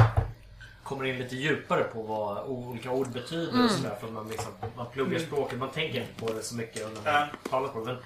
kommer 0.83 1.05
in 1.05 1.19
lite 1.19 1.37
djupare 1.37 1.85
på 1.85 2.03
vad 2.03 2.45
olika 2.47 2.91
ord 2.91 3.09
betyder. 3.09 3.65
Och 3.65 3.71
sådär, 3.71 3.97
för 4.01 4.07
att 4.07 4.13
man, 4.13 4.29
liksom, 4.29 4.53
man 4.77 4.87
pluggar 4.93 5.19
språket. 5.19 5.59
Man 5.59 5.71
tänker 5.71 6.01
inte 6.01 6.15
på 6.27 6.33
det 6.33 6.43
så 6.43 6.55
mycket 6.55 6.83
när 6.83 6.95
man 6.95 7.03
Ja. 7.15 7.27
talar 7.51 7.69
på 7.69 7.79
det. 7.79 7.85
Men 7.85 7.97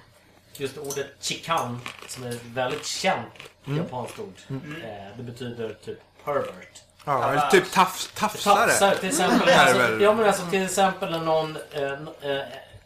just 0.53 0.77
ordet 0.77 1.07
chikan 1.19 1.79
som 2.07 2.23
är 2.23 2.29
ett 2.29 2.43
väldigt 2.45 2.85
känt 2.85 3.33
japanskt 3.65 4.19
ord. 4.19 4.33
Eh, 4.83 5.17
det 5.17 5.23
betyder 5.23 5.73
typ 5.85 5.99
pervert. 6.23 6.81
Ja, 7.09 7.31
eller 7.31 7.49
typ 7.49 7.71
tafs, 7.71 8.11
tafsare. 8.15 8.67
Tafsar 8.67 8.95
till 8.95 9.09
exempel. 9.09 9.39
Det 9.45 9.51
är 9.53 9.65
Alltså, 9.81 10.03
ja 10.03 10.13
men 10.13 10.25
alltså 10.25 10.45
till 10.45 10.63
exempel 10.65 11.11
när 11.11 11.19
någon, 11.19 11.57
eh, 11.71 12.31
eh, 12.31 12.43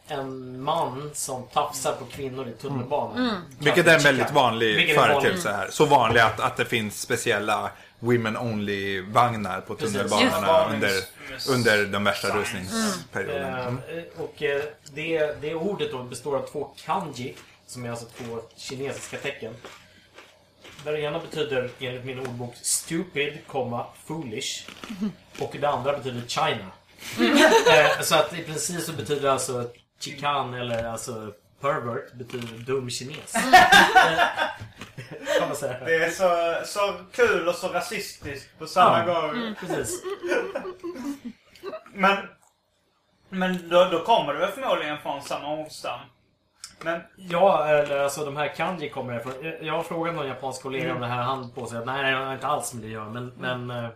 en 0.07 0.61
man 0.63 1.11
som 1.13 1.43
tafsar 1.47 1.93
på 1.93 2.05
kvinnor 2.05 2.47
i 2.47 2.51
tunnelbanan. 2.61 3.41
Vilket 3.59 3.87
är 3.87 3.95
en 3.95 4.01
väldigt 4.03 4.31
vanlig 4.31 4.95
företeelse 4.95 5.51
här. 5.51 5.67
Så 5.71 5.85
vanlig 5.85 6.19
att, 6.21 6.39
att 6.39 6.57
det 6.57 6.65
finns 6.65 7.01
speciella 7.01 7.71
Women 7.99 8.37
Only-vagnar 8.37 9.61
på 9.61 9.75
tunnelbanorna 9.75 10.65
under, 10.73 10.91
under 11.49 11.85
de 11.85 12.03
värsta 12.03 12.27
rusningsperioderna. 12.27 13.59
Eh, 13.59 13.65
Mm. 13.67 13.79
och 14.17 14.43
eh, 14.43 14.61
det, 14.93 15.41
det 15.41 15.55
ordet 15.55 15.91
då 15.91 16.03
består 16.03 16.35
av 16.37 16.47
två 16.51 16.69
kanji, 16.85 17.35
som 17.67 17.85
är 17.85 17.89
alltså 17.89 18.05
två 18.17 18.39
kinesiska 18.57 19.17
tecken. 19.17 19.53
Där 20.83 20.93
det 20.93 20.99
ena 21.01 21.19
betyder, 21.19 21.69
enligt 21.79 22.05
min 22.05 22.19
ordbok, 22.19 22.55
stupid, 22.61 23.39
komma, 23.47 23.85
foolish. 24.05 24.67
Och 25.39 25.55
det 25.59 25.69
andra 25.69 25.97
betyder 25.97 26.27
China. 26.27 26.71
eh, 27.71 28.01
så 28.01 28.15
att 28.15 28.33
i 28.33 28.43
princip 28.43 28.81
så 28.81 28.93
betyder 28.93 29.29
alltså 29.29 29.69
chikan 29.99 30.53
eller 30.53 30.83
alltså 30.83 31.33
pervert 31.61 32.13
betyder 32.13 32.57
dum 32.57 32.89
kines. 32.89 33.33
Eh, 34.95 35.39
kan 35.39 35.47
man 35.47 35.57
säga. 35.57 35.79
Det 35.85 35.95
är 35.95 36.09
så, 36.09 36.61
så 36.67 36.93
kul 37.11 37.47
och 37.47 37.55
så 37.55 37.67
rasistiskt 37.67 38.59
på 38.59 38.67
samma 38.67 39.05
Ja. 39.07 39.13
gång. 39.21 39.55
Precis. 39.59 40.03
Men, 41.93 42.17
men 43.29 43.69
då, 43.69 43.85
då 43.85 44.03
kommer 44.05 44.33
det 44.33 44.39
väl 44.39 44.51
förmodligen 44.51 44.97
från 44.97 45.21
samma 45.21 45.53
ordstam. 45.53 45.99
Men 46.83 47.01
Ja, 47.15 47.67
eller 47.67 47.99
alltså 48.03 48.25
de 48.25 48.37
här 48.37 48.47
kanji 48.55 48.89
kommer 48.89 49.19
ifrån. 49.19 49.33
Jag- 49.41 49.63
Jag 49.63 49.73
har 49.73 49.83
frågat 49.83 50.15
någon 50.15 50.27
japansk 50.27 50.61
kollega 50.61 50.93
om 50.95 51.01
det 51.01 51.07
här. 51.07 51.21
Han 51.23 51.51
påstår 51.51 51.77
att 51.79 51.85
nej, 51.85 52.11
det 52.11 52.17
har 52.17 52.33
inte 52.33 52.47
alls 52.47 52.73
med 52.73 52.83
det 52.83 52.87
att 52.87 52.91
göra. 52.93 53.09
Men, 53.09 53.33
men 53.37 53.71
eh, 53.71 53.89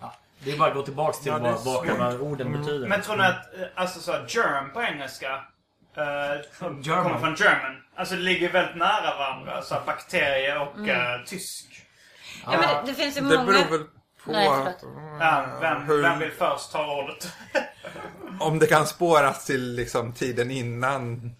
ja, 0.00 0.12
det 0.38 0.52
är 0.52 0.58
bara 0.58 0.68
att 0.68 0.74
gå 0.74 0.82
tillbaks 0.82 1.18
till 1.20 1.32
Ja, 1.32 1.38
det 1.38 1.42
vad, 1.50 1.64
vad 1.64 1.86
själva 1.86 2.12
orden 2.14 2.52
betyder. 2.60 2.88
Men 2.88 3.02
tror 3.02 3.16
ni 3.16 3.22
att, 3.24 3.54
eh, 3.58 3.66
alltså 3.74 4.00
så 4.00 4.12
här, 4.12 4.24
germ 4.28 4.72
på 4.72 4.82
engelska 4.82 5.44
German. 6.82 6.82
kommer 7.04 7.18
från 7.18 7.34
German? 7.34 7.76
Alltså 7.96 8.14
det 8.14 8.20
ligger 8.20 8.52
väldigt 8.52 8.76
nära 8.76 9.18
varandra. 9.18 9.62
Så 9.62 9.76
bakterie 9.86 10.58
och 10.58 10.88
eh, 10.88 11.20
tysk. 11.26 11.86
Ja, 12.44 12.50
men 12.50 12.60
det, 12.60 12.82
det 12.86 12.94
finns 12.94 13.16
ju 13.16 13.20
Det 13.20 13.26
många... 13.36 13.44
beror 13.44 13.78
väl 13.78 13.86
på 14.24 14.32
Nej. 14.32 14.74
Ja, 15.20 15.46
vem, 15.60 15.82
hur, 15.82 16.02
vem 16.02 16.18
vill 16.18 16.30
först 16.30 16.72
ta 16.72 17.02
ordet? 17.02 17.32
om 18.40 18.58
det 18.58 18.66
kan 18.66 18.86
spåras 18.86 19.44
till 19.46 19.74
liksom 19.76 20.12
tiden 20.12 20.50
innan 20.50 21.34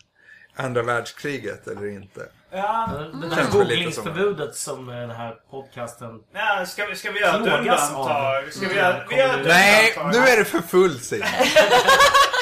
andra 0.57 0.83
världskriget 0.83 1.67
eller 1.69 1.87
inte. 1.89 2.27
Ja, 2.51 2.89
Det 3.13 3.27
lite 3.29 3.47
googlingsförbudet 3.53 4.57
som 4.57 4.89
eh, 4.89 4.95
den 4.95 5.11
här 5.11 5.35
podcasten... 5.51 6.21
ja 6.35 6.67
ska, 6.67 6.87
vi, 6.87 6.97
ska 6.97 7.11
vi 7.11 7.21
göra 7.21 7.31
ett 7.31 7.37
undantag? 7.59 8.53
Ska 8.53 8.61
vi 8.61 8.67
Mm. 8.67 8.77
göra, 8.77 9.05
vi 9.09 9.17
gör 9.17 9.39
ett 9.41 9.47
Nej, 9.47 9.97
nu 10.13 10.19
är 10.19 10.37
det 10.37 10.45
för 10.45 10.61
fullt 10.61 11.05
Simon. 11.05 11.29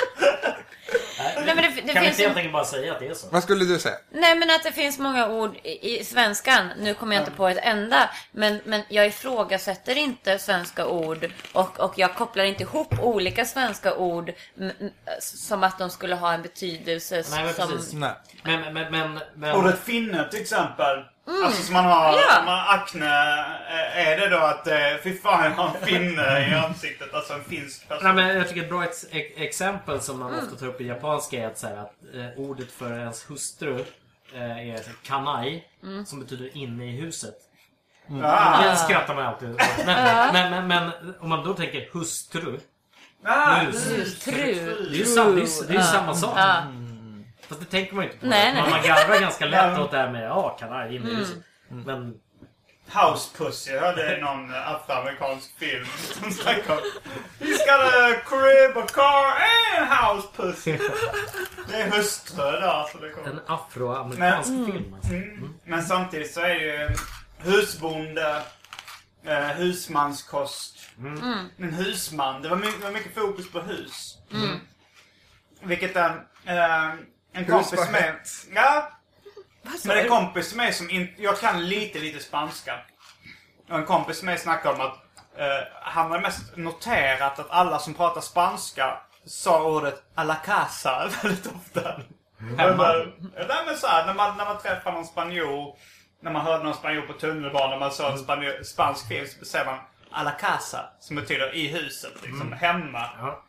Det, 1.91 1.95
Kan 1.95 2.03
vi 2.03 2.09
inte 2.09 2.23
helt 2.23 2.37
enkelt 2.37 2.53
bara 2.53 2.65
säga 2.65 2.93
att 2.93 2.99
det 2.99 3.07
är 3.07 3.15
så? 3.15 3.27
Vad 3.31 3.43
skulle 3.43 3.65
du 3.65 3.79
säga? 3.79 3.95
Nej 4.11 4.35
men 4.39 4.51
att 4.51 4.63
det 4.63 4.73
finns 4.73 4.99
många 4.99 5.29
ord 5.29 5.57
i, 5.63 5.99
i 6.01 6.05
svenskan. 6.05 6.71
Nu 6.79 6.95
kommer 6.95 7.17
jag 7.17 7.23
inte 7.23 7.31
på 7.37 7.49
ett 7.49 7.59
enda. 7.63 8.11
Men, 8.33 8.61
men 8.65 8.83
jag 8.89 9.07
ifrågasätter 9.07 9.97
inte 9.97 10.39
svenska 10.39 10.87
ord. 10.87 11.31
Och, 11.53 11.81
och 11.81 11.95
jag 11.99 12.15
kopplar 12.15 12.45
inte 12.45 12.63
ihop 12.63 12.95
olika 13.03 13.45
svenska 13.45 13.97
ord 13.97 14.33
m- 14.61 14.73
m- 14.81 14.91
som 15.21 15.65
att 15.65 15.79
de 15.79 15.91
skulle 15.91 16.15
ha 16.15 16.33
en 16.33 16.43
betydelse 16.43 17.25
Nej 17.31 17.45
men 17.45 17.55
som... 17.55 17.71
precis. 17.71 17.93
Nej. 17.93 18.13
Men, 18.43 18.75
men, 18.75 18.91
men, 18.93 19.21
men, 19.35 19.57
Ordet 19.57 19.79
finne 19.85 20.29
till 20.31 20.41
exempel. 20.41 21.05
Alltså 21.45 21.63
som 21.63 21.73
man 21.75 21.85
har, 21.85 22.09
Mm. 22.09 22.21
Ja. 22.29 22.39
om 22.41 22.45
man 22.47 22.59
har 22.59 22.75
akne. 22.75 23.07
eh, 23.71 24.09
Är 24.09 24.17
det 24.21 24.29
då 24.29 24.37
att 24.39 24.67
eh, 24.67 24.77
fy 25.05 25.19
fan 25.19 25.45
jag 25.45 25.51
har 25.51 25.69
en 25.81 25.87
finne 25.87 26.49
i 26.51 26.55
ansiktet? 26.55 27.15
Alltså 27.15 27.33
en 27.33 27.45
finsk 27.45 27.89
person. 27.89 28.05
Nej, 28.05 28.15
men 28.27 28.37
jag 28.37 28.49
tycker 28.49 28.63
ett 28.63 28.69
bra 28.69 28.85
ex 28.85 29.07
ex- 29.11 29.35
exempel 29.37 30.01
som 30.01 30.17
Mm. 30.23 30.33
man 30.33 30.45
ofta 30.45 30.57
tar 30.57 30.67
upp 30.67 30.81
i 30.81 30.87
japanska 30.87 31.43
är 31.43 31.47
att, 31.47 31.59
så 31.59 31.67
här, 31.67 31.77
att 31.77 31.95
eh, 32.15 32.27
ordet 32.41 32.73
för 32.73 32.99
ens 32.99 33.31
hustru 33.31 33.85
eh, 34.35 34.75
är 34.75 34.81
kanai. 35.03 35.65
Mm. 35.83 36.07
Som 36.07 36.21
betyder 36.21 36.57
inne 36.57 36.85
i 36.87 37.01
huset. 37.01 37.35
Ah, 38.23 38.63
Det 38.63 38.77
skrattar 38.77 39.15
man 39.15 39.27
alltid 39.27 39.51
åt. 39.51 39.61
men, 39.87 40.33
men, 40.33 40.51
men, 40.51 40.69
men 40.69 41.15
om 41.21 41.29
man 41.29 41.45
då 41.45 41.55
tänker 41.55 41.89
hustru. 41.93 42.61
ah, 43.25 43.55
Hus. 43.55 43.91
Hustru. 43.91 44.33
Det 44.33 44.43
är 44.43 44.95
ju, 44.95 45.05
sam, 45.05 45.35
det 45.37 45.43
är, 45.43 45.45
ju- 45.47 45.67
det 45.69 45.75
är 45.75 45.79
ju 45.79 45.83
samma 45.85 46.15
sak. 46.15 46.35
Ja. 46.37 46.57
Fast 47.51 47.61
det 47.61 47.67
tänker 47.67 47.95
man 47.95 48.05
ju 48.05 48.11
inte 48.11 48.21
på. 48.21 48.27
Nej, 48.27 48.53
nej. 48.55 48.71
Man, 48.71 48.83
garvar 48.83 49.21
ganska 49.21 49.47
lätt 49.47 49.79
åt 49.79 49.91
det 49.91 49.97
här 49.97 50.13
med 50.13 50.25
ja, 50.25 50.87
i 50.91 50.99
huset. 50.99 51.37
Mm. 51.71 51.83
Men 51.83 52.15
House 52.87 53.37
Pussy. 53.39 53.73
Jag 53.73 53.81
hörde 53.81 54.17
i 54.17 54.21
någon 54.21 54.55
afroamerikansk 54.55 55.59
film 55.59 55.87
som 56.01 56.31
snackade 56.31 56.73
om 56.73 56.79
He's 57.39 57.59
got 57.59 57.95
a 57.95 58.21
crib, 58.27 58.77
a 58.77 58.87
car 58.95 59.27
and 59.79 59.89
house 59.89 60.29
pussy. 60.37 60.79
Det 61.69 61.77
är 61.77 61.91
hustru 61.91 62.37
där. 62.51 62.87
Så 62.93 62.99
det 62.99 63.11
kommer. 63.11 63.31
en 63.31 63.41
afroamerikansk 63.47 64.51
Men- 64.51 64.67
film 64.73 64.95
alltså. 64.95 65.13
Mm. 65.13 65.55
Men 65.65 65.83
samtidigt 65.83 66.33
så 66.35 66.41
är 66.41 66.49
det 66.49 66.65
ju 66.65 66.89
husbonde, 67.39 68.43
eh, 69.27 69.39
husmanskost. 69.39 70.79
En 71.59 71.73
husman. 71.75 72.43
Det 72.43 72.49
var, 72.49 72.57
mycket, 72.57 72.81
det 72.81 72.87
var 72.87 72.93
mycket 72.93 73.15
fokus 73.15 73.53
på 73.53 73.61
hus. 73.61 74.19
Vilket 75.63 75.97
en, 75.97 76.13
eh, 76.45 76.91
en 77.33 77.45
kompis 77.45 77.91
med... 77.91 78.15
Ja. 78.55 78.91
Men 79.85 79.99
en 79.99 80.09
kompis 80.09 80.55
med 80.55 80.75
som 80.75 80.91
inte... 80.91 81.23
Jag 81.23 81.41
kan 81.41 81.69
lite, 81.69 81.99
lite 81.99 82.21
spanska. 82.21 82.79
Och 83.69 83.79
en 83.79 83.87
kompis 83.87 84.23
med 84.23 84.41
snackade 84.41 84.75
om 84.75 84.81
att 84.81 84.97
eh, 85.39 85.67
han 85.83 86.11
har 86.11 86.21
mest 86.21 86.57
noterat 86.57 87.39
att 87.39 87.51
alla 87.51 87.79
som 87.79 87.95
pratar 87.95 88.21
spanska 88.21 89.01
sa 89.27 89.63
ordet 89.63 90.03
a 90.15 90.25
la 90.25 90.35
casa 90.35 91.11
väldigt 91.23 91.47
ofta. 91.47 92.01
Hemma. 92.59 92.93
Nej 93.37 93.63
men 93.67 93.77
så 93.77 93.87
här, 93.87 94.07
när 94.07 94.15
man, 94.15 94.37
när 94.37 94.45
man 94.45 94.59
träffar 94.59 94.93
någon 94.93 95.05
spanjor, 95.05 95.77
när 96.21 96.31
man 96.31 96.47
hörde 96.47 96.65
någon 96.65 96.75
spanjor 96.75 97.03
på 97.03 97.13
tunnelbanan, 97.13 97.79
man 97.81 97.91
såg 97.91 98.13
en 98.13 98.19
spanjor, 98.19 98.63
spansk 98.63 99.09
film, 99.09 99.27
så 99.39 99.45
säger 99.45 99.65
man 99.65 99.79
a 100.11 100.23
la 100.23 100.31
casa, 100.31 100.85
som 101.01 101.17
betyder 101.17 101.55
i 101.55 101.69
huset, 101.69 102.13
liksom 102.23 102.53
hemma. 102.53 103.09
Ja. 103.19 103.45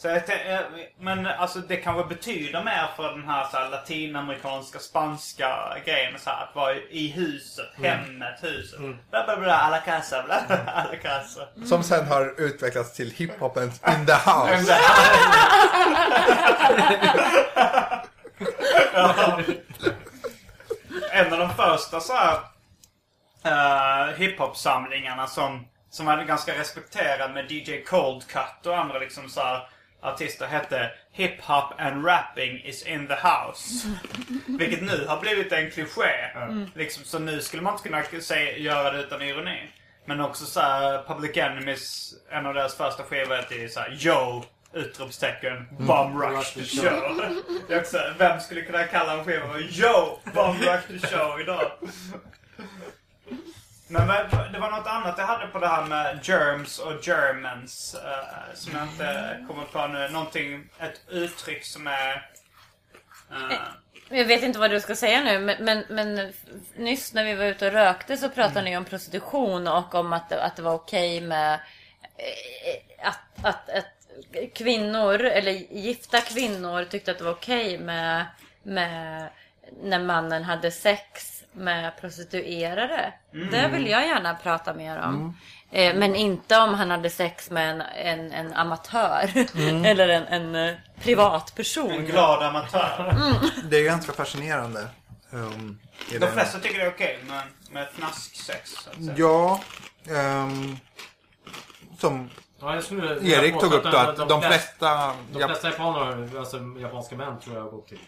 Så 0.00 0.08
jag 0.08 0.22
tän- 0.26 0.54
eh, 0.54 0.60
men 1.00 1.26
alltså 1.26 1.58
det 1.58 1.76
kanske 1.76 2.14
betyder 2.14 2.64
mer 2.64 2.88
för 2.96 3.12
den 3.12 3.24
här, 3.28 3.44
så 3.50 3.56
här 3.56 3.68
latinamerikanska, 3.70 4.78
spanska 4.78 5.76
grejen. 5.84 6.18
Så 6.18 6.30
här, 6.30 6.44
att 6.44 6.54
vara 6.54 6.74
i 6.74 7.08
huset, 7.08 7.66
hemmet, 7.82 8.38
huset. 8.42 8.78
Bla 9.10 9.24
bla 9.24 9.36
bla, 9.36 9.54
a 9.58 9.70
la 9.70 9.78
casa, 9.80 10.22
bla 10.22 10.40
bla, 10.46 10.56
a 10.74 10.86
la 10.92 10.96
casa. 11.10 11.40
Som 11.66 11.82
sen 11.82 12.06
har 12.06 12.40
utvecklats 12.40 12.92
till 12.96 13.10
hiphopens 13.10 13.80
In 13.88 14.06
the 14.06 14.12
House. 14.12 14.76
en 21.12 21.32
av 21.32 21.38
de 21.38 21.50
första 21.50 22.00
så 22.00 22.12
här 22.14 22.38
uh, 23.46 24.14
hiphop-samlingarna 24.18 25.26
som, 25.26 25.66
som 25.90 26.06
var 26.06 26.22
ganska 26.22 26.58
respekterad 26.58 27.34
med 27.34 27.50
DJ 27.52 27.82
Cold 27.84 28.26
Cut 28.26 28.66
och 28.66 28.78
andra 28.78 28.98
liksom 28.98 29.28
så 29.28 29.40
här 29.40 29.68
artister 30.02 30.46
hette 30.46 30.90
Hip 31.12 31.40
Hop 31.40 31.74
and 31.78 32.04
Rapping 32.04 32.60
is 32.64 32.82
in 32.86 33.06
the 33.08 33.14
house. 33.14 33.88
Vilket 34.46 34.82
nu 34.82 35.06
har 35.06 35.20
blivit 35.20 35.52
en 35.52 35.70
kliché. 35.70 36.30
Liksom, 36.74 37.04
så 37.04 37.18
nu 37.18 37.40
skulle 37.40 37.62
man 37.62 37.72
inte 37.72 38.08
kunna 38.08 38.22
säga, 38.22 38.58
göra 38.58 38.90
det 38.90 39.00
utan 39.00 39.22
ironi. 39.22 39.58
Men 40.04 40.20
också 40.20 40.44
så 40.44 40.60
här, 40.60 41.02
Public 41.02 41.36
Enemies, 41.36 42.14
en 42.30 42.46
av 42.46 42.54
deras 42.54 42.76
första 42.76 43.02
skivor 43.02 43.36
heter 43.36 43.68
så 43.68 43.80
här 43.80 44.06
Yo! 44.06 44.44
Utropstecken. 44.72 45.66
Bomb 45.78 46.20
Rush 46.22 46.54
the 46.54 46.64
Show. 46.64 47.22
Är 47.68 47.80
också, 47.80 47.98
vem 48.18 48.40
skulle 48.40 48.62
kunna 48.62 48.84
kalla 48.84 49.18
en 49.18 49.24
skiva 49.24 49.48
för 49.52 49.80
Yo! 49.80 50.18
Bomb 50.34 50.60
Rush 50.60 51.00
the 51.00 51.06
Show 51.06 51.40
idag? 51.40 51.70
Men 53.88 54.06
det 54.52 54.58
var 54.58 54.70
något 54.70 54.86
annat 54.86 55.14
jag 55.18 55.26
hade 55.26 55.46
på 55.46 55.58
det 55.58 55.68
här 55.68 55.84
med 55.86 56.18
germs 56.22 56.78
och 56.78 56.92
germans. 57.06 57.94
eh, 58.04 58.54
som 58.54 58.72
jag 58.76 58.82
inte 58.86 59.44
kommer 59.48 59.64
på 59.64 59.86
nu. 59.86 60.08
Någonting, 60.08 60.68
ett 60.78 61.00
uttryck 61.08 61.64
som 61.64 61.86
är... 61.86 62.30
eh, 63.30 63.58
Jag 64.08 64.24
vet 64.24 64.42
inte 64.42 64.58
vad 64.58 64.70
du 64.70 64.80
ska 64.80 64.96
säga 64.96 65.20
nu, 65.24 65.38
men, 65.38 65.64
men, 65.64 65.84
men 65.88 66.32
nyss 66.76 67.14
när 67.14 67.24
vi 67.24 67.34
var 67.34 67.44
ute 67.44 67.66
och 67.66 67.72
rökte 67.72 68.16
så 68.16 68.28
pratade 68.28 68.62
ni 68.62 68.76
om 68.76 68.84
prostitution 68.84 69.68
och 69.68 69.94
om 69.94 70.12
att, 70.12 70.28
det- 70.28 70.42
att 70.44 70.56
det 70.56 70.62
var 70.62 70.74
okej 70.74 71.20
med 71.20 71.54
eh, 72.16 73.08
att, 73.08 73.44
att, 73.44 73.68
att 73.70 74.54
kvinnor, 74.54 75.20
eller 75.24 75.52
gifta 75.52 76.20
kvinnor 76.20 76.84
tyckte 76.84 77.10
att 77.10 77.18
det 77.18 77.24
var 77.24 77.32
okej 77.32 77.78
med, 77.78 78.26
med 78.62 79.28
när 79.82 79.98
mannen 79.98 80.44
hade 80.44 80.70
sex 80.70 81.37
med 81.52 82.00
prostituerade. 82.00 83.12
Det 83.50 83.68
vill 83.72 83.86
jag 83.86 84.06
gärna 84.06 84.34
prata 84.34 84.74
mer 84.74 84.98
om. 84.98 85.36
Eh, 85.70 85.94
Men 85.94 86.16
inte 86.16 86.58
om 86.58 86.74
han 86.74 86.90
hade 86.90 87.10
sex 87.10 87.50
med 87.50 87.70
en, 87.70 87.80
en, 87.80 88.32
en 88.32 88.52
amatör. 88.52 89.30
eller 89.86 90.08
en, 90.08 90.26
en 90.26 90.68
eh, 90.68 90.74
privatperson. 91.02 91.90
en 91.90 92.06
glad 92.06 92.42
amatör. 92.42 93.14
Det 93.64 93.76
är 93.76 93.84
ganska 93.84 94.12
fascinerande. 94.12 94.88
Um, 95.30 95.78
De 96.10 96.18
det. 96.18 96.32
flesta 96.32 96.58
tycker 96.58 96.78
det 96.78 96.84
är 96.84 96.90
okej 96.90 97.18
med, 97.28 97.42
med 97.70 97.88
fnasksex. 97.88 98.88
Att. 98.88 99.18
Ja. 99.18 99.60
ehm, 100.10 100.76
som 101.98 102.30
Ja, 102.60 102.74
jag 102.74 102.84
skulle 102.84 103.34
Erik 103.34 103.60
tog 103.60 103.72
upp 103.72 103.84
då, 103.84 103.90
påstå 103.90 104.22
att 104.22 104.28
de 104.28 104.42
flesta... 104.42 105.12
De 105.32 105.48
flesta 105.48 105.70
japaner, 105.70 106.38
alltså 106.38 106.58
japanska 106.78 107.16
män 107.16 107.40
tror 107.40 107.56
jag 107.56 107.62
har 107.62 107.70
gått 107.70 107.88
till 107.88 107.98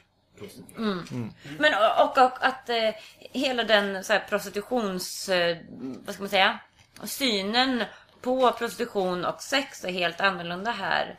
prostitution. 0.41 1.35
Men 1.59 1.75
och, 1.75 2.19
och 2.19 2.47
att 2.47 2.69
eh, 2.69 2.91
hela 3.19 3.65
den 3.65 4.05
så 4.05 4.13
här, 4.13 4.21
prostitutions... 4.29 5.29
Eh, 5.29 5.57
vad 6.05 6.15
ska 6.15 6.23
man 6.23 6.31
säga? 6.31 6.59
Synen 7.05 7.85
på 8.21 8.53
prostitution 8.53 9.25
och 9.25 9.43
sex 9.43 9.85
är 9.85 9.93
helt 9.93 10.21
annorlunda 10.21 10.71
här. 10.71 11.19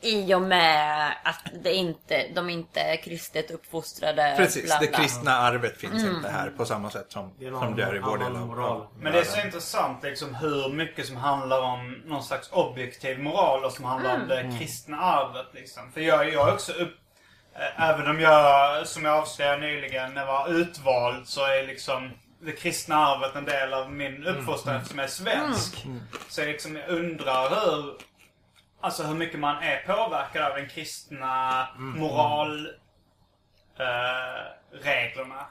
I 0.00 0.34
och 0.34 0.42
med 0.42 1.12
att 1.24 1.42
det 1.62 1.74
inte, 1.74 2.26
de 2.34 2.50
inte 2.50 2.80
är 2.80 2.96
kristet 2.96 3.50
uppfostrade. 3.50 4.34
precis, 4.36 4.64
bla, 4.64 4.78
det 4.78 4.86
kristna 4.86 5.32
arvet 5.32 5.76
finns 5.76 6.04
inte 6.04 6.28
här 6.28 6.50
på 6.50 6.64
samma 6.64 6.90
sätt 6.90 7.06
som, 7.08 7.32
Det 7.38 7.50
någon 7.50 7.60
som 7.60 7.76
det 7.76 7.82
är 7.82 7.96
i 7.96 7.98
vår 7.98 8.18
del 8.18 8.36
av 8.36 8.46
moral. 8.46 8.86
Men 9.00 9.12
det 9.12 9.18
är 9.18 9.24
så 9.24 9.40
intressant 9.40 10.02
liksom 10.02 10.34
hur 10.34 10.72
mycket 10.72 11.06
som 11.06 11.16
handlar 11.16 11.60
om 11.60 12.02
någon 12.04 12.22
slags 12.22 12.52
objektiv 12.52 13.18
moral 13.18 13.64
och 13.64 13.72
som 13.72 13.84
handlar 13.84 14.20
om 14.20 14.28
det 14.28 14.58
kristna 14.58 15.00
arvet. 15.00 15.46
Liksom. 15.54 15.92
För 15.92 16.00
jag, 16.00 16.32
jag 16.32 16.48
är 16.48 16.52
också 16.54 16.72
upp... 16.72 16.96
eh, 17.58 17.88
Även 17.90 18.06
om 18.10 18.20
jag, 18.20 18.86
som 18.86 19.04
jag 19.04 19.14
avslöjade 19.14 19.60
nyligen, 19.60 20.14
när 20.14 20.20
jag 20.20 20.26
var 20.26 20.48
utvald 20.48 21.28
så 21.28 21.44
är 21.44 21.66
liksom 21.66 22.10
det 22.40 22.52
kristna 22.52 22.96
arvet 22.96 23.36
en 23.36 23.44
del 23.44 23.74
av 23.74 23.92
min 23.92 24.26
uppfostran 24.26 24.76
eftersom 24.76 24.98
jag 24.98 25.04
är 25.04 25.10
svensk. 25.10 25.86
Så 26.28 26.40
jag 26.40 26.48
liksom 26.48 26.78
undrar 26.88 27.48
hur... 27.48 27.94
Alltså 28.80 29.02
hur 29.02 29.14
mycket 29.14 29.40
man 29.40 29.62
är 29.62 29.76
påverkad 29.86 30.42
av 30.42 30.56
den 30.56 30.68
kristna 30.68 31.68
moral... 31.78 32.66
Eh, 33.78 34.42
reglerna. 34.82 35.46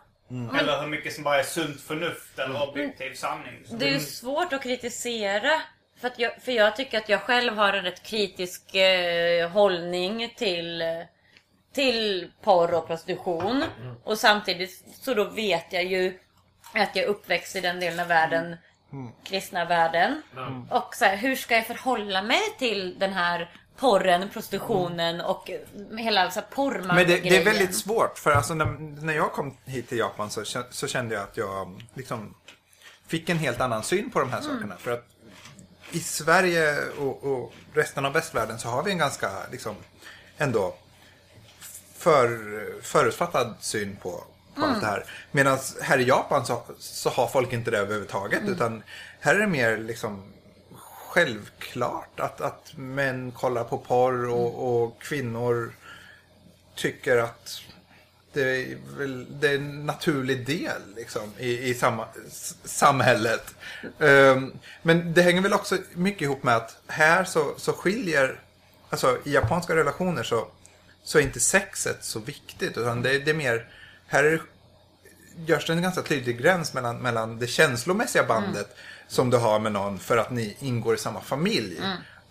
Eller 0.60 0.82
hur 0.82 0.88
mycket 0.88 1.14
som 1.14 1.24
bara 1.24 1.40
är 1.40 1.44
sunt 1.44 1.82
förnuft 1.82 2.40
eller 2.40 2.70
objektiv 2.70 3.14
sanning. 3.14 3.64
Det 3.70 3.88
är 3.88 3.94
ju 3.94 4.00
svårt 4.00 4.54
att 4.54 4.64
kritisera. 4.64 5.62
För, 6.02 6.08
att 6.08 6.20
jag, 6.20 6.42
för 6.42 6.52
jag 6.52 6.76
tycker 6.76 6.98
att 6.98 7.10
jag 7.10 7.22
själv 7.22 7.58
har 7.58 7.74
en 7.74 7.84
rätt 7.84 8.04
kritisk 8.04 8.76
eh, 8.76 9.50
hållning 9.50 10.34
till, 10.38 10.82
eh, 10.82 10.88
till 11.76 12.32
porr 12.42 12.74
och 12.74 12.88
prostitution. 12.88 13.64
Och 14.04 14.18
samtidigt 14.18 14.84
så 15.02 15.14
då 15.14 15.24
vet 15.24 15.66
jag 15.74 15.84
ju 15.84 16.20
att 16.74 16.96
jag 16.96 17.06
är 17.06 17.10
uppväxt 17.10 17.56
i 17.56 17.62
den 17.62 17.80
delen 17.80 18.00
av 18.00 18.08
världen, 18.08 18.56
kristna 19.24 19.66
världen. 19.66 20.22
Och 20.70 20.96
så 20.96 21.06
här, 21.06 21.18
hur 21.18 21.36
ska 21.36 21.56
jag 21.56 21.68
förhålla 21.68 22.22
mig 22.22 22.42
till 22.58 23.00
den 23.00 23.14
här 23.14 23.52
porren, 23.78 24.30
prostitutionen 24.30 25.22
och 25.22 25.50
hela 25.98 26.32
så 26.32 26.40
här, 26.40 26.88
Men 26.88 26.96
det, 26.96 27.20
det 27.20 27.38
är 27.38 27.46
väldigt 27.46 27.76
svårt 27.76 28.18
för 28.18 28.32
alltså 28.32 28.54
när, 28.54 28.66
när 29.04 29.14
jag 29.14 29.32
kom 29.32 29.58
hit 29.66 29.90
till 29.90 29.98
Japan 29.98 30.30
så, 30.30 30.44
så 30.70 30.88
kände 30.88 31.16
jag 31.16 31.24
att 31.24 31.38
jag 31.38 31.82
liksom 31.94 32.36
fick 33.08 33.30
en 33.30 33.38
helt 33.38 33.62
annan 33.62 33.84
syn 33.84 34.12
på 34.12 34.20
de 34.20 34.30
här 34.32 34.42
sakerna. 34.42 34.76
För 34.78 34.92
att 34.92 35.06
i 35.92 36.00
Sverige 36.00 36.76
och, 37.00 37.24
och 37.24 37.54
resten 37.74 38.06
av 38.06 38.14
västvärlden 38.14 38.60
så 38.60 38.68
har 38.68 38.84
vi 38.84 38.92
en 38.92 38.98
ganska 38.98 39.30
liksom 39.52 39.76
ändå 40.38 40.76
för, 42.06 42.66
förutfattad 42.82 43.56
syn 43.60 43.98
på, 44.02 44.24
på 44.56 44.66
allt 44.66 44.82
det 44.82 44.88
här. 44.88 45.06
Medan 45.32 45.58
här 45.82 46.00
i 46.00 46.04
Japan 46.04 46.46
så, 46.46 46.64
så 46.80 47.10
har 47.10 47.28
folk 47.28 47.54
inte 47.54 47.72
det 47.72 47.78
överhuvudtaget. 47.78 48.42
Utan 48.48 48.84
här 49.20 49.36
är 49.36 49.40
det 49.40 49.48
mer 49.48 49.78
liksom 49.78 50.24
självklart 50.74 52.20
att, 52.20 52.42
att 52.42 52.74
män 52.76 53.32
kollar 53.32 53.64
på 53.64 53.78
porr 53.78 54.30
och, 54.30 54.84
och 54.84 55.02
kvinnor 55.02 55.74
tycker 56.76 57.18
att 57.18 57.62
det 58.34 58.42
är, 58.42 58.78
väl, 58.98 59.40
det 59.40 59.50
är 59.50 59.56
en 59.56 59.86
naturlig 59.86 60.46
del 60.46 60.82
liksom, 60.96 61.32
i, 61.38 61.70
i 61.70 61.74
samma, 61.74 62.08
samhället. 62.64 63.56
Ehm, 64.00 64.54
men 64.82 65.14
det 65.14 65.22
hänger 65.22 65.42
väl 65.42 65.54
också 65.54 65.78
mycket 65.94 66.22
ihop 66.22 66.44
med 66.44 66.56
att 66.56 66.78
här 66.88 67.24
så, 67.24 67.54
så 67.58 67.74
skiljer, 67.74 68.40
alltså 68.90 69.18
i 69.24 69.34
japanska 69.34 69.76
relationer 69.76 70.24
så, 70.24 70.48
så 71.06 71.18
är 71.18 71.22
inte 71.22 71.40
sexet 71.40 72.04
så 72.04 72.20
viktigt. 72.20 72.78
Utan 72.78 73.02
det, 73.02 73.20
det 73.20 73.32
är 73.32 73.36
mer, 73.36 73.68
här 74.08 74.24
är, 74.24 74.42
görs 75.46 75.68
det 75.68 75.74
en 75.74 75.82
ganska 75.82 76.02
tydlig 76.02 76.42
gräns 76.42 76.74
mellan, 76.74 76.98
mellan 76.98 77.40
det 77.40 77.48
känslomässiga 77.48 78.24
bandet 78.24 78.76
som 79.08 79.30
du 79.30 79.38
har 79.38 79.60
med 79.60 79.72
någon 79.72 80.00
för 80.00 80.18
att 80.18 80.32
ni 80.32 80.58
ingår 80.60 80.96
i 80.96 80.98
samma 80.98 81.22
familj. 81.22 81.82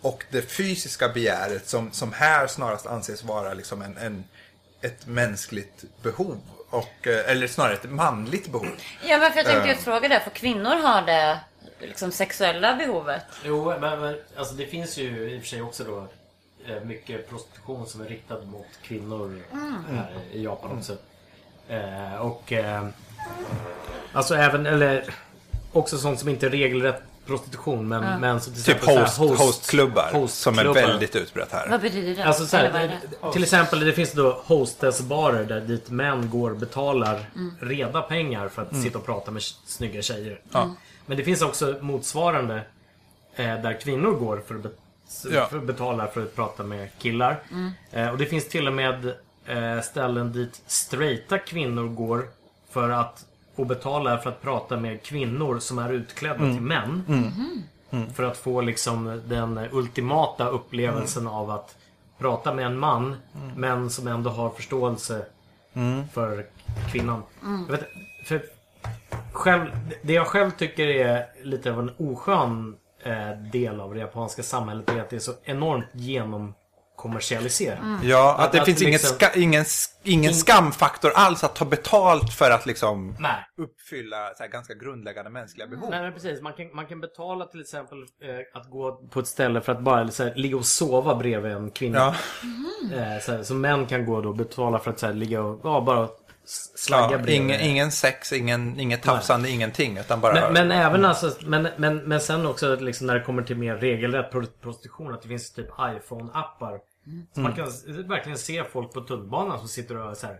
Och 0.01 0.23
det 0.29 0.41
fysiska 0.41 1.09
begäret 1.09 1.67
som, 1.69 1.91
som 1.91 2.13
här 2.13 2.47
snarast 2.47 2.85
anses 2.85 3.23
vara 3.23 3.53
liksom 3.53 3.81
en, 3.81 3.97
en, 3.97 4.23
ett 4.81 5.05
mänskligt 5.07 5.83
behov. 6.03 6.41
Och, 6.69 7.07
eh, 7.07 7.31
eller 7.31 7.47
snarare 7.47 7.73
ett 7.73 7.89
manligt 7.89 8.51
behov. 8.51 8.67
Ja, 9.03 9.17
men 9.17 9.31
för 9.31 9.37
jag 9.37 9.45
tänkte 9.45 9.69
Eh. 9.69 9.69
just 9.69 9.83
fråga 9.83 10.07
det. 10.07 10.19
För 10.19 10.29
kvinnor 10.31 10.75
har 10.75 11.01
det 11.01 11.39
liksom 11.79 12.11
sexuella 12.11 12.75
behovet. 12.75 13.23
Jo, 13.43 13.79
men, 13.79 13.99
men 13.99 14.17
alltså 14.37 14.53
det 14.53 14.65
finns 14.65 14.97
ju 14.97 15.29
i 15.29 15.37
och 15.37 15.41
för 15.41 15.49
sig 15.49 15.61
också 15.61 15.83
då 15.83 16.07
mycket 16.85 17.29
prostitution 17.29 17.87
som 17.87 18.01
är 18.01 18.05
riktad 18.05 18.37
mot 18.45 18.65
kvinnor 18.81 19.41
här 19.91 20.09
i 20.31 20.43
Japan 20.43 20.77
också. 20.77 20.93
Eh, 21.67 22.15
och 22.15 22.53
eh, 22.53 22.87
alltså 24.13 24.35
även, 24.35 24.65
eller 24.65 25.05
också 25.71 25.97
sånt 25.97 26.19
som 26.19 26.29
inte 26.29 26.45
är 26.45 26.49
regelrätt 26.49 27.01
prostitution 27.25 27.87
men, 27.87 28.19
men 28.21 28.41
som 28.41 28.53
till 28.53 28.63
Typ 28.63 28.75
exempel 28.75 28.97
host, 29.03 29.15
så 29.15 29.27
här 29.27 29.35
hostklubbar 29.35 30.27
som 30.27 30.59
är 30.59 30.73
väldigt 30.73 31.15
utbrett 31.15 31.51
här. 31.51 31.69
Vad 31.69 31.81
betyder 31.81 32.15
det? 32.15 32.23
Alltså 32.23 32.45
så 32.45 32.57
här, 32.57 32.71
det? 33.21 33.31
till 33.33 33.43
exempel 33.43 33.79
det 33.79 33.93
finns 33.93 34.11
då 34.11 34.41
hostessbarer 34.45 35.43
där 35.45 35.61
dit 35.61 35.89
män 35.89 36.29
går 36.29 36.51
och 36.51 36.57
betalar 36.57 37.25
Mm. 37.35 37.51
reda 37.61 38.01
pengar 38.01 38.47
för 38.47 38.61
att 38.61 38.75
sitta 38.75 38.97
och 38.97 39.05
prata 39.05 39.31
med 39.31 39.41
snygga 39.65 40.01
tjejer. 40.01 40.39
Ja. 40.51 40.75
Men 41.05 41.17
det 41.17 41.23
finns 41.23 41.41
också 41.41 41.75
motsvarande 41.81 42.55
eh, 43.35 43.45
där 43.45 43.81
kvinnor 43.81 44.11
går 44.11 44.43
för 44.47 44.55
att, 44.55 44.63
be- 44.63 44.69
Ja. 45.31 45.45
för 45.45 45.57
att 45.57 45.63
betala 45.63 46.07
för 46.07 46.23
att 46.23 46.35
prata 46.35 46.63
med 46.63 46.89
killar. 46.97 47.39
Mm. 47.51 47.71
Eh, 47.91 48.09
och 48.09 48.17
det 48.17 48.25
finns 48.25 48.47
till 48.47 48.67
och 48.67 48.73
med 48.73 49.13
eh, 49.45 49.81
ställen 49.81 50.31
dit 50.31 50.61
straighta 50.67 51.37
kvinnor 51.37 51.87
går 51.87 52.27
för 52.69 52.89
att 52.89 53.25
och 53.55 53.65
betalar 53.65 54.17
för 54.17 54.29
att 54.29 54.41
prata 54.41 54.77
med 54.77 55.03
kvinnor 55.03 55.59
som 55.59 55.79
är 55.79 55.93
utklädda 55.93 56.37
till 56.37 56.61
män. 56.61 57.03
För 58.13 58.23
att 58.23 58.37
få 58.37 58.61
liksom 58.61 59.21
den 59.25 59.67
ultimata 59.71 60.47
upplevelsen 60.47 61.27
av 61.27 61.51
att 61.51 61.75
prata 62.17 62.53
med 62.53 62.65
en 62.65 62.79
man 62.79 63.15
men 63.55 63.89
som 63.89 64.07
ändå 64.07 64.29
har 64.29 64.49
förståelse 64.49 65.25
för 66.13 66.45
kvinnan. 66.91 67.23
Vet, 67.69 67.85
för 68.25 68.41
själv, 69.31 69.65
det 70.01 70.13
jag 70.13 70.27
själv 70.27 70.51
tycker 70.51 70.87
är 70.87 71.25
lite 71.43 71.71
av 71.71 71.79
en 71.79 71.91
oskön 71.97 72.75
del 73.51 73.81
av 73.81 73.93
det 73.93 73.99
japanska 73.99 74.43
samhället 74.43 74.89
är 74.89 74.99
att 75.01 75.09
det 75.09 75.15
är 75.15 75.19
så 75.19 75.31
enormt 75.43 75.85
genomkommersialiserat. 75.93 77.79
Ja, 78.03 78.35
att, 78.39 78.51
det 78.51 78.59
Att 78.59 78.65
finns 78.65 78.81
ingen, 78.81 78.91
liksom- 78.91 79.15
ska, 79.15 79.33
ingen, 79.39 79.65
ingen 80.03 80.31
In- 80.31 80.35
skamfaktor 80.37 81.11
alls 81.15 81.43
att 81.43 81.55
ta 81.55 81.65
betalt 81.65 82.33
för 82.33 82.51
att 82.51 82.65
liksom 82.65 83.15
Nej. 83.19 83.45
uppfylla 83.57 84.33
så 84.37 84.43
här, 84.43 84.49
ganska 84.49 84.73
grundläggande 84.73 85.31
mänskliga 85.31 85.67
behov. 85.67 85.89
Nej 85.89 86.01
men 86.01 86.13
precis, 86.13 86.41
man 86.41 86.53
kan, 86.53 86.75
man 86.75 86.85
kan 86.87 87.01
betala 87.01 87.45
till 87.45 87.61
exempel 87.61 87.97
eh, 87.97 88.59
att 88.61 88.69
gå 88.69 88.91
på 89.11 89.19
ett 89.19 89.27
ställe 89.27 89.61
för 89.61 89.71
att 89.71 89.81
bara 89.81 90.07
så 90.07 90.23
här, 90.23 90.35
ligga 90.35 90.57
och 90.57 90.65
sova 90.65 91.15
bredvid 91.15 91.51
en 91.51 91.71
kvinna. 91.71 91.97
Ja, 91.97 92.15
Eh, 92.93 93.19
så, 93.21 93.31
här, 93.31 93.43
så 93.43 93.53
män 93.53 93.85
kan 93.85 94.05
gå 94.05 94.21
då 94.21 94.29
och 94.29 94.35
betala 94.35 94.79
för 94.79 94.91
att 94.91 94.99
så 94.99 95.05
här, 95.05 95.13
ligga 95.13 95.41
och 95.41 95.61
ja, 95.63 95.81
bara 95.81 96.07
slagga 96.75 97.19
ja 97.25 97.31
ingen, 97.33 97.59
ingen 97.61 97.91
sex, 97.91 98.33
ingen, 98.33 98.79
inget 98.79 99.03
tafsande, 99.03 99.49
ingenting. 99.49 99.97
Utan 99.97 100.21
bara... 100.21 100.33
Men, 100.33 100.53
men 100.53 100.71
även 100.71 101.05
alltså, 101.05 101.33
men, 101.41 101.67
men, 101.77 101.97
men 101.97 102.19
sen 102.19 102.45
också 102.45 102.73
att 102.73 102.81
liksom 102.81 103.07
när 103.07 103.13
det 103.13 103.21
kommer 103.21 103.43
till 103.43 103.57
mer 103.57 103.75
regelrätt 103.75 104.31
pro- 104.31 104.45
prostitution 104.61 105.13
att 105.13 105.21
det 105.21 105.27
finns 105.27 105.53
typ 105.53 105.69
iPhone-appar. 105.69 106.79
Så 107.35 107.39
man 107.41 107.53
kan 107.53 107.67
s- 107.67 107.83
verkligen 107.87 108.37
se 108.37 108.63
folk 108.63 108.93
på 108.93 109.01
tunnelbanan 109.01 109.59
som 109.59 109.67
sitter 109.67 109.97
och 109.97 110.17
så 110.17 110.27
här, 110.27 110.37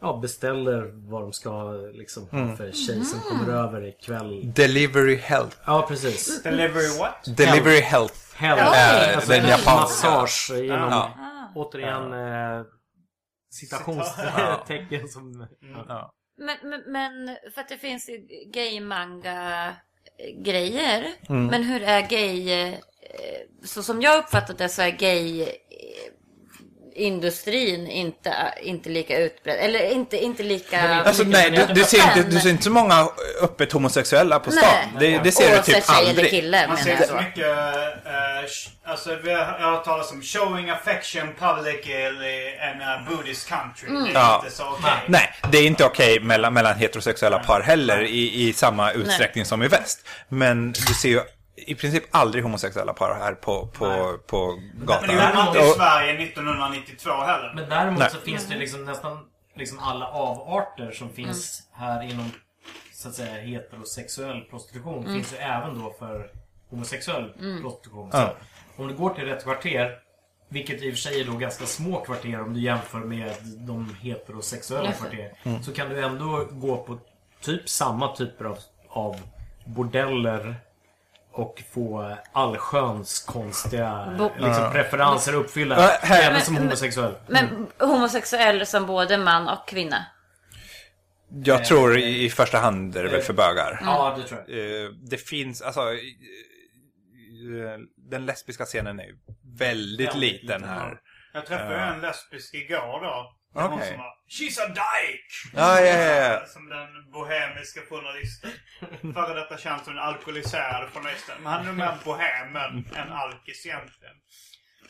ja, 0.00 0.18
beställer 0.22 0.90
vad 1.10 1.22
de 1.22 1.32
ska 1.32 1.70
liksom, 1.72 2.22
ha 2.30 2.56
för 2.56 2.72
tjej 2.72 3.04
som 3.04 3.20
kommer 3.20 3.52
över 3.54 3.86
ikväll. 3.88 4.52
Delivery 4.54 5.16
health. 5.16 5.56
Ja, 5.66 5.84
precis. 5.88 6.42
Delivery 6.42 6.98
what? 6.98 7.36
Delivery 7.36 7.80
health. 7.80 8.14
Hell, 8.34 8.58
Äh, 8.58 9.16
alltså, 9.16 9.30
den 9.32 9.48
japanska. 9.48 10.10
massage 10.10 10.50
genom, 10.54 10.90
Ja. 10.90 11.10
återigen, 11.54 12.12
eh, 12.12 12.62
citationstecken 13.50 15.08
som... 15.14 15.46
Ja. 15.88 16.12
Men, 16.38 16.56
men, 16.70 16.92
men 16.92 17.36
för 17.54 17.60
att 17.60 17.68
det 17.68 17.78
finns 17.78 18.08
ju 18.08 18.26
gay-manga 18.52 19.76
grejer. 20.44 21.14
Mm. 21.28 21.46
Men 21.46 21.62
hur 21.62 21.82
är 21.82 22.08
gay... 22.08 22.50
eh, 22.50 22.74
Så 23.64 23.82
som 23.82 24.02
jag 24.02 24.18
uppfattat 24.18 24.58
det 24.58 24.68
så 24.68 24.82
är 24.82 24.90
gay 24.90 25.48
industrin 26.98 27.86
inte, 27.86 28.34
inte 28.62 28.88
lika 28.88 29.18
utbredd. 29.18 29.56
Eller 29.60 29.90
inte, 29.92 30.16
inte 30.16 30.42
lika... 30.42 30.80
Alltså, 31.04 31.22
nej, 31.22 31.50
du, 31.50 31.74
du, 31.74 31.84
ser 31.84 31.98
inte, 32.16 32.30
du 32.30 32.40
ser 32.40 32.50
inte 32.50 32.62
så 32.64 32.70
många 32.70 33.08
öppet 33.42 33.72
homosexuella 33.72 34.38
på 34.38 34.50
stan. 34.50 34.62
Nej. 34.94 35.10
Det, 35.12 35.18
det 35.24 35.32
ser 35.32 35.50
du 35.50 35.56
Oavsett 35.56 35.74
typ 35.74 35.86
tjej 35.86 35.96
eller 36.00 36.08
aldrig. 36.10 36.30
kille 36.30 36.68
Man 36.68 36.76
ser 36.76 36.92
inte 36.92 37.06
så 37.08 37.14
mycket, 37.14 37.46
eh, 37.46 38.46
sh- 38.46 38.68
alltså 38.84 39.16
vi 39.24 39.30
har, 39.30 39.38
jag 39.38 39.66
har 39.66 39.70
hört 39.70 39.84
talas 39.84 40.12
om 40.12 40.22
showing 40.22 40.70
affection 40.70 41.34
publicly 41.38 42.46
in 42.74 42.82
a 42.82 43.06
Buddhist 43.10 43.48
country. 43.48 43.88
Det 43.88 44.10
är 44.10 44.14
Ja. 44.14 44.42
inte 44.44 44.56
så 44.56 44.62
okej. 44.64 44.90
Nej, 45.06 45.32
det 45.52 45.58
är 45.58 45.66
inte 45.66 45.84
okej 45.84 46.20
mellan, 46.20 46.52
mellan 46.54 46.76
heterosexuella 46.78 47.38
par 47.38 47.60
heller 47.60 48.02
i, 48.02 48.48
i 48.48 48.52
samma 48.52 48.92
utsträckning 48.92 49.44
som 49.44 49.62
i 49.62 49.68
väst. 49.68 50.06
Men 50.28 50.72
du 50.72 50.94
ser 50.94 51.08
ju 51.08 51.20
i 51.66 51.74
princip 51.74 52.04
aldrig 52.10 52.44
homosexuella 52.44 52.92
par 52.92 53.14
här 53.14 53.34
på, 53.34 53.66
på, 53.66 54.18
på 54.26 54.60
Men 54.76 54.86
gatan. 54.86 55.06
det 55.08 55.12
gjorde 55.14 55.34
man 55.34 55.46
inte 55.48 55.58
i 55.58 55.70
Sverige 55.76 56.22
1992 56.24 57.10
heller. 57.10 57.52
Men 57.54 57.68
däremot 57.68 57.98
Nej. 57.98 58.10
så 58.10 58.18
finns 58.18 58.46
det 58.48 58.56
liksom 58.56 58.84
nästan 58.84 59.18
liksom 59.54 59.78
alla 59.78 60.06
avarter 60.08 60.90
som 60.90 61.10
finns 61.10 61.62
Mm. 61.76 61.88
här 61.90 62.02
inom 62.02 62.30
så 62.92 63.08
att 63.08 63.14
säga 63.14 63.34
heterosexuell 63.40 64.40
prostitution 64.40 64.98
Mm. 64.98 65.14
finns 65.14 65.32
ju 65.32 65.36
även 65.36 65.78
då 65.82 65.94
för 65.98 66.30
homosexuell 66.70 67.32
prostitution. 67.62 68.10
Ja. 68.12 68.34
Så 68.76 68.82
om 68.82 68.88
du 68.88 68.94
går 68.94 69.10
till 69.10 69.24
rätt 69.24 69.42
kvarter, 69.44 69.98
vilket 70.48 70.82
i 70.82 70.88
och 70.90 70.94
för 70.94 70.98
sig 71.00 71.20
är 71.20 71.24
då 71.24 71.32
ganska 71.36 71.66
små 71.66 72.00
kvarter 72.00 72.40
om 72.42 72.54
du 72.54 72.60
jämför 72.60 72.98
med 72.98 73.32
de 73.42 73.96
heterosexuella 74.00 74.88
Just 74.88 75.02
det. 75.02 75.08
kvarter. 75.08 75.62
Så 75.62 75.72
kan 75.72 75.88
du 75.88 76.04
ändå 76.04 76.48
gå 76.50 76.76
på 76.76 76.98
typ 77.40 77.68
samma 77.68 78.16
typer 78.16 78.44
av, 78.44 78.58
av 78.88 79.16
bordeller 79.64 80.56
och 81.38 81.62
få 81.72 82.16
allsköns 82.32 83.18
konstiga 83.20 84.14
Bo- 84.18 84.30
liksom, 84.38 84.72
preferenser 84.72 85.34
uppfyllda. 85.34 85.74
Här- 86.02 86.30
även 86.30 86.40
som 86.40 86.56
homosexuell. 86.56 87.14
Men 87.26 87.66
homosexuell 87.78 88.66
som 88.66 88.86
både 88.86 89.18
man 89.18 89.48
och 89.48 89.68
kvinna? 89.68 90.06
Jag 91.44 91.64
tror 91.64 91.98
i, 91.98 92.30
första 92.30 92.58
hand 92.58 92.96
är 92.96 93.02
det 93.04 93.08
väl 93.10 93.22
för 93.22 93.32
bögar. 93.32 93.78
Ja, 93.82 94.16
det 94.18 94.28
tror 94.28 94.44
jag. 94.46 94.58
Eh, 94.84 94.90
Det 95.10 95.16
finns, 95.16 95.62
alltså, 95.62 95.80
eh, 95.80 95.86
eh, 97.72 97.78
den 98.10 98.26
lesbiska 98.26 98.64
scenen 98.64 99.00
är 99.00 99.04
ju 99.04 99.16
väldigt 99.58 99.60
Väldigt 99.60 100.14
liten 100.14 100.18
liten, 100.60 100.64
här. 100.64 100.98
Jag 101.32 101.46
träffade 101.46 101.74
ju 101.74 101.80
en 101.94 102.00
lesbisk 102.00 102.54
igår 102.54 103.00
då. 103.04 103.37
Det 103.52 103.58
var 103.58 103.68
Hon 103.68 103.78
Okej. 103.78 103.88
som 103.88 104.02
She's 104.28 104.60
a 104.64 104.68
dyke! 104.68 105.32
Ja, 105.54 105.80
ja, 105.80 105.96
ja, 105.96 106.32
ja. 106.32 106.46
Som 106.46 106.68
den 106.68 107.10
bohemiska 107.12 107.80
journalisten. 107.90 108.50
Före 109.14 109.34
detta 109.34 109.58
känd 109.58 109.80
som 109.82 109.94
den 109.94 110.02
alkoholiserade 110.02 110.86
journalisten. 110.94 111.34
Men 111.42 111.52
han 111.52 111.60
är 111.62 111.66
nog 111.66 111.76
mer 111.76 111.94
bohem 112.04 112.56
än, 112.96 113.12
alkis 113.12 113.66
egentligen. 113.66 114.14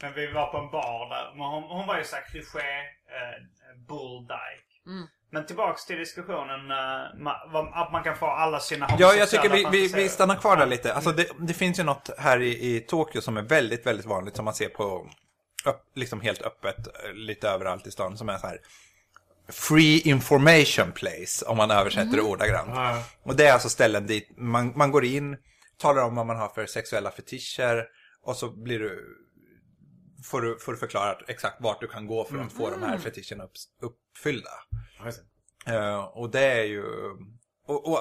Men 0.01 0.15
vi 0.15 0.27
var 0.33 0.47
på 0.53 0.59
en 0.59 0.71
bar 0.71 1.09
där. 1.09 1.31
Men 1.37 1.47
hon, 1.47 1.63
hon 1.63 1.87
var 1.87 1.99
ju 1.99 2.05
såhär 2.05 2.23
kliché 2.31 2.59
eh, 3.17 3.37
bull 3.89 4.27
dyke. 4.27 4.65
Men 5.33 5.47
tillbaks 5.47 5.87
till 5.87 5.99
diskussionen 5.99 6.71
eh, 6.71 7.21
ma, 7.25 7.37
vad- 7.53 7.73
att 7.75 7.93
man 7.93 8.03
kan 8.03 8.17
få 8.17 8.27
alla 8.27 8.61
sina 8.61 8.89
Ja, 8.99 9.15
jag 9.15 9.29
tycker 9.31 9.49
vi, 9.49 9.67
vi, 9.73 9.89
vi 9.95 10.09
stannar 10.09 10.37
kvar 10.37 10.57
där 10.57 10.67
lite. 10.67 10.95
Alltså 10.95 11.13
det, 11.13 11.27
det 11.41 11.55
finns 11.55 11.79
ju 11.79 11.83
något 11.83 12.11
här 12.19 12.43
i, 12.43 12.77
i 12.77 12.81
Tokyo 12.81 13.21
som 13.21 13.37
är 13.37 13.43
väldigt, 13.43 13.87
väldigt 13.87 14.07
vanligt 14.07 14.37
som 14.37 14.45
man 14.45 14.55
ser 14.55 14.69
på 14.69 15.11
upp, 15.71 15.83
liksom 15.95 16.21
helt 16.21 16.43
öppet 16.43 16.87
eh, 17.05 17.13
lite 17.13 17.49
överallt 17.49 17.87
i 17.87 17.91
stan 17.91 18.17
som 18.17 18.29
är 18.29 18.39
så 18.39 18.47
här 18.47 18.59
Free 19.51 20.01
information 20.01 20.93
place 20.93 21.45
om 21.47 21.57
man 21.57 21.71
översätter 21.71 22.17
det 22.17 22.23
ordagrant. 22.23 22.71
Ja. 22.75 23.05
Och 23.23 23.37
det 23.37 23.47
är 23.47 23.53
alltså 23.53 23.69
ställen 23.69 24.07
dit 24.07 24.29
man, 24.37 24.73
man 24.77 24.91
går 24.91 25.05
in, 25.05 25.37
talar 25.77 26.03
om 26.03 26.15
vad 26.15 26.27
man 26.27 26.37
har 26.37 26.49
för 26.49 26.67
sexuella 26.67 27.11
fetischer 27.11 27.87
och 28.23 28.37
så 28.37 28.51
blir 28.51 28.79
du, 28.79 29.17
får, 30.25 30.41
du, 30.41 30.59
får 30.59 30.73
du 30.73 30.79
förklarat 30.79 31.19
exakt 31.29 31.57
vart 31.61 31.81
du 31.81 31.87
kan 31.87 32.07
gå 32.07 32.25
för 32.25 32.39
att 32.39 32.53
få 32.53 32.71
de 32.71 32.83
här 32.83 32.99
fetischerna 32.99 33.45
upp, 33.45 33.53
uppfyllda. 33.83 34.51
Det. 35.67 35.75
Eh, 35.75 36.05
och 36.05 36.31
det 36.31 36.45
är 36.45 36.65
ju... 36.65 36.85
Och, 37.67 37.89
och 37.89 37.99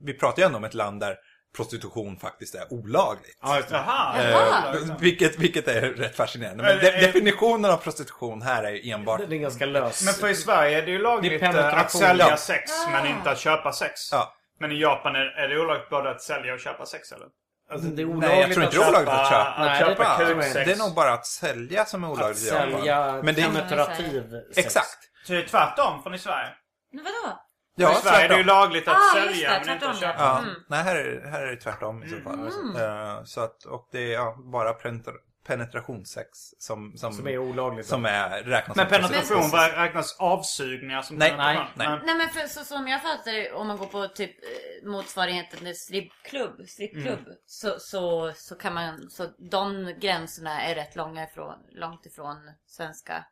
vi 0.00 0.14
pratar 0.14 0.42
ju 0.42 0.46
ändå 0.46 0.58
om 0.58 0.64
ett 0.64 0.74
land 0.74 1.00
där 1.00 1.16
prostitution 1.56 2.16
faktiskt 2.16 2.54
är 2.54 2.72
olagligt. 2.72 3.38
Det. 3.42 3.64
Jaha. 3.70 4.22
Eh, 4.22 4.96
vilket, 4.98 5.38
vilket 5.38 5.68
är 5.68 5.80
rätt 5.80 6.16
fascinerande. 6.16 6.62
Men 6.62 6.78
de, 6.78 6.86
eh, 6.88 7.00
definitionen 7.00 7.70
av 7.70 7.76
prostitution 7.76 8.42
här 8.42 8.64
är 8.64 8.70
ju 8.70 8.90
enbart... 8.92 9.20
Den 9.20 9.32
är 9.32 9.36
ganska 9.36 9.66
lös. 9.66 10.04
Men 10.04 10.14
för 10.14 10.28
i 10.28 10.34
Sverige 10.34 10.78
är 10.78 10.82
det 10.82 10.90
ju 10.90 10.98
lagligt 10.98 11.40
Det 11.40 11.46
eh, 11.46 11.78
att 11.78 11.90
sälja 11.92 12.26
Ja. 12.30 12.36
sex 12.36 12.70
men 12.92 13.06
inte 13.06 13.30
att 13.30 13.38
köpa 13.38 13.72
sex. 13.72 14.12
Ja. 14.12 14.34
Men 14.60 14.72
i 14.72 14.80
Japan 14.80 15.16
är, 15.16 15.26
är 15.44 15.48
det 15.48 15.60
olagligt 15.60 15.90
både 15.90 16.10
att 16.10 16.22
sälja 16.22 16.54
och 16.54 16.60
köpa 16.60 16.86
sex 16.86 17.12
eller? 17.12 17.26
Alltså, 17.72 17.88
det 17.88 18.02
är 18.02 18.06
Nej, 18.06 18.14
olagligt 18.16 18.40
jag 18.40 18.52
tror 18.52 18.64
inte 18.64 18.76
det 18.76 18.82
är 18.82 18.86
att 18.86 18.90
olagligt 18.90 19.08
att 19.14 19.28
köpa. 19.28 19.44
Att 19.44 19.66
Nej, 19.66 19.78
köpa 19.80 20.24
det. 20.58 20.64
Det 20.64 20.72
är 20.72 20.76
nog 20.78 20.94
bara 20.94 21.12
att 21.12 21.26
sälja 21.26 21.84
som 21.84 22.04
är 22.04 22.08
Att 22.08 22.18
olagligt 22.18 22.42
i 22.42 22.46
Japan. 22.48 22.70
sälja 22.72 23.20
Men 23.22 23.34
det 23.34 23.42
är, 23.42 23.46
penetrativ 23.50 24.30
sex. 24.54 24.66
exakt. 24.66 24.98
Så 25.26 25.32
det 25.32 25.38
är 25.38 25.46
tvärtom 25.46 26.02
från 26.02 26.14
i 26.14 26.18
Sverige? 26.18 26.48
Men 26.92 27.04
vadå? 27.04 27.38
Ja, 27.74 27.92
I 27.92 27.94
Sverige 27.94 28.24
är 28.24 28.28
det 28.28 28.36
ju 28.36 28.44
lagligt 28.44 28.88
att 28.88 28.94
Ah, 28.96 29.14
sälja 29.14 29.50
det, 29.58 29.62
men 29.66 29.74
inte 29.74 29.90
att 29.90 30.00
köpa. 30.00 30.14
ja. 30.18 30.38
Mm. 30.38 30.54
nej 30.68 30.82
här 30.84 30.96
är, 30.96 31.26
här 31.30 31.42
är 31.42 31.50
det 31.50 31.56
tvärtom 31.56 32.02
i 32.02 32.08
så 32.08 32.16
fall. 32.20 32.46
Eh, 32.76 33.24
så 33.24 33.40
att, 33.40 33.64
och 33.64 33.88
det 33.92 33.98
är 33.98 34.12
ja, 34.12 34.36
bara 34.52 34.72
penetra- 34.72 35.12
penetrationssex 35.46 36.28
som, 36.58 36.92
som, 36.96 37.12
Som 37.12 37.28
är 37.28 37.38
olagligt. 37.38 37.86
som 37.86 38.04
är, 38.04 38.42
räknas 38.42 38.76
Men 38.76 38.88
som 38.88 38.96
penetration 39.00 39.50
vad 39.50 39.70
räknas 39.74 40.16
avsugningar 40.20 41.02
som 41.02 41.16
Nej, 41.16 41.34
nej, 41.36 41.66
nej. 41.74 41.98
Nej 42.04 42.14
men 42.14 42.28
för, 42.28 42.40
så 42.46 42.64
som 42.64 42.88
jag 42.88 43.02
fattar 43.02 43.32
det, 43.32 43.52
om 43.52 43.66
man 43.66 43.76
går 43.76 43.86
på 43.86 44.08
typ 44.08 44.30
eh, 44.30 44.88
motsvarigheten 44.90 45.58
till 45.58 45.76
strippklubb, 45.78 46.68
strippklubb 46.68 47.24
så, 47.46 47.74
så, 47.78 48.32
så 48.36 48.54
kan 48.54 48.74
man, 48.74 49.10
så 49.10 49.26
de 49.50 49.94
gränserna 50.00 50.62
är 50.62 50.74
rätt 50.74 50.96
långa 50.96 51.24
ifrån, 51.24 51.56
långt 51.72 52.06
ifrån 52.06 52.36
svenska. 52.66 53.24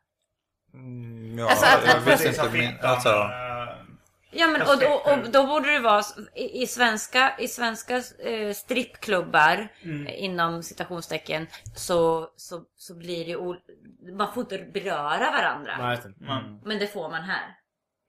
Mm, 0.73 1.37
Ja, 1.39 1.49
Alltså 1.49 1.65
att- 1.65 1.85
jag 1.85 1.89
att 1.97 1.97
vet 1.97 2.05
Precis, 2.05 2.27
inte. 2.27 2.41
att 2.41 2.53
Men, 2.53 2.85
alltså, 2.91 3.09
eh, 3.09 3.75
Ja 4.31 4.47
men 4.47 4.61
och, 4.61 4.67
och, 4.67 5.11
och 5.11 5.31
då 5.31 5.47
borde 5.47 5.71
det 5.73 5.79
vara 5.79 6.03
i, 6.35 6.63
i 6.63 6.67
svenska, 6.67 7.37
i 7.39 7.47
svenska 7.47 7.95
eh, 7.97 8.53
strippklubbar 8.53 9.67
eh, 9.81 10.23
inom 10.23 10.63
citationstecken 10.63 11.47
så, 11.75 12.29
så, 12.35 12.63
så 12.77 12.95
blir 12.95 13.25
det 13.25 13.35
o, 13.35 13.55
man 14.17 14.33
får 14.33 14.43
inte 14.43 14.57
beröra 14.57 15.31
varandra. 15.31 15.71
Mm. 16.21 16.59
Men 16.63 16.79
det 16.79 16.87
får 16.87 17.09
man 17.09 17.21
här. 17.21 17.58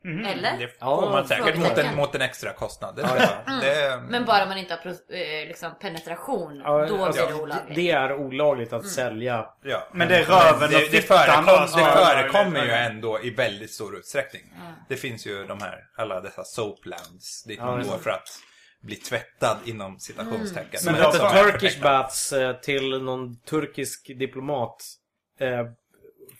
Mhm. 0.04 0.24
Eller? 0.26 0.58
det 0.58 0.70
Ja, 0.80 1.00
får 1.02 1.10
man 1.10 1.28
säkert 1.28 1.56
mot 1.56 1.78
en, 1.78 1.96
mot 1.96 2.14
en 2.14 2.20
extra 2.22 2.52
kostnad. 2.52 2.96
Det, 2.96 3.02
tror 3.02 3.18
jag. 3.18 3.60
det, 3.60 4.02
Men 4.08 4.24
bara 4.24 4.46
man 4.46 4.58
inte 4.58 4.74
har 4.74 4.90
eh, 4.90 5.48
liksom 5.48 5.70
penetration, 5.80 6.60
Ja, 6.64 6.86
då 6.86 7.04
alltså, 7.04 7.26
blir 7.26 7.36
det 7.36 7.42
olagligt. 7.42 7.74
Det 7.76 7.90
är 7.90 8.12
olagligt 8.14 8.72
att 8.72 8.88
sälja. 8.88 9.46
ja. 9.62 9.88
Men 9.92 10.08
det 10.08 10.16
är 10.16 10.24
röven 10.24 10.62
och 10.62 10.68
det, 10.70 10.78
det, 10.90 11.00
fittan 11.00 11.44
förekom, 11.44 11.84
det 11.84 11.92
förekommer 11.92 12.64
ju 12.64 12.70
ändå 12.70 13.20
i 13.22 13.30
väldigt 13.30 13.70
stor 13.72 13.96
utsträckning. 13.96 14.42
Det 14.88 14.96
finns 14.96 15.26
ju 15.26 15.44
de 15.46 15.60
här, 15.62 15.78
alla 15.96 16.20
dessa 16.20 16.44
soaplands 16.44 17.44
dit 17.44 17.58
Ja, 17.58 17.66
man 17.66 17.78
det 17.80 17.88
går 17.88 17.98
för 17.98 18.10
att 18.10 18.28
bli 18.82 18.96
tvättad 18.96 19.56
inom 19.64 19.98
citationstecken. 19.98 20.80
Som 20.80 20.92
Men 20.92 21.02
hette 21.02 21.18
då- 21.18 21.28
Turkish 21.30 21.82
Baths 21.82 22.32
eh, 22.32 22.56
till 22.56 23.02
någon 23.02 23.40
turkisk 23.40 24.06
diplomat. 24.18 24.82
Eh, 25.40 25.66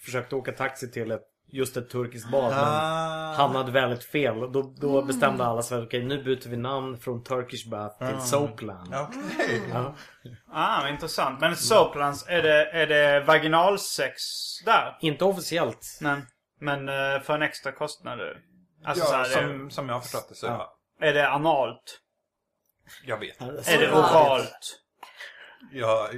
försökte 0.04 0.34
åka 0.36 0.52
taxi 0.52 0.90
till 0.90 1.10
ett, 1.10 1.22
just 1.52 1.76
ett 1.76 1.90
turkiskt 1.90 2.30
bad. 2.30 2.50
Men 2.50 2.58
Ah. 2.64 3.34
han 3.36 3.56
hade 3.56 3.72
väldigt 3.72 4.04
fel. 4.04 4.52
Då, 4.52 4.74
då 4.80 5.02
bestämde 5.02 5.44
alla 5.44 5.62
sig 5.62 5.82
okej 5.82 6.04
nu 6.04 6.22
byter 6.22 6.48
vi 6.48 6.56
namn 6.56 6.98
från 6.98 7.24
Turkish 7.24 7.68
Bath 7.70 8.08
till 8.08 8.20
Soapland. 8.20 8.94
Okej. 8.94 9.62
Ja. 9.72 9.94
Ah, 10.52 10.88
intressant. 10.88 11.40
Men 11.40 11.56
soaplands, 11.56 12.24
är 12.28 12.42
det, 12.42 12.64
är 12.70 12.86
det 12.86 13.20
vaginalsex 13.20 14.22
där? 14.64 14.96
Inte 15.00 15.24
officiellt. 15.24 15.98
Men, 16.00 16.22
men 16.60 16.88
eh, 16.88 17.20
för 17.22 17.34
en 17.34 17.42
extra 17.42 17.72
kostnad? 17.72 18.18
Alltså 18.84 19.04
så 19.04 19.14
Ja, 19.14 19.18
här, 19.18 19.24
det- 19.28 19.34
som, 19.34 19.70
som 19.70 19.88
jag 19.88 19.94
har 19.94 20.00
förstått 20.00 20.28
det 20.28 20.34
så 20.34 20.46
Ja. 20.46 20.76
Är 21.02 21.14
det 21.14 21.28
analt? 21.28 22.00
Jag 23.06 23.18
vet. 23.18 23.40
Är 23.40 23.78
det 23.78 23.92
oralt? 23.92 24.76
Jag, 25.72 26.08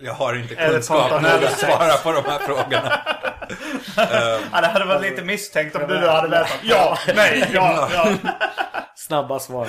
jag 0.00 0.14
har 0.14 0.34
inte 0.34 0.54
kunskap 0.54 0.98
nog 0.98 1.10
fontanell 1.10 1.44
att 1.44 1.58
svara 1.58 1.96
på 1.96 2.12
de 2.22 2.30
här 2.30 2.38
frågorna. 2.38 3.00
Ja, 3.96 4.60
det 4.60 4.66
hade 4.66 4.84
varit 4.84 5.02
lite 5.10 5.24
misstänkt 5.24 5.76
om 5.76 5.88
du 5.88 5.98
då 6.00 6.08
hade 6.10 6.28
vetat. 6.28 6.60
Ja, 6.62 6.98
nej, 7.16 7.50
ja, 7.54 7.88
ja. 7.92 8.16
Snabba 8.96 9.38
svar. 9.38 9.68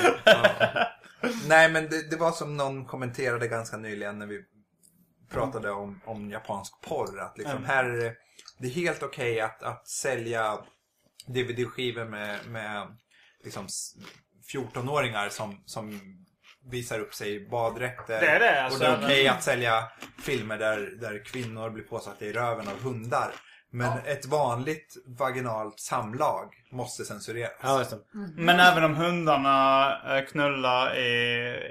Nej, 1.48 1.70
men 1.70 1.90
det, 1.90 2.10
det 2.10 2.18
var 2.18 2.32
som 2.32 2.58
någon 2.58 2.86
kommenterade 2.86 3.48
ganska 3.48 3.78
nyligen 3.78 4.20
när 4.20 4.26
vi 4.28 4.42
pratade 5.32 5.72
om, 5.72 6.02
om 6.06 6.30
japansk 6.32 6.74
porr. 6.82 7.20
Att 7.20 7.38
liksom 7.38 7.66
här 7.66 7.84
är 7.84 7.98
det, 7.98 8.14
det 8.60 8.68
är 8.68 8.72
helt 8.72 9.04
okej 9.04 9.42
att, 9.42 9.64
att 9.64 9.88
sälja 9.88 10.58
DVD-skivor 11.28 12.06
med, 12.06 12.46
med 12.48 12.88
liksom 13.44 13.66
s- 13.66 13.94
14-åringar 14.54 15.30
som, 15.30 15.64
som 15.66 16.00
visar 16.72 17.00
upp 17.00 17.14
sig 17.14 17.36
i 17.36 17.48
baddräkter. 17.50 18.22
Det 18.22 18.28
är 18.28 18.40
det, 18.40 18.64
alltså. 18.64 18.84
och 18.84 18.86
det 18.86 18.96
är 18.98 19.06
okej 19.06 19.28
att 19.28 19.44
sälja 19.44 19.84
filmer 20.24 20.58
där, 20.58 20.78
där 21.02 21.26
kvinnor 21.26 21.70
blir 21.70 21.84
påsatta 21.84 22.26
i 22.26 22.34
röven 22.34 22.68
av 22.68 22.82
hundar. 22.82 23.32
Men 23.78 23.98
ett 24.06 24.26
vanligt 24.26 24.94
vaginalt 25.06 25.80
samlag 25.80 26.54
måste 26.72 27.06
censureras. 27.06 27.52
Ja, 27.64 27.80
just 27.80 27.92
det. 27.92 27.98
Men 28.36 28.60
även 28.60 28.84
om 28.84 28.96
hundarna 28.96 30.18
eh, 30.18 30.26
knullar 30.26 30.98
i, 30.98 31.06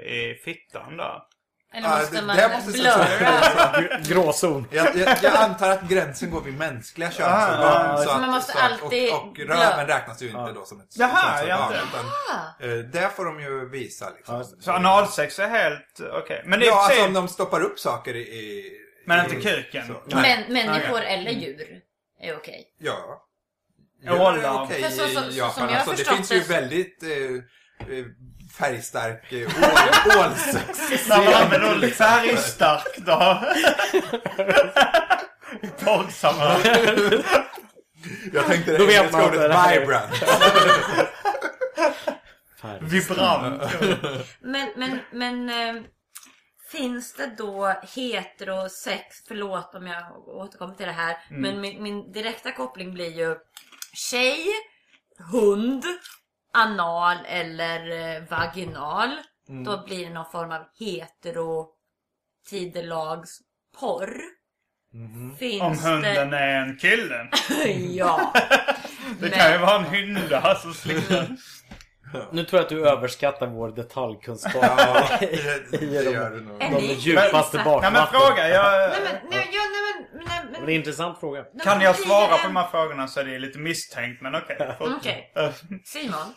i 0.05 0.41
fittan 0.45 0.97
då? 0.97 1.25
Eller 1.73 1.89
Ja, 1.89 1.97
måste 1.97 2.15
det- 2.15 2.21
man 2.21 2.37
det 2.37 2.49
måste 2.55 2.71
blurra? 2.71 2.91
censureras. 3.05 4.07
Gråzon. 4.09 4.67
Jag, 4.71 4.95
jag, 4.95 5.17
jag 5.21 5.35
antar 5.35 5.69
att 5.69 5.81
gränsen 5.89 6.29
går 6.31 6.41
vid 6.41 6.57
mänskliga 6.57 7.11
könsorgan. 7.11 7.91
Ah, 7.91 7.97
så 7.97 8.03
så 8.03 8.09
att, 8.09 8.21
man 8.21 8.29
måste 8.31 8.51
så 8.51 8.57
att, 8.59 8.71
alltid 8.83 9.13
och, 9.13 9.27
och 9.27 9.39
röven 9.39 9.87
räknas 9.87 10.21
ju 10.21 10.25
inte 10.29 10.51
då 10.53 10.65
som 10.65 10.79
ett 10.79 10.87
Jaha, 10.97 11.31
könsorgan. 11.37 11.73
ja. 11.73 11.79
Utan, 12.59 12.69
eh, 12.79 12.85
där 12.85 13.09
får 13.09 13.25
de 13.25 13.39
ju 13.39 13.69
visa 13.69 14.09
liksom. 14.17 14.35
Ja, 14.37 14.43
Så 14.59 14.71
analsex 14.71 15.39
är 15.39 15.47
helt 15.47 16.01
okej. 16.23 16.43
Men 16.45 16.59
det 16.59 16.65
är 16.65 16.69
Ja, 16.69 16.85
alltså 16.85 17.05
om 17.05 17.13
de 17.13 17.27
stoppar 17.27 17.61
upp 17.61 17.79
saker 17.79 18.15
i... 18.15 18.19
i 18.19 18.71
Men 19.07 19.25
inte 19.25 19.35
kuken? 19.49 19.95
Men 20.05 20.53
människor 20.53 20.97
Okej. 20.97 21.13
eller 21.13 21.31
djur 21.31 21.81
är 22.21 22.37
okej. 22.37 22.63
Ja. 22.79 23.21
Åldrar. 24.09 24.37
Ja, 24.43 24.63
okej 24.63 24.83
För 24.83 24.89
så- 24.89 25.07
så- 25.07 25.21
så 25.21 25.29
i 25.29 25.37
Japan. 25.37 25.53
som 25.53 25.63
jag 25.63 25.69
har 25.69 25.75
alltså, 25.75 25.91
det 25.91 25.97
förstått 25.97 26.15
finns 26.15 26.31
ju 26.31 26.39
det- 26.39 26.45
väldigt 26.61 27.03
eh, 27.03 27.09
eh, 27.97 28.05
färgstark 28.57 29.31
eh, 29.33 29.47
ål, 29.47 30.17
ålsex. 30.25 31.07
När 31.09 31.25
man 31.25 31.33
använder 31.33 31.87
färgstark 31.87 32.97
då? 32.97 33.41
I 35.61 35.67
porrsammanhang. 35.67 37.23
Jag 38.33 38.45
tänkte 38.45 38.71
det 38.71 38.77
Då 38.77 38.85
vet 38.85 38.95
engelska 38.95 39.17
man 39.17 39.29
ordet 39.29 39.41
är- 39.51 39.79
vibrant. 39.79 40.13
Vibrant. 42.81 43.61
Men, 44.41 44.69
men, 44.75 44.99
men 45.11 45.49
eh, 45.49 45.81
finns 46.71 47.13
det 47.13 47.27
då 47.37 47.67
heterosex, 47.95 49.15
förlåt 49.27 49.75
om 49.75 49.87
jag 49.87 50.27
återkommer 50.27 50.75
till 50.75 50.85
det 50.85 50.91
här, 50.91 51.17
men 51.29 51.61
min, 51.61 51.83
min 51.83 52.11
direkta 52.11 52.51
koppling 52.51 52.93
blir 52.93 53.17
ju 53.17 53.35
tjej, 53.93 54.45
hund, 55.31 55.83
anal 56.53 57.17
eller 57.25 57.91
eh, 58.15 58.23
vaginal. 58.29 59.09
Då 59.65 59.85
blir 59.85 60.05
det 60.07 60.13
någon 60.13 60.31
form 60.31 60.51
av 60.51 60.61
hetero 60.79 61.69
tidelags 62.49 63.39
porr. 63.79 64.21
Finns 65.39 65.61
Om 65.63 65.91
hunden 65.91 66.29
det... 66.29 66.37
är 66.37 66.61
en 66.61 66.77
kille. 66.77 67.29
ja. 67.95 68.33
Det 69.19 69.21
Men- 69.21 69.31
kan 69.31 69.51
ju 69.51 69.57
vara 69.57 69.75
en 69.85 69.93
hynda 69.93 70.55
som 70.55 70.73
slickar. 70.73 71.27
Nu 72.31 72.43
tror 72.43 72.59
jag 72.59 72.63
att 72.63 72.69
du 72.69 72.89
överskattar 72.89 73.47
vår 73.47 73.69
detaljkunskap. 73.71 74.55
Ja, 74.55 75.07
det, 75.19 75.71
det 75.71 75.77
de- 75.77 76.11
gör 76.11 76.29
det 76.31 76.41
nog. 76.41 76.59
De 76.59 76.79
djupaste 76.81 77.57
Nej, 77.57 77.65
Nej 77.65 77.81
men 77.81 77.93
bakvatten. 77.93 78.19
fråga. 78.21 78.49
Jag... 78.49 78.89
Nej 78.89 78.99
men, 79.03 79.29
nej, 79.29 79.49
ja, 79.53 79.61
nej, 79.71 80.07
men, 80.13 80.23
nej, 80.25 80.39
Men 80.43 80.65
Det 80.65 80.71
är 80.71 80.75
en 80.75 80.79
intressant 80.79 81.19
fråga. 81.19 81.43
Kan 81.63 81.81
jag 81.81 81.95
svara 81.95 82.37
på 82.37 82.47
de 82.47 82.55
här 82.55 82.67
frågorna 82.67 83.07
så 83.07 83.19
är 83.19 83.23
det 83.23 83.39
lite 83.39 83.59
misstänkt 83.59 84.21
men 84.21 84.35
okej. 84.35 84.75
Okej. 84.79 85.31
Eh, 85.35 85.49
Simon. 85.85 86.33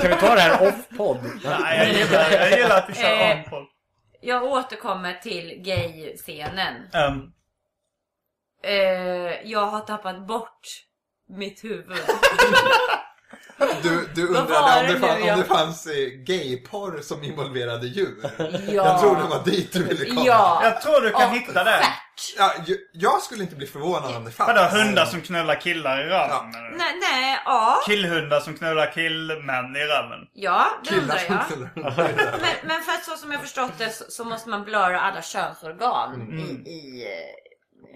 Kan 0.00 0.10
vi 0.10 0.16
ta 0.16 0.34
det 0.34 0.40
här 0.40 0.68
off-podd? 0.68 1.18
Nej, 1.44 1.78
jag 1.78 1.92
gillar, 1.92 2.30
jag 2.30 2.58
gillar 2.58 2.78
att 2.78 2.88
vi 2.90 2.94
kör 2.94 3.10
Eh. 3.30 3.50
folk. 3.50 3.68
Jag 4.20 4.42
återkommer 4.44 5.14
till 5.14 5.62
gay-scenen. 5.64 6.74
Um, 6.94 7.32
jag 9.44 9.66
har 9.66 9.80
tappat 9.80 10.26
bort 10.26 10.60
mitt 11.28 11.64
huvud. 11.64 11.96
Du, 13.82 14.08
du 14.14 14.26
undrade 14.28 14.80
om 14.80 14.86
det 14.86 15.00
fann, 15.00 15.30
om 15.30 15.38
det 15.38 15.44
fanns 15.44 15.86
eh, 15.86 15.92
gayporr 16.26 17.00
som 17.02 17.24
involverade 17.24 17.86
djur. 17.86 18.16
Ja. 18.38 18.52
Jag 18.68 19.00
tror 19.00 19.16
det 19.16 19.22
var 19.22 19.44
dit 19.44 19.72
du 19.72 19.82
ville 19.84 20.04
komma. 20.04 20.22
Ja. 20.26 20.60
jag 20.62 20.80
tror 20.82 21.00
du 21.00 21.10
kan 21.10 21.28
Och 21.28 21.34
hitta 21.34 21.64
det. 21.64 21.80
Ja, 22.38 22.52
jag 22.92 23.22
skulle 23.22 23.42
inte 23.42 23.56
bli 23.56 23.66
förvånad 23.66 24.16
om 24.16 24.24
det 24.24 24.30
fanns. 24.30 24.48
Vadå, 24.48 24.78
hundar 24.78 25.04
som 25.06 25.20
knullar 25.20 25.60
killar 25.60 26.00
i 26.00 26.04
röven? 26.04 26.54
eller? 26.54 26.76
Nej, 26.78 26.94
nej, 27.00 27.38
ja. 27.44 27.78
Killhundar 27.86 28.40
som 28.40 28.54
knullar 28.58 28.92
killmän 28.92 29.76
i 29.76 29.80
röven? 29.84 30.18
Ja, 30.34 30.66
det 30.84 30.96
undrar 30.98 31.16
Killar 31.16 31.38
jag. 31.38 31.46
som 31.48 31.68
knullar. 31.72 31.94
Men, 32.40 32.50
men 32.68 32.82
för 32.82 32.92
att 32.92 33.04
så 33.04 33.16
som 33.16 33.32
jag 33.32 33.40
förstått 33.40 33.72
det 33.78 33.90
så, 34.08 34.24
måste 34.24 34.48
man 34.48 34.64
blöra 34.64 35.00
alla 35.00 35.22
könsorgan 35.22 36.14
Mm. 36.14 36.38
i... 36.38 36.70
i, 36.70 37.04
eh, 37.04 37.10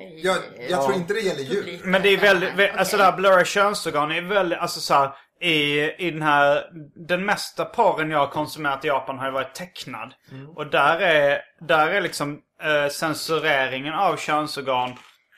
i 0.04 0.20
Jag, 0.24 0.36
jag 0.70 0.82
tror 0.84 0.94
inte 0.94 1.14
det 1.14 1.20
gäller 1.20 1.42
djur. 1.42 1.80
Men 1.84 2.02
det 2.02 2.08
är 2.08 2.16
väldigt, 2.18 2.50
alltså 2.76 2.96
okej. 2.96 2.98
det 2.98 3.04
här 3.04 3.12
blurry 3.16 3.44
könsorgan 3.44 4.10
är 4.12 4.22
väldigt, 4.22 4.58
alltså 4.58 4.80
så 4.80 4.94
här, 4.94 5.10
i, 5.42 5.80
i 5.98 6.10
den 6.10 6.22
här, 6.22 6.64
den 7.08 7.24
mesta 7.24 7.64
porren 7.64 8.10
jag 8.10 8.18
har 8.18 8.26
konsumerat 8.26 8.84
i 8.84 8.88
Japan 8.88 9.18
har 9.18 9.26
ju 9.26 9.32
varit 9.32 9.54
tecknad. 9.54 10.14
Och 10.56 10.66
där 10.66 10.98
är, 11.00 11.40
där 11.60 11.86
är 11.86 12.00
liksom 12.00 12.40
eh, 12.62 12.88
censureringen 12.90 13.94
av 13.94 14.16
könsorgan, 14.16 14.94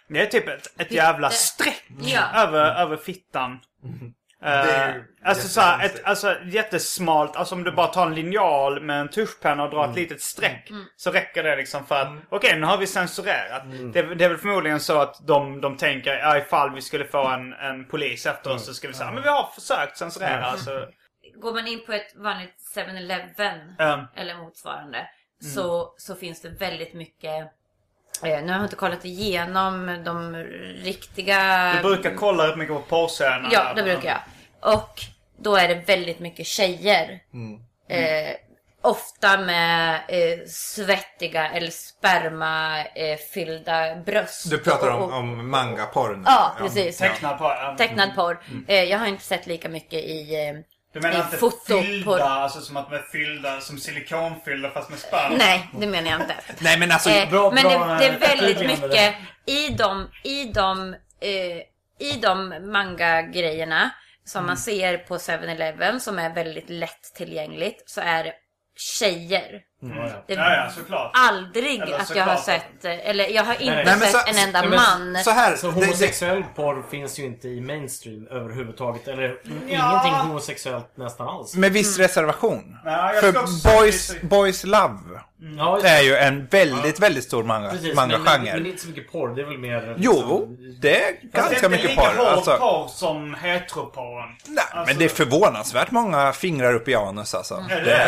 det 0.09 0.21
är 0.21 0.27
typ 0.27 0.49
ett, 0.49 0.81
ett 0.81 0.93
jävla 0.93 1.31
streck 1.31 1.85
Ja. 2.01 2.21
över, 2.35 2.75
över 2.83 2.97
fittan. 2.97 3.53
Eh, 3.53 3.91
ju 4.45 5.05
alltså 5.25 5.49
så 5.49 5.61
här, 5.61 5.87
ett, 5.87 6.05
alltså 6.05 6.37
jättesmalt, 6.45 7.37
alltså 7.37 7.55
om 7.55 7.65
du 7.65 7.71
bara 7.73 7.87
tar 7.87 8.07
en 8.07 8.15
linjal 8.15 8.81
med 8.81 9.01
en 9.01 9.09
tuschpenna 9.09 9.63
och 9.65 9.71
drar 9.71 9.89
ett 9.91 9.97
litet 9.97 10.21
streck. 10.23 10.71
Så 10.97 11.11
räcker 11.11 11.43
det 11.43 11.57
liksom 11.57 11.87
för 11.87 11.95
att, 12.01 12.13
okej 12.29 12.59
nu 12.61 12.67
har 12.67 12.79
vi 12.79 12.87
censurerat. 12.87 13.63
Det, 13.93 14.15
det 14.15 14.25
är 14.25 14.29
väl 14.29 14.39
förmodligen 14.39 14.81
så 14.81 15.01
att 15.01 15.27
de, 15.27 15.61
de 15.61 15.77
tänker, 15.77 16.13
ja, 16.19 16.39
ifall 16.39 16.75
vi 16.75 16.81
skulle 16.83 17.05
få 17.05 17.27
en, 17.29 17.53
en 17.53 17.85
polis 17.85 18.27
efter 18.27 18.53
oss 18.55 18.67
så 18.67 18.75
ska 18.75 18.89
vi 18.89 18.95
säga, 18.95 19.11
men 19.11 19.23
vi 19.23 19.29
har 19.29 19.49
försökt 19.55 19.97
censurera. 19.97 20.45
Alltså, 20.47 20.87
Går 21.37 21.53
man 21.55 21.67
in 21.67 21.87
på 21.87 21.93
ett 21.93 22.17
vanligt 22.17 22.55
7-Eleven 22.77 23.59
Ehm. 23.79 24.01
eller 24.17 24.35
motsvarande 24.35 24.99
Mm. 25.43 25.55
så, 25.55 25.95
så 25.97 26.15
finns 26.15 26.43
det 26.43 26.49
väldigt 26.49 26.95
mycket 26.95 27.31
eh, 28.23 28.43
nu 28.43 28.47
har 28.49 28.57
jag 28.57 28.63
inte 28.65 28.77
kollat 28.77 29.05
igenom 29.05 30.03
de 30.05 30.37
riktiga... 30.85 31.73
du 31.77 31.83
brukar 31.83 32.15
kolla 32.15 32.49
rätt 32.49 32.57
mycket 32.59 32.75
på 32.75 32.83
porrscenerna. 32.83 33.49
Ja, 33.53 33.73
det 33.77 33.83
brukar 33.83 34.09
jag. 34.09 34.19
Och 34.65 35.01
då 35.39 35.57
är 35.57 35.69
det 35.69 35.75
väldigt 35.75 36.19
mycket 36.21 36.47
tjejer. 36.47 37.21
Mm. 37.35 37.61
Eh, 37.89 38.35
ofta 38.83 39.39
med 39.41 39.95
eh, 40.09 40.39
svettiga 40.47 41.49
eller 41.51 41.71
spermafyllda 41.71 43.97
bröst. 43.97 44.51
Du 44.51 44.59
pratar 44.59 44.91
om, 44.91 45.03
Och- 45.03 45.09
och- 45.09 45.15
om 45.19 45.51
mangaporr 45.51 46.17
nu. 46.17 46.23
Ja, 46.27 46.55
precis. 46.59 46.99
Tecknad 46.99 47.39
på. 47.39 47.45
ja. 47.45 47.75
Tecknad 47.79 48.15
porr. 48.15 48.41
Mm. 48.51 48.65
Eh, 48.69 48.83
jag 48.83 48.99
har 48.99 49.07
inte 49.07 49.25
sett 49.25 49.47
lika 49.47 49.69
mycket 49.69 50.05
i, 50.05 50.47
eh, 50.49 50.55
Du 50.93 51.01
menar 51.01 51.19
i 51.19 51.21
inte 51.21 51.37
foto 51.37 51.83
fyllda, 51.83 52.05
på... 52.19 52.25
alltså 52.25 52.61
som 52.61 52.77
att 52.77 52.91
de 52.91 52.97
är 52.97 53.03
fyllda, 53.13 53.61
som 53.61 53.79
silikonfyllda 53.79 54.71
fast 54.71 54.91
med 54.91 54.99
sperma? 54.99 55.37
Nej, 55.39 55.69
det 55.79 55.87
menar 55.87 56.11
jag 56.11 56.21
inte. 56.21 56.35
Nej 56.59 56.79
men 56.79 56.93
alltså, 56.93 57.11
Eh, 57.11 57.31
bra- 57.31 57.51
men 57.51 57.63
bra, 57.63 57.87
det, 57.87 57.99
det 57.99 58.07
är 58.07 58.13
eh, 58.13 58.19
väldigt 58.29 58.61
mycket 58.67 59.15
i 59.47 59.69
de, 59.69 60.09
i 60.25 60.45
de, 60.45 60.95
eh, 61.21 61.57
i 62.09 62.13
de 62.23 62.55
manga-grejerna 62.73 63.91
som 64.25 64.39
Mm. 64.39 64.47
man 64.47 64.57
ser 64.57 64.99
på 64.99 65.19
7-Eleven 65.19 66.01
som 66.01 66.19
är 66.19 66.35
väldigt 66.35 66.71
lättillgängligt 66.71 67.91
så 67.91 68.01
är 68.01 68.25
det 68.25 68.35
tjejer. 68.77 69.63
Mm. 69.85 69.97
Ja, 70.27 70.35
ja, 70.37 70.71
såklart. 70.77 71.11
aldrig 71.15 71.81
Eller 71.81 71.99
att 71.99 72.17
jag 72.17 72.25
har 72.25 72.37
sett, 72.37 72.85
eller 72.85 73.29
jag 73.29 73.45
har 73.45 73.53
inte 73.55 73.75
Nej, 73.75 73.85
men 73.85 74.01
sett 74.01 74.11
så- 74.11 74.19
en 74.31 74.39
enda 74.39 74.61
nej, 74.61 74.71
man. 74.71 75.25
så 75.25 75.31
här. 75.31 75.57
Så 75.57 75.67
det- 75.67 75.81
det- 75.81 75.87
homosexuell 75.87 76.45
porr 76.57 76.83
finns 76.91 77.19
ju 77.19 77.25
inte 77.25 77.49
i 77.49 77.61
mainstream 77.61 78.27
överhuvudtaget. 78.31 79.09
Eller 79.09 79.23
Ja. 79.45 79.53
ingenting 79.69 80.13
homosexuellt 80.13 80.97
nästan 80.97 81.29
alls. 81.29 81.55
Med 81.55 81.73
viss 81.73 81.99
reservation. 81.99 82.77
Ja, 82.85 83.13
jag 83.15 83.21
För 83.23 83.33
boys, 83.81 84.15
boys 84.23 84.65
Love 84.65 84.99
Ja, 85.59 85.81
är 85.85 86.01
ju 86.03 86.17
en 86.17 86.47
väldigt, 86.47 87.01
väldigt 87.01 87.25
stor 87.25 87.45
manga, 87.45 87.71
precis. 87.71 87.97
Men, 87.97 88.09
men, 88.09 88.21
manga-genre. 88.23 88.53
men 88.55 88.63
det 88.63 88.69
är 88.69 88.71
inte 88.71 88.83
så 88.83 88.89
mycket 88.89 89.13
porr. 89.13 89.35
Det 89.35 89.43
är 89.43 89.47
väl 89.47 89.59
mer... 89.59 89.95
Jo, 89.99 90.13
liksom- 90.13 90.57
det 90.81 91.03
är 91.05 91.13
ganska 91.23 91.51
det 91.51 91.55
är 91.55 91.55
inte 91.57 91.69
mycket 91.69 91.91
lika 91.91 92.03
porr. 92.03 92.27
Alltså, 92.27 92.57
porr 92.57 92.89
som 92.89 93.35
heteroporren. 93.35 94.29
nej, 94.47 94.65
Alltså- 94.71 94.91
men 94.91 94.99
det 94.99 95.05
är 95.05 95.09
förvånansvärt 95.09 95.91
många 95.91 96.33
fingrar 96.33 96.75
upp 96.75 96.89
i 96.89 96.95
anus 96.95 97.35
alltså. 97.35 97.65
Ja, 97.69 97.77
Ja, 97.77 97.85
det 97.85 97.93
är, 97.93 98.07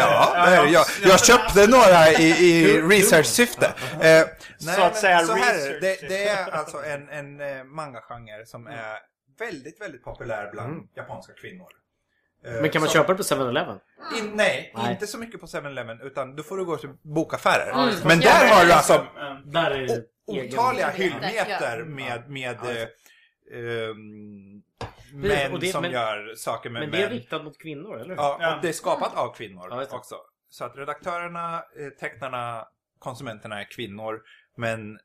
ja. 0.56 0.66
jag, 0.72 0.84
jag 1.10 1.24
köpte 1.24 1.65
några 1.68 2.08
i, 2.08 2.28
i 2.30 2.80
research-syfte. 2.82 3.66
Eh, 4.00 4.26
Så 4.58 4.82
att 4.82 4.96
säga 4.96 5.20
så 5.20 5.32
här, 5.32 5.54
research. 5.54 5.80
det, 5.80 6.08
det 6.08 6.28
är 6.28 6.50
alltså 6.50 6.84
en, 6.84 7.08
en 7.08 7.40
eh, 7.40 7.64
manga-genre 7.64 8.46
som 8.46 8.66
är 8.66 8.98
väldigt, 9.38 9.80
väldigt 9.80 10.04
populär 10.04 10.50
bland 10.52 10.88
japanska 10.96 11.32
kvinnor. 11.32 11.68
Eh, 12.46 12.52
Men 12.52 12.70
kan 12.70 12.80
man 12.82 12.88
som- 12.90 12.94
köpa 13.00 13.12
det 13.12 13.16
på 13.16 13.22
7-Eleven? 13.22 13.78
In, 14.18 14.30
nej, 14.34 14.72
Nej. 14.76 14.92
inte 14.92 15.06
så 15.06 15.18
mycket 15.18 15.40
på 15.40 15.46
7-Eleven 15.46 16.00
utan 16.00 16.36
då 16.36 16.42
får 16.42 16.56
du 16.56 16.64
gå 16.64 16.76
till 16.76 16.88
bokaffärer. 17.02 17.72
Mm. 17.72 17.94
Men 18.04 18.20
där 18.20 18.48
har 18.48 18.64
du 18.66 18.72
alltså 18.72 19.06
Mm. 19.20 19.50
Där 19.50 19.70
är 19.70 20.02
otaliga 20.26 20.90
Hyllmeter, 20.90 21.84
med, 21.84 22.30
med 22.30 22.58
Precis, 22.60 22.88
män 25.12 25.52
och 25.52 25.60
det- 25.60 25.66
som 25.72 25.82
men- 25.82 25.90
gör 25.92 26.34
saker 26.36 26.70
med 26.70 26.82
Men 26.82 26.90
det 26.90 26.96
är 26.98 27.00
män. 27.02 27.10
riktat 27.10 27.44
mot 27.44 27.58
kvinnor, 27.58 27.96
eller 28.00 28.08
hur? 28.08 28.16
Ja, 28.16 28.54
och 28.56 28.62
det 28.62 28.68
är 28.68 28.72
skapat 28.72 29.16
av 29.16 29.34
kvinnor 29.34 29.66
Ja, 29.70 29.86
också. 29.90 30.14
Så 30.48 30.64
att 30.64 30.76
redaktörerna, 30.76 31.54
eh, 31.54 31.88
tecknarna, 32.00 32.64
konsumenterna 32.98 33.60
är 33.60 33.64
kvinnor. 33.70 34.20
Men 34.56 34.98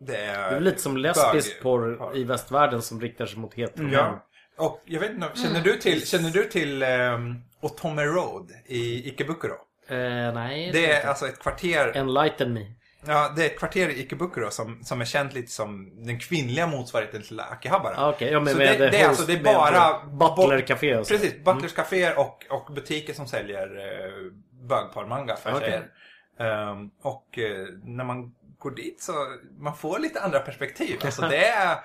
det 0.00 0.16
är... 0.16 0.50
Det 0.50 0.56
är 0.56 0.60
lite 0.60 0.80
som 0.80 0.96
lesbisk 0.96 1.62
porr 1.62 2.16
i 2.16 2.24
västvärlden 2.24 2.82
som 2.82 3.00
riktar 3.00 3.26
sig 3.26 3.38
mot 3.38 3.54
hetero. 3.54 3.88
Ja. 3.88 4.24
Och 4.58 4.82
jag 4.84 5.00
vet 5.00 5.10
inte, 5.10 5.30
känner 5.34 5.60
du 5.60 5.76
till, 5.76 6.06
känner 6.06 6.30
du 6.30 6.44
till 6.44 6.82
um, 6.82 7.42
Otome 7.60 8.04
Road 8.04 8.50
i 8.66 9.08
Ikebukuro? 9.08 9.54
Eh, 9.88 9.96
nej. 10.34 10.70
Det 10.72 10.92
är 10.92 11.08
alltså 11.08 11.26
ett 11.26 11.38
kvarter 11.38 11.92
Enlighten 11.94 12.52
me. 12.52 12.74
Ja, 13.06 13.32
det 13.36 13.42
är 13.42 13.46
ett 13.46 13.58
kvarter 13.58 13.88
i 13.88 14.00
Ikebukuro 14.00 14.50
som, 14.50 14.84
som 14.84 15.00
är 15.00 15.04
känt 15.04 15.34
lite 15.34 15.52
som 15.52 15.92
den 16.06 16.18
kvinnliga 16.18 16.66
motsvarigheten 16.66 17.22
till 17.22 17.40
Akihabara. 17.40 17.94
Ah, 17.96 18.10
Okej, 18.10 18.32
ja 18.32 18.40
men 18.40 18.52
Så 18.52 18.58
med 18.58 18.80
det, 18.80 18.90
det 18.90 19.00
är 19.00 19.08
alltså 19.08 19.26
det 19.26 19.32
är 19.32 19.42
bara... 19.42 20.06
Butler 20.06 20.60
Café 20.60 20.96
och 20.96 21.06
så. 21.06 21.14
Precis, 21.14 21.44
butlers 21.44 21.72
caféer 21.72 22.18
och, 22.18 22.46
och 22.50 22.74
butiker 22.74 23.12
som 23.12 23.26
säljer 23.26 23.76
eh, 23.76 24.32
bögporrmanga 24.60 25.36
för 25.36 25.50
Okej. 25.54 25.60
tjejer. 25.60 25.90
Ehm, 26.38 26.90
och 27.02 27.38
eh, 27.38 27.66
när 27.84 28.04
man 28.04 28.34
går 28.58 28.70
dit 28.70 29.02
så 29.02 29.12
man 29.58 29.76
får 29.76 29.98
lite 29.98 30.20
andra 30.20 30.40
perspektiv. 30.40 31.00
Alltså 31.04 31.22
det 31.28 31.48
är 31.48 31.78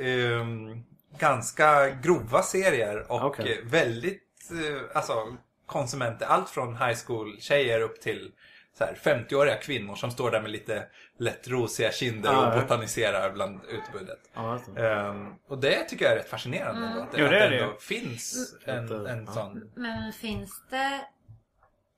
ehm, 0.00 0.82
ganska 1.18 1.90
grova 1.90 2.42
serier 2.42 3.12
och 3.12 3.24
Okej. 3.24 3.58
eh, 3.62 3.70
väldigt 3.70 4.22
eh, 4.50 4.96
alltså, 4.96 5.36
konsumenter. 5.66 6.26
Allt 6.26 6.50
från 6.50 6.76
high 6.76 6.98
school 7.06 7.36
tjejer 7.40 7.80
upp 7.80 8.00
till 8.00 8.32
så 8.78 8.84
här, 8.84 8.94
50-åriga 9.02 9.56
kvinnor 9.56 9.94
som 9.94 10.10
står 10.10 10.30
där 10.30 10.40
med 10.42 10.50
lite 10.50 10.86
lätt 11.18 11.48
rosiga 11.48 11.92
kinder 11.92 12.32
Ja, 12.32 12.54
och 12.54 12.62
botaniserar 12.62 13.32
bland 13.32 13.60
utbudet. 13.68 14.18
Ja, 14.34 14.52
alltså. 14.52 14.76
Ehm, 14.78 15.34
och 15.48 15.58
det 15.58 15.84
tycker 15.84 16.04
jag 16.04 16.12
är 16.14 16.16
rätt 16.16 16.28
fascinerande 16.30 16.86
ändå. 16.86 17.00
Att 17.02 17.12
det, 17.12 17.20
Jo, 17.20 17.28
det 17.28 17.44
att 17.44 17.50
det 17.50 17.58
ändå 17.58 17.76
finns 17.80 18.54
en, 18.64 19.06
en 19.06 19.26
sån... 19.26 19.70
Men 19.76 20.12
finns 20.12 20.62
det 20.70 21.00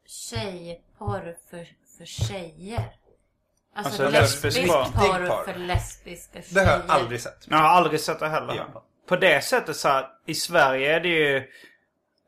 tjejporr 0.08 1.36
för, 1.50 1.66
för 1.98 2.04
tjejer? 2.04 2.92
Alltså, 3.76 4.02
Alltså, 4.02 4.20
lesbisk 4.20 4.56
lesbisk 4.56 4.68
porr. 4.94 5.26
porr 5.26 5.44
för 5.52 5.58
lesbiska 5.58 6.38
Det 6.50 6.60
har 6.60 6.66
tjejer? 6.66 6.82
jag 6.86 6.90
aldrig 6.96 7.20
sett. 7.20 7.46
Jag 7.48 7.56
har 7.56 7.68
aldrig 7.68 8.00
sett 8.00 8.18
det 8.20 8.28
heller. 8.28 8.54
Ja. 8.54 8.84
På 9.08 9.16
det 9.16 9.44
sättet 9.44 9.76
så 9.76 9.88
här, 9.88 10.06
i 10.26 10.34
Sverige 10.34 10.96
är 10.96 11.00
det 11.00 11.08
ju 11.08 11.36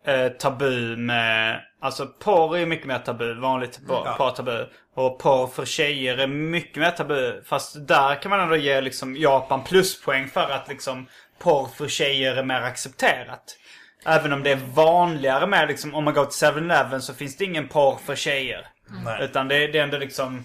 eh, 0.06 0.28
tabu 0.28 0.96
med... 0.96 1.60
Alltså 1.82 2.06
porr 2.06 2.56
är 2.56 2.66
mycket 2.66 2.86
mer 2.86 2.98
tabu. 2.98 3.34
Vanligt 3.40 3.86
porr, 3.86 4.02
Ja. 4.04 4.14
porr 4.18 4.30
tabu. 4.30 4.66
Och 4.94 5.18
porr 5.18 5.46
för 5.46 5.64
tjejer 5.64 6.18
är 6.18 6.26
mycket 6.26 6.76
mer 6.76 6.90
tabu. 6.90 7.42
Fast 7.44 7.88
där 7.88 8.22
kan 8.22 8.30
man 8.30 8.40
ändå 8.40 8.56
ge 8.56 8.80
liksom 8.80 9.16
Japan 9.16 9.64
pluspoäng 9.64 10.28
för 10.28 10.50
att 10.50 10.68
liksom 10.68 11.06
porr 11.38 11.68
för 11.76 11.88
tjejer 11.88 12.36
är 12.36 12.42
mer 12.44 12.60
accepterat. 12.62 13.56
Även 14.06 14.32
om 14.32 14.42
det 14.42 14.50
är 14.50 14.60
vanligare 14.74 15.46
med 15.46 15.68
liksom, 15.68 15.94
om 15.94 16.04
man 16.04 16.14
går 16.14 16.24
till 16.24 16.46
7-Eleven 16.46 17.02
så 17.02 17.14
finns 17.14 17.36
det 17.36 17.44
ingen 17.44 17.68
porr 17.68 17.96
för 17.96 18.16
tjejer. 18.16 18.66
Nej. 19.04 19.24
Utan 19.24 19.48
det, 19.48 19.66
det 19.66 19.78
är 19.78 19.82
ändå 19.82 19.98
liksom 19.98 20.44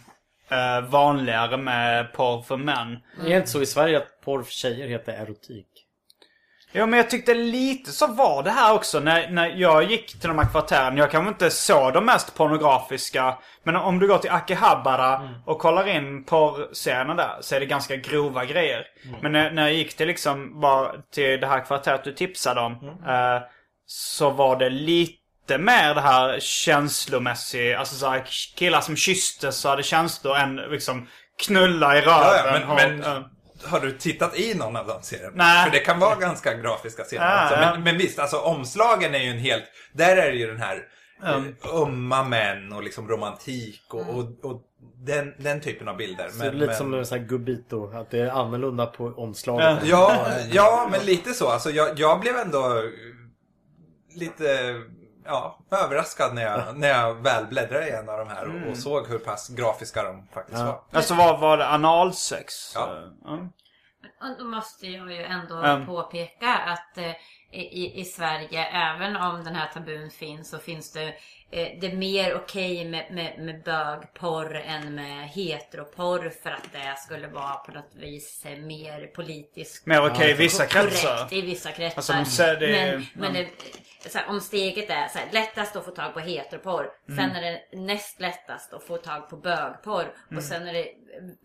eh, 0.49 0.81
vanligare 0.89 1.57
med 1.57 2.13
porr 2.13 2.41
för 2.41 2.57
män. 2.57 2.99
Är 3.25 3.29
det 3.29 3.37
inte 3.37 3.49
så 3.49 3.61
i 3.61 3.65
Sverige 3.65 3.97
att 3.97 4.21
porr 4.25 4.43
för 4.43 4.51
tjejer 4.51 4.87
heter 4.87 5.13
erotik? 5.13 5.67
Ja 6.75 6.85
men 6.85 6.97
jag 6.97 7.09
tyckte 7.09 7.33
lite 7.33 7.91
så 7.91 8.07
var 8.07 8.43
det 8.43 8.49
här 8.51 8.73
också 8.73 8.99
när, 8.99 9.29
när 9.29 9.47
jag 9.47 9.83
gick 9.83 10.19
till 10.19 10.29
de 10.29 10.37
här 10.39 10.45
kvarteren. 10.51 10.97
Jag 10.97 11.11
kanske 11.11 11.29
inte 11.29 11.49
såg 11.51 11.93
de 11.93 12.05
mest 12.05 12.35
pornografiska. 12.37 13.37
Men 13.63 13.75
om 13.75 13.99
du 13.99 14.07
går 14.07 14.17
till 14.17 14.31
Akihabara 14.31 15.29
och 15.45 15.59
kollar 15.59 15.87
in 15.87 16.23
porrscener 16.23 17.15
där 17.15 17.37
så 17.41 17.55
är 17.55 17.59
det 17.59 17.65
ganska 17.65 17.95
grova 17.95 18.45
grejer. 18.45 18.83
Men 19.21 19.31
när, 19.31 19.51
när 19.51 19.61
jag 19.61 19.73
gick 19.73 19.97
till 19.97 20.07
liksom 20.07 20.61
bara 20.61 20.91
till 21.13 21.39
det 21.39 21.47
här 21.47 21.65
kvarteret 21.65 22.03
du 22.03 22.13
tipsade 22.13 22.61
om. 22.61 22.71
Eh, 23.07 23.41
så 23.85 24.29
var 24.29 24.55
det 24.55 24.69
lite 24.69 25.57
mer 25.57 25.93
det 25.95 26.01
här 26.01 26.39
känslomässiga. 26.39 27.79
Alltså 27.79 27.95
så 27.95 28.09
här, 28.09 28.23
killar 28.55 28.81
som 28.81 28.95
kysstes 28.95 29.65
och 29.65 29.71
hade 29.71 29.83
känslor 29.83 30.35
än 30.37 30.55
liksom 30.55 31.07
knulla 31.45 31.97
i 31.97 32.01
röven. 32.01 32.11
Ja, 32.45 32.45
ja, 32.45 32.51
men, 32.59 32.69
och- 32.69 32.75
men 32.75 32.99
ja. 32.99 33.29
Har 33.65 33.79
du 33.79 33.91
tittat 33.91 34.39
i 34.39 34.55
någon 34.55 34.75
av 34.75 34.87
de 34.87 35.01
serierna? 35.01 35.31
Nej. 35.35 35.65
För 35.65 35.71
det 35.71 35.79
kan 35.79 35.99
vara 35.99 36.15
ganska 36.15 36.53
grafiska 36.53 37.03
scener 37.03 37.25
Ja, 37.25 37.43
också. 37.45 37.55
ja. 37.61 37.71
Men, 37.73 37.83
men 37.83 37.97
visst, 37.97 38.19
alltså 38.19 38.37
omslagen 38.37 39.15
är 39.15 39.19
ju 39.19 39.29
en 39.29 39.39
helt... 39.39 39.63
Där 39.93 40.17
är 40.17 40.31
det 40.31 40.37
ju 40.37 40.47
den 40.47 40.61
här 40.61 40.81
eh, 41.23 41.41
ömma 41.81 42.23
män 42.23 42.73
och 42.73 42.83
liksom 42.83 43.07
romantik 43.09 43.93
och, 43.93 44.09
och, 44.09 44.45
och 44.45 44.61
den, 45.05 45.33
den 45.37 45.61
typen 45.61 45.87
av 45.87 45.97
bilder. 45.97 46.29
Så 46.31 46.39
det 46.39 46.47
är 46.47 46.51
lite 46.51 46.73
som 46.73 46.93
en 46.93 47.05
sån 47.05 47.19
här 47.19 47.25
gubbito. 47.25 47.91
Att 47.97 48.11
det 48.11 48.19
är 48.19 48.29
annorlunda 48.29 48.85
på 48.85 49.05
omslaget. 49.05 49.79
Ja. 49.83 50.15
Ja, 50.27 50.27
ja, 50.51 50.87
men 50.91 51.05
lite 51.05 51.33
så. 51.33 51.47
Alltså, 51.47 51.69
jag, 51.69 51.99
jag 51.99 52.19
blev 52.19 52.35
ändå 52.35 52.83
lite 54.15 54.45
ja, 55.25 55.59
överraskad 55.71 56.35
när 56.35 56.41
jag, 56.41 56.77
när 56.79 56.87
jag 56.87 57.13
väl 57.13 57.45
bläddrade 57.45 57.87
i 57.87 57.91
en 57.91 58.09
av 58.09 58.17
de 58.17 58.27
här 58.27 58.47
och, 58.47 58.69
och 58.71 58.77
såg 58.77 59.07
hur 59.07 59.19
pass 59.19 59.49
grafiska 59.49 60.03
de 60.03 60.27
faktiskt 60.33 60.57
var. 60.59 60.81
Alltså 60.91 61.13
vad 61.13 61.39
var 61.39 61.57
det? 61.57 61.67
Analsex? 61.69 62.53
Ja. 62.75 62.97
Och 64.21 64.37
då 64.39 64.45
måste 64.45 64.87
jag 64.87 65.11
ju 65.11 65.23
ändå 65.23 65.55
Mm. 65.55 65.85
påpeka 65.85 66.53
att 66.55 66.97
eh, 66.97 67.11
i, 67.51 67.99
i 67.99 68.05
Sverige, 68.05 68.65
även 68.65 69.15
om 69.15 69.43
den 69.43 69.55
här 69.55 69.67
tabun 69.73 70.09
finns, 70.09 70.49
så 70.49 70.57
finns 70.59 70.91
det 70.91 71.13
det 71.81 71.87
är 71.87 71.95
mer 71.95 72.35
okej 72.35 72.85
med, 72.85 73.05
med, 73.11 73.39
med 73.39 73.63
bögporr 73.63 74.55
än 74.55 74.95
med 74.95 75.29
heteroporr 75.29 76.31
för 76.43 76.49
att 76.49 76.63
det 76.71 76.95
skulle 77.05 77.27
vara 77.27 77.53
på 77.55 77.71
något 77.71 77.91
vis 77.95 78.45
eh, 78.45 78.57
mer 78.57 79.07
politiskt 79.07 79.85
Mer 79.85 80.05
okej 80.09 80.29
i 80.31 80.33
vissa 80.33 80.65
korrekt 80.65 80.89
kretsar. 81.01 81.27
i 81.31 81.41
vissa 81.41 81.71
kretsar. 81.71 81.97
Alltså, 81.99 82.13
de 82.13 82.25
säger 82.25 82.59
det- 82.59 83.01
men 83.13 83.31
men 83.31 83.33
det, 83.33 83.47
så 84.09 84.17
här, 84.17 84.29
om 84.29 84.41
steget 84.41 84.89
är 84.89 85.07
så 85.07 85.17
här, 85.19 85.27
lättast 85.31 85.75
att 85.75 85.85
få 85.85 85.91
tag 85.91 86.13
på 86.13 86.19
heteroporr. 86.19 86.89
Mm. 87.09 87.17
Sen 87.19 87.35
är 87.35 87.41
det 87.41 87.77
näst 87.77 88.21
lättast 88.21 88.73
att 88.73 88.83
få 88.83 88.97
tag 88.97 89.29
på 89.29 89.37
bögporr. 89.37 90.01
Mm. 90.31 90.37
Och 90.37 90.43
sen 90.43 90.67
är 90.67 90.73
det 90.73 90.87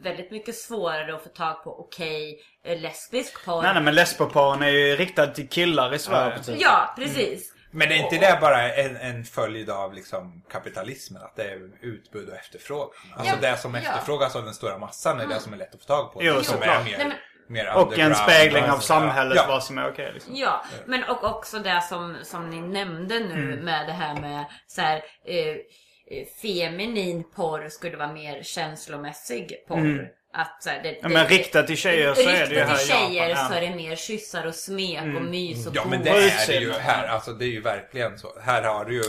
väldigt 0.02 0.30
mycket 0.30 0.54
svårare 0.54 1.14
att 1.14 1.22
få 1.22 1.28
tag 1.28 1.64
på 1.64 1.80
okej 1.80 2.40
eh, 2.64 2.80
lesbisk 2.80 3.44
porr. 3.44 3.62
Nej 3.62 3.74
nej 3.74 3.82
men 3.82 3.94
lesboporren 3.94 4.62
är 4.62 4.68
ju 4.70 4.96
riktad 4.96 5.26
till 5.26 5.48
killar 5.48 5.94
i 5.94 5.98
Sverige. 5.98 6.36
precis. 6.36 6.60
Ja, 6.60 6.94
precis. 6.98 7.52
Men 7.70 7.90
är 7.92 7.94
inte 7.96 8.16
det 8.18 8.38
bara 8.40 8.72
en, 8.74 8.96
en 8.96 9.24
följd 9.24 9.70
av 9.70 9.94
liksom 9.94 10.42
kapitalismen? 10.50 11.22
Att 11.22 11.36
det 11.36 11.42
är 11.44 11.60
utbud 11.80 12.28
och 12.28 12.34
efterfrågan? 12.36 12.88
Alltså 13.16 13.34
Ja, 13.42 13.50
det 13.50 13.56
som 13.56 13.74
ja. 13.74 13.80
efterfrågas 13.80 14.36
av 14.36 14.44
den 14.44 14.54
stora 14.54 14.78
massan 14.78 15.20
är 15.20 15.26
det 15.26 15.40
som 15.40 15.52
är 15.52 15.56
lätt 15.56 15.74
att 15.74 15.80
få 15.80 15.86
tag 15.86 16.12
på. 16.12 16.22
Jo, 16.22 16.34
som 16.34 16.44
såklart. 16.44 16.80
är 16.80 16.84
mer, 16.84 16.98
Nej, 16.98 17.06
men- 17.08 17.16
mer 17.46 17.76
Och 17.76 17.98
en 17.98 18.14
spegling 18.14 18.64
av 18.64 18.78
samhället 18.78 19.36
ja. 19.36 19.44
vad 19.48 19.64
som 19.64 19.78
är 19.78 19.90
okej 19.90 20.10
liksom. 20.14 20.36
Ja, 20.36 20.64
men 20.86 21.04
och 21.04 21.24
också 21.24 21.58
det 21.58 21.80
som, 21.88 22.16
som 22.22 22.50
ni 22.50 22.60
nämnde 22.60 23.18
nu 23.20 23.52
Mm. 23.52 23.64
med 23.64 23.86
det 23.86 23.92
här 23.92 24.14
med 24.20 24.44
så 24.66 24.80
här, 24.80 25.02
eh, 25.26 25.36
eh, 25.46 26.26
feminin 26.42 27.24
porr 27.36 27.68
skulle 27.68 27.96
vara 27.96 28.12
mer 28.12 28.42
känslomässig 28.42 29.64
porr. 29.68 30.08
Att, 30.32 30.62
så 30.62 30.70
här, 30.70 30.82
det, 30.82 30.88
Mm. 30.88 30.98
Ja, 31.02 31.08
men 31.18 31.26
riktat 31.26 31.66
till 31.66 31.76
tjejer 31.76 32.14
så 32.14 32.20
är 32.20 32.26
det 32.26 32.32
ju 32.38 32.44
Riktat 32.46 32.68
här 32.68 32.76
till 32.76 32.88
Japan, 32.88 33.08
tjejer 33.10 33.28
ja. 33.28 33.48
så 33.48 33.54
är 33.54 33.60
det 33.60 33.74
mer 33.76 33.96
kyssar 33.96 34.46
och 34.46 34.54
smek 34.54 35.16
och 35.16 35.22
mys 35.22 35.66
och 35.66 35.76
Ja 35.76 35.84
men 35.84 36.04
det 36.04 36.10
är 36.10 36.46
det 36.46 36.54
ju 36.54 36.72
här. 36.72 37.08
Alltså 37.08 37.32
det 37.32 37.44
är 37.44 37.48
ju 37.48 37.60
verkligen 37.60 38.18
så. 38.18 38.28
Här 38.42 38.62
har 38.62 38.84
du 38.84 38.94
ju 38.94 39.02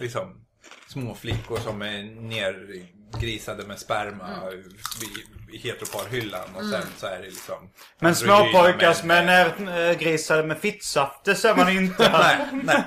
liksom 0.00 0.44
små 0.88 1.14
flickor 1.14 1.56
som 1.58 1.82
är 1.82 2.02
nergrisade 2.20 3.64
med 3.66 3.78
sperma 3.78 4.24
Mm. 4.42 4.58
i, 5.50 5.56
i 5.56 5.58
heteroparhyllan 5.58 6.48
och 6.56 6.64
sen 6.64 6.82
så 6.96 7.06
är 7.06 7.18
det 7.18 7.24
liksom 7.30 7.70
Men 7.98 8.14
småpojkar 8.14 8.92
som 8.92 9.10
är 9.10 9.24
nergrisade 9.24 10.42
med 10.44 10.58
fittsaft, 10.58 11.24
det 11.24 11.34
ser 11.34 11.54
man 11.54 11.68
inte 11.72 12.04
här. 12.04 12.38
Nej, 12.52 12.62
nej. 12.64 12.82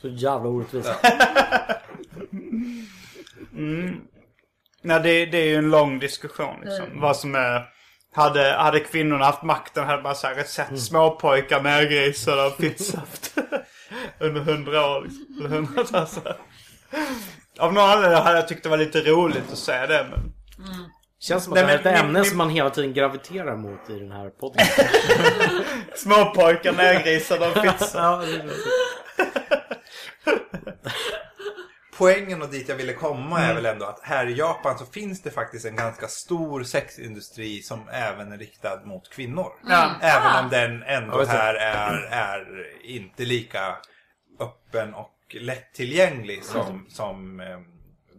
Så 0.00 0.08
jävla 0.08 0.48
orättvist. 0.48 0.90
Nej, 4.82 5.00
det, 5.02 5.26
det 5.26 5.38
är 5.38 5.46
ju 5.46 5.56
en 5.56 5.70
lång 5.70 5.98
diskussion 5.98 6.60
liksom. 6.64 7.00
Vad 7.00 7.16
som 7.16 7.34
är... 7.34 7.64
Hade, 8.14 8.52
hade 8.58 8.80
kvinnorna 8.80 9.24
haft 9.24 9.42
makten 9.42 9.86
hade 9.86 10.02
man 10.02 10.14
säkert 10.16 10.48
sett 10.48 10.80
småpojkar 10.80 11.60
nergrisade 11.62 12.44
av 12.46 12.50
fittsaft. 12.50 13.34
Under 14.18 14.40
hundra 14.40 14.86
år 14.86 15.02
liksom. 15.02 15.36
Eller 15.38 15.48
hundratals 15.48 16.18
år. 16.18 16.36
Av 17.58 17.72
någon 17.72 17.90
anledning 17.90 18.18
hade 18.22 18.36
jag 18.36 18.48
tyckt 18.48 18.62
det 18.62 18.68
var 18.68 18.76
lite 18.76 19.00
roligt 19.00 19.52
att 19.52 19.58
säga 19.58 19.86
det 19.86 20.06
men... 20.10 20.32
Känns 21.20 21.44
som 21.44 21.52
att 21.52 21.58
Nej, 21.58 21.66
det 21.66 21.90
här 21.90 21.96
är 21.96 21.98
ett 21.98 22.04
ämne 22.04 22.24
som 22.24 22.38
man 22.38 22.50
hela 22.50 22.70
tiden 22.70 22.94
graviterar 22.94 23.56
mot 23.56 23.90
i 23.90 23.98
den 23.98 24.12
här 24.12 24.30
podcasten. 24.30 24.86
Småpojkar 25.94 26.72
nergrisade 26.72 27.46
av 27.46 27.52
fittsaft. 27.52 27.94
Poängen 32.00 32.42
och 32.42 32.48
dit 32.48 32.68
jag 32.68 32.76
ville 32.76 32.92
komma 32.92 33.38
Mm. 33.38 33.50
är 33.50 33.54
väl 33.54 33.66
ändå 33.66 33.86
att 33.86 34.00
här 34.02 34.26
i 34.26 34.34
Japan 34.34 34.78
så 34.78 34.86
finns 34.86 35.22
det 35.22 35.30
faktiskt 35.30 35.66
en 35.66 35.76
ganska 35.76 36.08
stor 36.08 36.62
sexindustri 36.62 37.62
som 37.62 37.88
även 37.92 38.32
är 38.32 38.38
riktad 38.38 38.80
mot 38.84 39.10
kvinnor. 39.10 39.52
Ja. 39.68 39.94
Även 40.02 40.44
om 40.44 40.50
den 40.50 40.82
ändå 40.82 41.24
här 41.24 41.54
är, 41.54 42.08
är 42.10 42.66
inte 42.84 43.24
lika 43.24 43.76
öppen 44.40 44.94
och 44.94 45.36
lättillgänglig 45.40 46.44
som, 46.44 46.86
som 46.88 47.40
eh, 47.40 47.58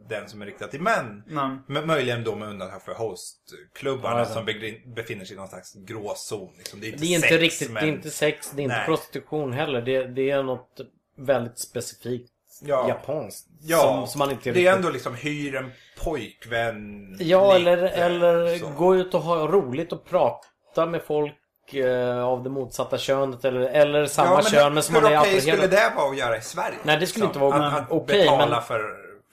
den 0.09 0.29
som 0.29 0.41
är 0.41 0.45
riktad 0.45 0.67
till 0.67 0.81
män. 0.81 1.23
Nej. 1.27 1.57
Men 1.67 1.87
möjligen 1.87 2.23
då 2.23 2.35
med 2.35 2.47
undantag 2.47 2.81
för 2.81 2.93
hostklubbarna 2.93 4.19
Ja, 4.19 4.25
som 4.25 4.45
befinner 4.95 5.25
sig 5.25 5.35
i 5.35 5.39
någon 5.39 5.47
slags 5.47 5.73
gråzon. 5.73 6.53
Liksom. 6.57 6.79
Det 6.79 6.87
är 6.87 6.91
inte, 6.91 7.01
Det 7.01 7.07
är 7.07 7.15
inte 7.15 7.27
sex, 7.27 7.41
riktigt, 7.41 7.71
men... 7.71 7.83
det 7.83 7.89
är 7.89 7.93
inte 7.93 8.09
sex, 8.09 8.51
det 8.51 8.61
är 8.61 8.63
inte 8.63 8.75
Nej. 8.75 8.85
prostitution 8.85 9.53
heller. 9.53 9.81
Det, 9.81 10.03
det 10.07 10.29
är 10.29 10.43
något 10.43 10.81
väldigt 11.17 11.59
specifikt 11.59 12.31
Ja. 12.63 12.87
japanskt. 12.87 13.47
Ja, 13.61 13.77
som, 13.77 14.07
som 14.07 14.19
man 14.19 14.31
inte 14.31 14.51
det 14.51 14.67
är 14.67 14.73
ändå 14.75 14.89
liksom 14.89 15.15
hyr 15.15 15.55
en 15.55 15.71
pojkvän. 16.03 17.15
Ja, 17.19 17.55
eller, 17.55 17.77
lite, 17.81 17.89
eller 17.95 18.57
så. 18.57 18.67
gå 18.67 18.95
ut 18.95 19.13
och 19.13 19.21
ha 19.21 19.47
roligt 19.47 19.91
och 19.93 20.05
prata 20.05 20.85
med 20.85 21.01
folk 21.01 21.33
eh, 21.73 22.23
av 22.23 22.43
det 22.43 22.49
motsatta 22.49 22.97
könet 22.97 23.45
eller, 23.45 23.61
eller 23.61 24.05
samma 24.05 24.35
men 24.35 24.43
kön 24.43 24.73
men 24.73 24.83
som 24.83 24.93
man 24.93 25.05
är 25.05 25.19
okej 25.19 25.41
skulle 25.41 25.53
attraherad 25.53 25.91
det 25.91 25.95
vara 25.95 26.09
att 26.11 26.17
göra 26.17 26.37
i 26.37 26.41
Sverige? 26.41 26.77
Nej, 26.83 26.97
det 26.99 27.07
skulle 27.07 27.25
liksom? 27.25 27.43
inte 27.43 27.57
vara 27.57 27.67
Att, 27.67 27.81
att 27.83 27.91
okej, 27.91 28.17
betala 28.23 28.45
men- 28.55 28.61
för, 28.63 28.79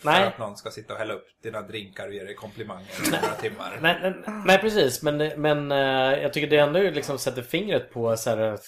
för 0.03 0.07
Nej. 0.11 0.25
att 0.27 0.39
någon 0.39 0.57
ska 0.57 0.71
sitta 0.71 0.93
och 0.93 0.99
hälla 0.99 1.15
upp 1.15 1.27
dina 1.43 1.61
drinkar 1.61 2.07
och 2.07 2.15
ge 2.15 2.25
dig 2.25 2.35
komplimanger 2.35 2.87
i 3.07 3.11
några 3.11 3.35
timmar. 3.35 3.79
Nej, 3.81 3.99
nej, 4.03 4.15
nej 4.47 4.59
precis, 4.59 5.03
men, 5.03 5.17
men 5.37 5.73
eh, 5.73 6.23
jag 6.23 6.33
tycker 6.33 6.47
det 6.49 6.57
ändå 6.59 6.81
liksom 6.81 7.19
sätter 7.19 7.43
fingret 7.43 7.93
på 7.93 8.17
så 8.17 8.31
här, 8.31 8.59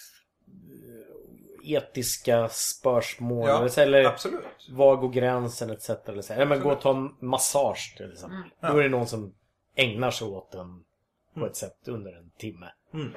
etiska 1.75 2.49
spörsmål. 2.49 3.49
Ja, 3.49 3.59
eller 3.59 3.69
så- 3.69 3.81
eller 3.81 4.05
absolut. 4.05 4.45
var 4.71 4.97
går 4.97 5.09
gränsen 5.09 5.71
etc. 5.71 5.91
Eller 6.07 6.23
så. 6.23 6.35
men 6.45 6.61
gå 6.61 6.71
och 6.73 6.81
ta 6.81 6.91
en 6.91 7.15
massage 7.21 7.95
till 7.97 8.13
exempel. 8.13 8.39
Då 8.61 8.79
är 8.79 8.83
det 8.83 8.89
någon 8.89 9.07
som 9.07 9.35
ägnar 9.77 10.11
sig 10.11 10.27
åt 10.27 10.53
den 10.53 10.85
på 11.35 11.47
ett 11.47 11.57
sätt 11.57 11.79
under 11.89 12.13
en 12.13 12.31
timme. 12.39 12.67
Mm. 12.95 13.13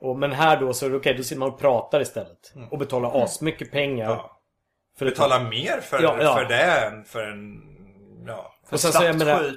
Och, 0.00 0.18
men 0.18 0.32
här 0.32 0.60
då 0.60 0.72
så 0.74 0.86
är 0.86 0.90
det 0.90 0.96
okej, 0.96 1.14
då 1.14 1.22
sitter 1.22 1.40
man 1.40 1.48
och 1.48 1.58
pratar 1.58 2.00
istället. 2.00 2.52
Och 2.70 2.78
betalar 2.78 3.24
asmycket 3.24 3.70
pengar. 3.72 4.10
Ja. 4.10 4.40
För 4.98 5.06
att- 5.06 5.12
Betala 5.12 5.42
mer 5.42 5.80
för, 5.80 6.02
Ja, 6.02 6.16
ja. 6.22 6.34
för 6.34 6.44
det 6.44 6.62
än 6.86 7.04
för 7.04 7.22
en... 7.22 7.62
Ja. 8.26 8.54
Och 8.70 8.80
sen 8.80 8.92
så, 8.92 9.04
jag 9.04 9.18
menar, 9.18 9.56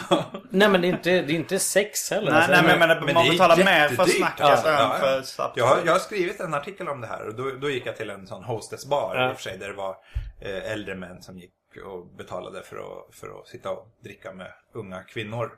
nej 0.50 0.68
men 0.68 0.80
det 0.80 0.86
är 0.86 0.88
inte, 0.88 1.10
det 1.10 1.32
är 1.32 1.36
inte 1.36 1.58
sex 1.58 2.10
heller. 2.10 2.30
Nej, 2.30 2.40
Alltså, 2.40 2.52
nej 2.52 2.78
men, 2.78 2.88
men, 2.88 3.04
men 3.04 3.14
man 3.14 3.28
betalar 3.28 3.56
mer 3.56 3.88
för 3.88 4.04
snacket 4.04 4.40
Ja, 4.40 4.56
än 4.56 4.62
ja, 4.64 4.72
ja. 4.72 4.98
för 5.00 5.22
snabbt. 5.22 5.56
Jag, 5.56 5.66
har, 5.66 5.78
jag 5.86 5.92
har 5.92 5.98
skrivit 5.98 6.40
en 6.40 6.54
artikel 6.54 6.88
om 6.88 7.00
det 7.00 7.06
här 7.06 7.28
och 7.28 7.34
då, 7.34 7.50
då 7.50 7.70
gick 7.70 7.86
jag 7.86 7.96
till 7.96 8.10
en 8.10 8.26
sån 8.26 8.44
hostessbar 8.44 9.16
Ja. 9.16 9.30
i 9.30 9.32
och 9.32 9.36
för 9.36 9.42
sig 9.42 9.58
där 9.58 9.68
det 9.68 9.74
var 9.74 9.96
eh, 10.40 10.72
äldre 10.72 10.94
män 10.94 11.22
som 11.22 11.38
gick 11.38 11.52
och 11.84 12.06
betalade 12.06 12.62
för 12.62 12.76
att, 12.76 13.14
för 13.14 13.40
att 13.40 13.48
sitta 13.48 13.70
och 13.70 13.86
dricka 14.04 14.32
med 14.32 14.52
unga 14.74 15.02
kvinnor. 15.02 15.50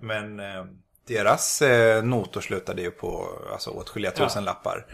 Men 0.00 0.40
eh, 0.40 0.64
deras 1.08 1.62
eh, 1.62 2.02
notor 2.04 2.40
slutade 2.40 2.82
ju 2.82 2.90
på 2.90 3.28
alltså, 3.52 3.70
åtskilliga 3.70 4.10
tusen 4.10 4.44
lappar. 4.44 4.86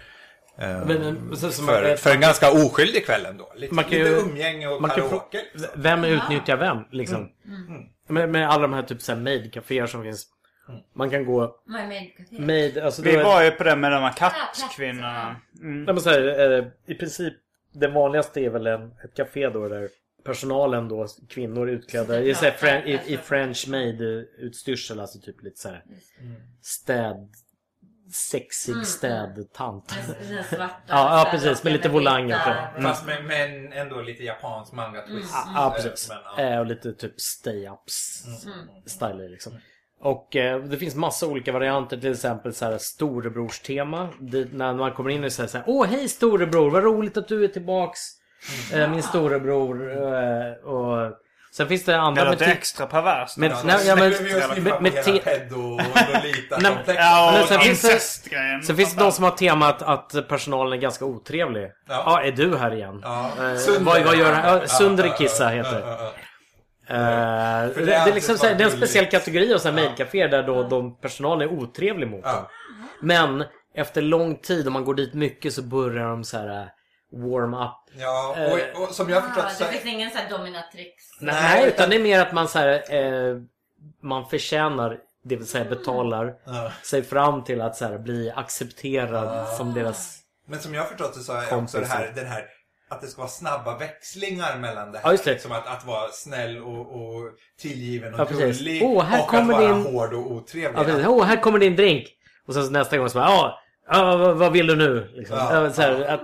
Eh, 0.58 0.86
Men, 0.86 1.36
för, 1.36 1.62
man, 1.62 1.96
för 1.96 2.10
en 2.14 2.20
ganska 2.20 2.50
oskyldig 2.52 3.06
kväll 3.06 3.26
ändå. 3.26 3.52
Lite, 3.56 3.74
Man 3.74 3.84
kan 3.84 3.92
lite 3.92 4.10
ju- 4.10 4.16
umgänge 4.16 4.66
och 4.68 4.80
man 4.82 4.90
kan 4.90 5.08
karaoke. 5.08 5.40
liksom. 5.52 5.70
Vem 5.82 6.04
utnyttjar 6.04 6.56
vem 6.56 6.78
liksom? 6.90 7.28
Mm. 7.46 7.82
Med, 8.08 8.28
med 8.28 8.48
alla 8.50 8.62
de 8.62 8.72
här 8.72 8.82
typ 8.82 9.02
såhär 9.02 9.18
maid-caféer 9.20 9.86
som 9.86 10.02
finns. 10.02 10.26
Man 10.94 11.10
kan 11.10 11.24
gå 11.24 11.42
är 11.42 12.40
maid, 12.40 12.78
alltså 12.78 13.02
Vi 13.02 13.14
är- 13.14 13.24
var 13.24 13.42
ju 13.42 13.50
på 13.50 13.64
det 13.64 13.76
med 13.76 13.92
de 13.92 14.02
här 14.02 14.12
kattkvinnorna. 14.12 15.36
Mm. 15.60 15.84
Nej, 15.84 15.94
men 15.94 16.00
så 16.02 16.10
här, 16.10 16.52
eh, 16.58 16.64
I 16.86 16.94
princip 16.94 17.34
det 17.72 17.88
vanligaste 17.88 18.40
är 18.40 18.50
väl 18.50 18.66
en, 18.66 18.82
ett 19.04 19.14
café 19.16 19.48
då 19.48 19.68
där 19.68 19.88
personalen 20.24 20.88
då, 20.88 21.06
kvinnor 21.28 21.68
utklädda 21.70 22.20
i, 22.20 22.34
så 22.34 22.44
här, 22.44 22.52
fren, 22.52 22.86
i, 22.88 23.00
i 23.06 23.16
French 23.16 23.68
maid 23.68 24.00
utstyrsel, 24.38 25.00
alltså 25.00 25.18
typ 25.18 25.42
lite 25.42 25.60
så 25.60 25.68
här 25.68 25.84
städ, 26.62 27.28
sexig 28.12 28.86
städtant. 28.86 29.88
Den 29.88 30.44
svarta. 30.44 30.74
Ja, 30.86 31.18
ja, 31.18 31.28
precis, 31.30 31.64
med 31.64 31.72
lite 31.72 31.88
volanger 31.88 32.38
på. 32.38 32.50
Mm. 32.78 32.90
Fast 32.90 33.06
med, 33.06 33.24
med 33.24 33.44
en, 33.44 33.72
ändå 33.72 34.00
lite 34.00 34.24
japansk 34.24 34.72
manga-twist. 34.72 35.34
Ja, 35.54 35.72
precis. 35.76 36.08
Men, 36.08 36.18
ja. 36.36 36.42
Eh, 36.42 36.58
och 36.58 36.66
lite 36.66 36.92
typ 36.92 37.14
stay-ups 37.18 38.24
style 38.86 39.28
liksom. 39.28 39.52
Och 40.00 40.36
eh, 40.36 40.62
det 40.62 40.76
finns 40.76 40.94
massa 40.94 41.26
olika 41.26 41.52
varianter, 41.52 41.96
till 41.96 42.12
exempel 42.12 42.54
så 42.54 42.64
här 42.64 42.78
storebrorstema. 42.78 44.08
Det, 44.20 44.52
när 44.52 44.74
man 44.74 44.92
kommer 44.92 45.10
in 45.10 45.24
och 45.24 45.32
säger 45.32 45.48
så 45.48 45.58
här, 45.58 45.64
Åh 45.68 45.86
hej 45.86 46.08
storebror, 46.08 46.70
vad 46.70 46.84
roligt 46.84 47.16
att 47.16 47.28
du 47.28 47.44
är 47.44 47.48
tillbaks. 47.48 48.00
Eh, 48.72 48.90
min 48.90 49.02
storebror. 49.02 49.92
Eh, 49.92 50.52
och 50.52 51.18
Sen 51.56 51.68
finns 51.68 51.84
det 51.84 52.00
andra 52.00 52.24
Det 52.24 52.30
med... 52.30 52.34
låter 52.38 52.46
te- 52.46 52.52
extra 52.52 52.86
perverst. 52.86 53.36
Men, 53.36 53.50
Ja, 53.50 53.56
nej, 53.64 53.86
ja, 53.86 53.96
men, 53.96 54.12
med, 54.64 54.82
med 54.82 55.04
te, 55.04 55.18
pedo 55.18 55.74
och. 55.74 55.80
Ja, 56.96 57.44
och 57.58 57.66
incestgrejen. 57.66 58.62
Sen 58.62 58.76
finns 58.76 58.94
det 58.94 59.00
de 59.04 59.12
som 59.12 59.24
har 59.24 59.30
temat 59.30 59.82
att 59.82 60.28
personalen 60.28 60.72
är 60.72 60.76
ganska 60.76 61.04
otrevlig. 61.04 61.62
Ja, 61.88 62.02
Ja. 62.06 62.22
är 62.22 62.32
du 62.32 62.56
här 62.56 62.74
igen? 62.74 63.00
Ja. 63.02 63.30
Eh, 63.38 63.80
vad, 63.80 64.02
vad 64.02 64.16
gör 64.16 64.32
han? 64.32 64.44
Ja, 64.54 64.60
Ja, 64.60 64.66
Sundrekissa 64.68 65.44
ja, 65.44 65.50
ja, 65.50 65.56
heter 65.56 65.80
ja, 65.80 65.86
ja, 65.98 66.12
ja. 66.12 66.12
Eh, 66.94 67.68
det, 67.76 67.84
det 67.84 67.94
är 67.94 68.14
liksom 68.14 68.36
det 68.40 68.48
är 68.48 68.60
en 68.64 68.70
speciell 68.70 69.06
kategori 69.06 69.54
av 69.54 69.64
här 69.64 69.72
mailcaféer 69.72 70.28
där 70.28 70.42
då 70.42 70.62
de 70.62 71.00
personalen 71.00 71.48
är 71.48 71.52
otrevlig 71.52 72.08
mot 72.08 72.22
dem. 72.24 72.32
Ja. 72.34 72.50
Men 73.00 73.44
efter 73.74 74.02
lång 74.02 74.36
tid, 74.36 74.66
om 74.66 74.72
man 74.72 74.84
går 74.84 74.94
dit 74.94 75.14
mycket 75.14 75.52
så 75.52 75.62
börjar 75.62 76.08
de 76.08 76.24
så 76.24 76.38
här 76.38 76.68
eh, 77.12 77.18
warm 77.18 77.54
up. 77.54 77.70
Ja, 77.98 78.34
Eh, 78.38 78.52
och, 78.52 78.82
och 78.88 78.94
som 78.94 79.08
jag 79.10 79.20
har 79.20 79.28
Ah, 79.28 79.32
förstått 79.32 79.52
så... 79.52 79.64
det 79.64 79.70
finns 79.70 79.94
ingen 79.94 80.10
sån 80.10 80.20
här 80.20 80.30
dominatrix. 80.38 81.04
Nej, 81.20 81.68
utan 81.68 81.90
det 81.90 81.96
är 81.96 82.00
mer 82.00 82.20
att 82.20 82.32
man 82.32 82.48
så 82.48 82.58
här, 82.58 82.94
eh, 82.94 83.36
man 84.02 84.26
förtjänar, 84.28 84.98
det 85.24 85.36
vill 85.36 85.46
säga 85.46 85.64
betalar 85.64 86.34
Ja. 86.44 86.72
sig 86.82 87.02
fram 87.02 87.44
till 87.44 87.60
att 87.60 87.76
så 87.76 87.84
här, 87.84 87.98
bli 87.98 88.32
accepterad 88.36 89.48
som 89.48 89.74
deras... 89.74 90.18
Men 90.46 90.60
som 90.60 90.74
jag 90.74 90.82
har 90.82 90.88
förstått 90.88 91.14
det 91.14 91.20
så 91.20 91.32
är 91.32 91.54
också 91.54 91.78
det 91.80 91.86
här, 91.86 92.12
den 92.14 92.26
här 92.26 92.44
att 92.88 93.00
det 93.00 93.06
ska 93.06 93.20
vara 93.20 93.30
snabba 93.30 93.78
växlingar 93.78 94.58
mellan 94.58 94.92
det 94.92 94.98
här. 94.98 95.06
Ja, 95.06 95.12
just 95.12 95.24
det. 95.24 95.30
Liksom 95.32 95.52
att, 95.52 95.66
att 95.66 95.86
vara 95.86 96.08
snäll 96.12 96.58
och, 96.62 96.80
och 96.80 97.30
tillgiven 97.60 98.14
och 98.14 98.20
Ja, 98.20 98.24
gullig. 98.38 98.82
Åh, 98.84 99.04
här 99.04 99.22
och 99.22 99.28
kommer 99.28 99.54
att 99.54 99.60
vara 99.60 99.74
din- 99.74 99.82
hård 99.94 100.14
och 100.14 100.32
otrevlig. 100.32 100.94
Ja. 101.02 101.08
Åh, 101.08 101.24
här 101.24 101.36
kommer 101.36 101.58
din 101.58 101.76
drink! 101.76 102.06
Och 102.46 102.54
sen 102.54 102.64
så 102.64 102.70
nästa 102.70 102.98
gång 102.98 103.08
så 103.08 103.18
bara, 103.18 103.24
ja, 103.28 103.58
ja 103.90 104.16
vad, 104.34 104.52
vill 104.52 104.66
du 104.66 104.76
nu? 104.76 105.10
Liksom. 105.14 105.36
Ja. 105.38 105.62
Ja, 105.64 105.72
så 105.72 105.82
här, 105.82 106.04
att, 106.04 106.20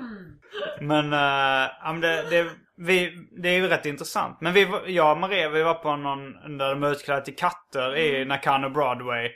Men, 0.81 1.13
uh, 1.13 1.71
ja, 1.83 1.93
men 1.93 2.01
det, 2.01 2.31
det, 2.31 2.51
vi, 2.77 3.27
det 3.43 3.49
är 3.49 3.55
ju 3.55 3.69
rätt 3.69 3.87
intressant. 3.87 4.41
Men 4.41 4.53
vi, 4.53 4.69
jag 4.87 5.13
och 5.13 5.19
Maria 5.19 5.49
vi 5.49 5.63
var 5.63 5.75
på 5.75 5.97
någon 5.97 6.59
där 6.59 6.69
de 6.69 6.81
var 6.81 6.91
utklädda 6.91 7.21
till 7.21 7.37
katter 7.37 7.97
i 7.97 8.25
Nakano 8.25 8.69
Broadway. 8.69 9.31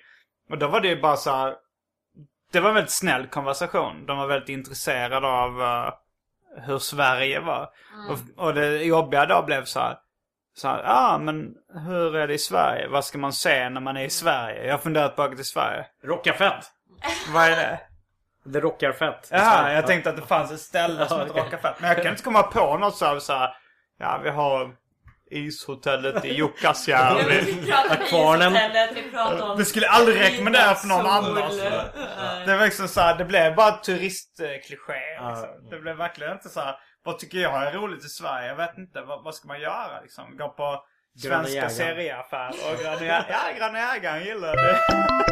Och 0.51 0.59
då 0.59 0.68
var 0.68 0.81
det 0.81 0.89
ju 0.89 1.01
bara 1.01 1.16
så 1.16 1.31
här, 1.31 1.55
Det 2.53 2.61
var 2.61 2.68
en 2.68 2.75
väldigt 2.75 2.93
snäll 2.93 3.27
konversation. 3.27 4.07
De 4.07 4.18
var 4.18 4.27
väldigt 4.27 4.49
intresserade 4.49 5.27
av 5.27 5.62
eh, 5.62 5.93
hur 6.66 6.79
Sverige 6.79 7.41
var. 7.41 7.68
Och, 8.11 8.47
och 8.47 8.55
det 8.55 8.85
jobbiga 8.85 9.27
då 9.27 9.43
blev 9.43 9.64
så 9.64 9.81
här. 9.81 9.99
Så 10.55 10.68
här, 10.68 10.83
ja 10.83 11.18
men 11.23 11.55
hur 11.87 12.16
är 12.16 12.29
det 12.29 12.35
i 12.35 12.39
Sverige? 12.39 12.89
Vad 12.89 13.05
ska 13.05 13.18
man 13.18 13.33
se 13.33 13.68
när 13.68 13.81
man 13.81 13.97
är 13.97 14.05
i 14.05 14.11
Sverige? 14.11 14.66
Jag 14.66 14.73
har 14.73 14.79
funderat 14.79 15.16
på 15.16 15.23
att 15.23 15.29
åka 15.29 15.37
till 15.37 15.45
Sverige. 15.45 15.87
rockar 16.05 16.33
fett! 16.33 16.64
Vad 17.35 17.45
är 17.45 17.57
det? 17.57 17.81
Det 18.45 18.61
rockar 18.61 18.93
fett. 18.93 19.28
Jaha, 19.30 19.72
jag 19.72 19.86
tänkte 19.86 20.11
att 20.11 20.16
det 20.16 20.22
fanns 20.22 20.53
ett 20.53 20.61
ställe 20.61 21.09
som 21.09 21.18
Ja, 21.18 21.24
hette 21.24 21.30
okej. 21.32 21.45
Rockafett. 21.45 21.74
Men 21.80 21.88
jag 21.88 22.03
kan 22.03 22.07
inte 22.12 22.22
komma 22.22 22.43
på 22.43 22.76
något 22.78 22.97
så 22.97 23.07
här, 23.07 23.18
så 23.18 23.32
här 23.32 23.51
ja 23.99 24.20
vi 24.24 24.30
har 24.30 24.70
ishotellet 25.30 26.24
i 26.24 26.34
Jukkasjärvi. 26.34 27.40
Vi 27.40 27.70
pratar 27.72 28.01
om 28.01 28.07
Kvarnen. 28.07 28.53
ishotellet, 28.53 28.90
vi 28.95 29.11
pratar 29.11 29.51
om... 29.51 29.59
Det 29.59 29.64
skulle 29.64 29.86
jag 29.86 29.95
aldrig 29.95 30.20
rekommendera 30.20 30.74
för 30.74 30.88
någon 30.88 31.07
annan. 31.07 31.34
Nej. 31.34 32.47
Det 32.47 32.57
var 32.57 32.64
liksom 32.64 32.88
så 32.88 33.01
här, 33.01 33.18
det 33.18 33.24
blev 33.24 33.55
bara 33.55 33.72
turistkliché. 33.72 35.20
Liksom. 35.28 35.68
Det 35.70 35.78
blev 35.78 35.97
verkligen 35.97 36.32
inte 36.32 36.49
så 36.49 36.61
här, 36.61 36.76
vad 37.05 37.18
tycker 37.18 37.38
jag 37.38 37.62
är 37.66 37.72
roligt 37.72 38.05
i 38.05 38.09
Sverige? 38.09 38.49
Jag 38.49 38.57
vet 38.57 38.78
inte, 38.78 39.01
vad, 39.01 39.24
vad 39.24 39.34
ska 39.34 39.49
man 39.49 39.61
göra 39.61 40.01
liksom? 40.03 40.36
Gå 40.36 40.49
på 40.49 40.84
svenska 41.22 41.68
serieaffärer 41.68 42.72
och 42.72 42.80
Gröna. 42.82 43.24
Ja, 43.28 43.38
Gröna 43.59 43.78
Jägaren 43.78 44.24
gillar 44.24 44.57
det. 44.57 45.32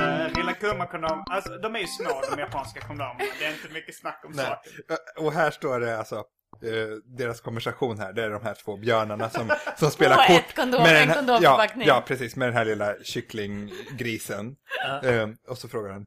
Uh, 0.00 0.34
Rilakuma 0.36 0.86
kondom, 0.86 1.24
alltså 1.30 1.58
de 1.58 1.74
är 1.76 1.80
ju 1.80 1.86
små 1.86 2.22
de 2.30 2.40
japanska 2.40 2.80
kondomerna. 2.80 3.18
Det 3.38 3.44
är 3.46 3.50
inte 3.52 3.68
mycket 3.74 3.96
snack 3.96 4.22
om 4.24 4.32
Nej. 4.32 4.46
saken. 4.46 4.72
Och 5.24 5.32
här 5.32 5.50
står 5.50 5.80
det 5.80 5.98
alltså, 5.98 6.14
eh, 6.62 6.88
deras 7.04 7.40
konversation 7.40 7.98
här, 7.98 8.12
det 8.12 8.24
är 8.24 8.30
de 8.30 8.42
här 8.42 8.54
två 8.54 8.76
björnarna 8.76 9.30
som, 9.30 9.50
som 9.78 9.90
spelar 9.96 10.16
Och 10.16 10.26
kort. 10.26 10.36
ett 10.50 10.56
kondom, 10.56 10.82
med 10.82 11.02
en 11.02 11.08
här- 11.08 11.16
kondomförpackning. 11.16 11.88
Ja, 11.88 11.94
ja, 11.94 12.04
precis, 12.06 12.36
med 12.36 12.48
den 12.48 12.54
här 12.56 12.64
lilla 12.64 12.94
kycklinggrisen. 13.02 14.56
Eh, 15.02 15.28
och 15.48 15.58
så 15.58 15.68
frågar 15.68 15.92
han, 15.92 16.06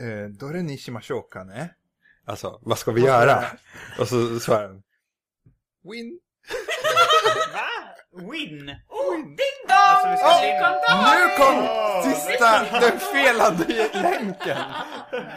eh, 0.00 0.28
då 0.38 0.46
är 0.48 0.52
det 0.52 0.62
Nishimashouka, 0.62 1.44
ne? 1.44 1.68
Alltså, 2.26 2.58
vad 2.62 2.78
ska 2.78 2.92
vi 2.92 3.00
göra? 3.04 3.44
Och 3.98 4.08
så 4.08 4.40
svarar 4.40 4.66
han, 4.68 4.82
win. 5.92 6.18
Va? 7.54 7.70
Win? 8.30 8.66
Ding 9.38 9.58
dong! 9.68 9.78
Alltså 9.78 10.08
vi 10.10 10.16
ska 10.16 10.26
Åh, 10.26 10.40
vinna. 10.42 11.12
Nu 11.12 11.28
kom 11.38 11.56
sista, 12.12 12.80
den 12.80 12.98
felande 12.98 13.88
länken. 13.92 14.56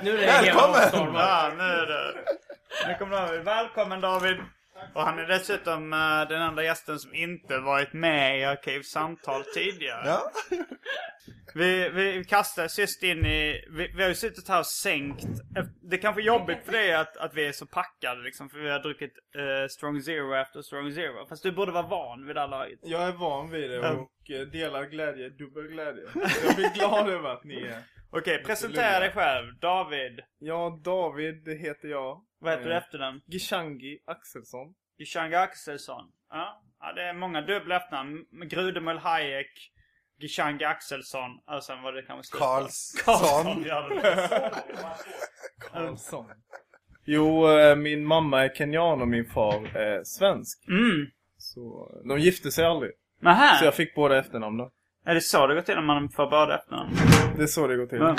Nu 0.04 0.12
är 0.12 0.18
det 0.18 0.26
Välkommen! 0.26 1.14
Ja, 1.16 1.52
nu 1.58 1.64
är 1.64 1.86
det. 1.86 2.14
Nu 2.88 2.96
kommer 3.00 3.18
David. 3.18 3.42
Välkommen 3.44 4.02
David. 4.02 4.38
Och 4.94 5.02
han 5.02 5.20
är 5.20 5.28
dessutom 5.28 5.94
eh, 5.94 6.28
den 6.30 6.42
enda 6.42 6.64
gästen 6.64 7.00
som 7.00 7.16
inte 7.16 7.58
varit 7.58 7.94
med 7.94 8.40
i 8.40 8.44
Arkivsamtal 8.44 9.44
tidigare. 9.44 10.08
Ja. 10.08 10.32
Vi, 11.54 11.90
vi 11.90 12.24
kastades 12.24 12.80
just 12.80 13.04
in 13.04 13.26
i... 13.26 13.66
Vi, 13.70 13.92
vi 13.96 14.02
har 14.02 14.10
ju 14.10 14.16
suttit 14.16 14.50
här 14.50 14.60
och 14.60 14.66
sänkt. 14.66 15.26
Det 15.90 15.96
är 15.96 16.02
kanske 16.02 16.22
är 16.22 16.26
jobbigt 16.26 16.66
för 16.66 16.72
dig 16.72 16.94
att, 16.94 17.18
att 17.18 17.34
vi 17.34 17.48
är 17.48 17.52
så 17.52 17.66
packade 17.66 18.22
liksom. 18.22 18.50
För 18.50 18.60
vi 18.60 18.70
har 18.70 18.80
druckit 18.80 19.14
eh, 19.36 19.68
Strong 19.70 20.02
Zero 20.02 20.36
efter 20.36 20.62
Strong 20.62 20.94
Zero. 20.94 21.28
Fast 21.30 21.44
du 21.44 21.52
borde 21.52 21.72
vara 21.72 21.88
van 21.88 22.26
vid 22.28 22.36
det 22.36 22.40
här 22.40 22.48
laget. 22.48 22.80
Jag 22.84 23.04
är 23.04 23.12
van 23.12 23.50
vid 23.50 23.70
det 23.70 23.90
och 23.90 24.30
eh, 24.30 24.48
delar 24.48 24.86
glädje, 24.86 25.30
dubbel 25.30 25.68
glädje. 25.68 26.04
Jag 26.46 26.56
blir 26.56 26.74
glad 26.74 27.10
över 27.10 27.30
att 27.30 27.44
ni 27.44 27.62
är... 27.62 27.80
Okej, 28.10 28.44
presentera 28.44 29.00
dig 29.00 29.12
själv. 29.12 29.60
David. 29.60 30.20
Ja, 30.40 30.80
David 30.84 31.48
heter 31.48 31.88
jag. 31.88 32.25
Vad 32.40 32.52
heter 32.52 32.66
du 32.66 32.72
Eh, 32.72 32.78
efternamn? 32.78 33.22
Gishangi 33.28 34.00
Axelsson. 34.06 34.74
Gishanga 34.98 35.40
Axelsson. 35.40 36.06
Ja. 36.30 36.62
ja, 36.80 36.94
det 36.94 37.02
är 37.04 37.14
många 37.14 37.42
dubbla 37.42 37.76
efternamn. 37.76 38.26
Grudemull 38.50 38.98
Hayek, 38.98 39.72
Gishanga 40.20 40.68
Axelsson 40.68 41.32
och 41.48 41.64
sen 41.64 41.82
var 41.82 41.94
det 41.94 42.02
kanske 42.02 42.38
på. 42.38 42.44
Karlsson. 42.44 43.02
Karlsson. 43.06 44.02
Karlsson. 45.60 46.26
Jo, 47.06 47.48
eh, 47.50 47.76
min 47.76 48.06
mamma 48.06 48.44
är 48.44 48.50
kenyan 48.56 49.02
och 49.02 49.08
min 49.08 49.26
far 49.26 49.78
är 49.78 50.04
svensk. 50.04 50.68
mm. 50.68 51.08
Så 51.38 51.92
de 52.10 52.20
gifte 52.20 52.52
sig 52.52 52.66
aldrig. 52.66 52.92
Nähä. 53.22 53.56
Så 53.60 53.66
jag 53.66 53.76
fick 53.76 53.96
båda 53.96 54.20
efternamn 54.20 54.58
då. 54.58 54.72
Är 55.06 55.14
det 55.14 55.22
så 55.22 55.48
det 55.48 55.56
går 55.56 55.62
till 55.62 55.76
när 55.76 55.82
man 55.82 56.10
får 56.10 56.30
båda 56.30 56.56
efternamn? 56.60 56.92
Det 57.38 57.44
är 57.44 57.48
så 57.48 57.68
det 57.68 57.76
går 57.78 57.86
till. 57.86 57.98
Ja. 58.00 58.16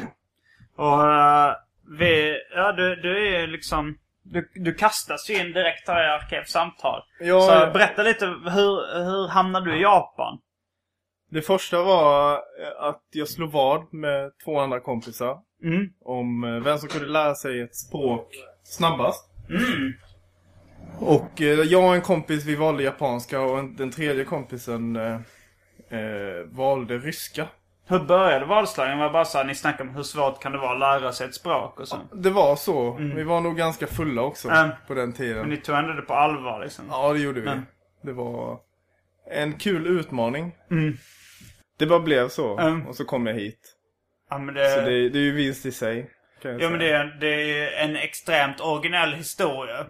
Och 0.77 1.11
eh, 1.13 1.55
vi, 1.99 2.41
ja 2.55 2.73
du, 2.73 2.97
du 2.97 3.27
är 3.37 3.41
ju 3.41 3.47
liksom, 3.47 3.99
du, 4.33 4.51
du 4.55 4.75
kastas 4.75 5.31
ju 5.31 5.35
in 5.41 5.53
direkt 5.53 5.89
här 5.89 6.05
i 6.05 6.09
Arkivsamtal. 6.09 7.03
Ja, 7.21 7.41
så 7.41 7.53
ja. 7.53 7.71
berätta 7.73 8.03
lite, 8.03 8.27
hur, 8.27 9.05
hur 9.05 9.29
hamnade 9.29 9.71
du 9.71 9.79
i 9.79 9.83
Japan? 9.83 10.39
Det 11.31 11.43
första 11.43 11.83
var 11.83 12.33
eh, 12.33 12.89
att 12.89 13.03
jag 13.11 13.29
slog 13.29 13.51
vad 13.51 13.95
med 13.95 14.31
två 14.45 14.61
andra 14.61 14.81
kompisar. 14.81 15.39
Mm. 15.65 15.89
Om 16.01 16.45
eh, 16.45 16.65
vem 16.65 16.79
som 16.79 16.89
kunde 16.89 17.09
lära 17.09 17.35
sig 17.35 17.61
ett 17.61 17.77
språk 17.77 18.29
snabbast. 18.63 19.31
Mm. 19.51 19.93
Och 21.01 21.41
eh, 21.41 21.61
jag 21.61 21.85
och 21.85 21.95
en 21.95 22.03
kompis 22.03 22.45
vi 22.45 22.55
valde 22.55 22.83
japanska 22.83 23.41
och 23.41 23.59
en, 23.59 23.77
den 23.77 23.91
tredje 23.91 24.25
kompisen 24.25 24.97
eh, 24.97 25.21
valde 26.47 26.99
ryska. 26.99 27.49
Hur 27.89 27.99
började 27.99 28.45
vadslagningen? 28.47 28.99
Var 28.99 29.11
bara 29.13 29.25
så 29.25 29.39
här, 29.39 29.45
ni 29.45 29.55
snackade 29.55 29.89
om 29.91 29.97
hur 29.97 30.03
svårt 30.03 30.43
kan 30.43 30.53
det 30.53 30.59
vara 30.59 30.73
att 30.73 31.03
lära 31.03 31.13
sig 31.13 31.27
ett 31.29 31.35
språk 31.35 31.81
och 31.81 31.89
så? 31.89 31.97
Det 32.13 32.31
var 32.31 32.57
så. 32.57 32.93
Vi 32.93 33.23
var 33.23 33.41
nog 33.41 33.57
ganska 33.57 33.87
fulla 33.87 34.23
också 34.23 34.49
Mm. 34.49 34.71
på 34.87 34.95
den 34.95 35.05
Men 35.05 35.13
tiden. 35.13 35.49
ni 35.49 35.57
tog 35.57 35.77
ändå 35.77 35.93
det 35.93 36.03
på 36.03 36.15
allvar 36.15 36.61
liksom? 36.61 36.85
Ja, 36.91 37.13
det 37.13 37.19
gjorde 37.19 37.41
vi. 37.41 37.49
Mm. 37.49 37.63
Det 38.03 38.13
var 38.13 38.59
en 39.31 39.53
kul 39.53 39.87
utmaning. 39.87 40.53
Mm. 40.71 40.97
Det 41.79 41.87
bara 41.87 42.01
blev 42.01 42.29
så. 42.29 42.59
Mm. 42.59 42.87
Och 42.87 42.97
så 42.97 43.05
kom 43.05 43.27
jag 43.27 43.35
hit. 43.35 43.61
Ja 44.31 44.39
men 44.39 44.55
det... 44.55 44.71
Så 44.71 44.81
det, 44.81 45.09
det 45.09 45.19
är 45.19 45.23
ju 45.23 45.33
vinst 45.35 45.67
i 45.67 45.73
sig. 45.73 46.11
Ja 46.43 46.71
men 46.71 46.79
det 46.79 46.91
är, 46.91 47.05
det 47.21 47.61
är 47.65 47.85
en 47.85 47.97
extremt 47.97 48.61
originell 48.61 49.13
historia. 49.13 49.87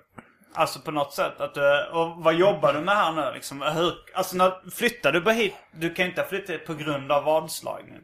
Alltså 0.57 0.81
på 0.81 0.91
något 0.91 1.13
sätt. 1.13 1.41
Att 1.41 1.55
du, 1.55 1.87
och 1.93 2.17
vad 2.25 2.35
jobbar 2.35 2.73
du 2.73 2.81
med 2.81 2.97
här 2.97 3.13
nu 3.13 3.35
liksom? 3.35 3.63
Hur, 3.63 3.93
alltså 4.15 4.37
när 4.37 4.71
flyttar 4.71 5.13
du 5.13 5.21
bara 5.21 5.35
hit? 5.35 5.55
Du 5.73 5.95
kan 5.95 6.07
inte 6.07 6.21
ha 6.21 6.29
flyttat 6.29 6.51
hit 6.51 6.67
på 6.67 6.75
grund 6.75 7.13
av 7.13 7.25
vadslagning. 7.25 8.01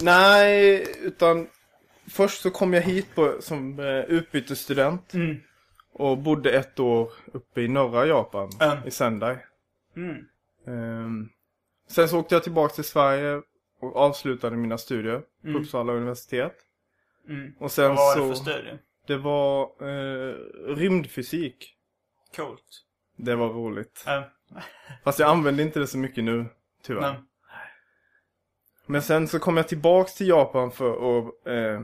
Nej, 0.00 0.86
utan 1.02 1.46
först 2.10 2.40
så 2.42 2.50
kom 2.50 2.74
jag 2.74 2.82
hit 2.82 3.14
på, 3.14 3.36
som 3.40 3.78
eh, 3.80 4.00
utbytesstudent. 4.00 5.14
Mm. 5.14 5.36
Och 5.92 6.18
bodde 6.18 6.50
ett 6.50 6.80
år 6.80 7.12
uppe 7.32 7.60
i 7.60 7.68
norra 7.68 8.06
Japan. 8.06 8.50
Mm. 8.60 8.78
I 8.86 8.90
Sendai. 8.90 9.36
Mm. 9.96 10.16
Ehm, 10.66 11.28
sen 11.88 12.08
så 12.08 12.18
åkte 12.18 12.34
jag 12.34 12.42
tillbaka 12.42 12.74
till 12.74 12.84
Sverige 12.84 13.42
och 13.80 13.96
avslutade 13.96 14.56
mina 14.56 14.78
studier 14.78 15.18
på 15.42 15.48
Mm. 15.48 15.62
Uppsala 15.62 15.92
universitet. 15.92 16.54
Mm. 17.28 17.52
Och 17.60 17.72
sen 17.72 17.88
Vad 17.88 17.96
var 17.96 18.14
så... 18.14 18.20
det 18.20 18.28
för 18.28 18.34
studie? 18.34 18.78
Det 19.06 19.16
var 19.16 19.62
eh, 19.62 20.34
rymdfysik. 20.76 21.70
Coolt. 22.36 22.84
Det 23.16 23.36
var 23.36 23.48
roligt. 23.48 24.02
Ja. 24.06 24.30
Fast 25.04 25.18
jag 25.18 25.30
använder 25.30 25.64
inte 25.64 25.80
det 25.80 25.86
så 25.86 25.98
mycket 25.98 26.24
nu, 26.24 26.46
tyvärr. 26.82 27.12
Men, 27.12 27.26
Men 28.86 29.02
sen 29.02 29.28
så 29.28 29.38
kom 29.38 29.56
jag 29.56 29.68
tillbaks 29.68 30.14
till 30.14 30.28
Japan 30.28 30.70
för 30.70 31.18
att 31.18 31.46
eh, 31.46 31.80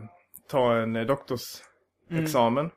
ta 0.48 0.76
en 0.76 0.96
eh, 0.96 1.06
doktorsexamen. 1.06 2.70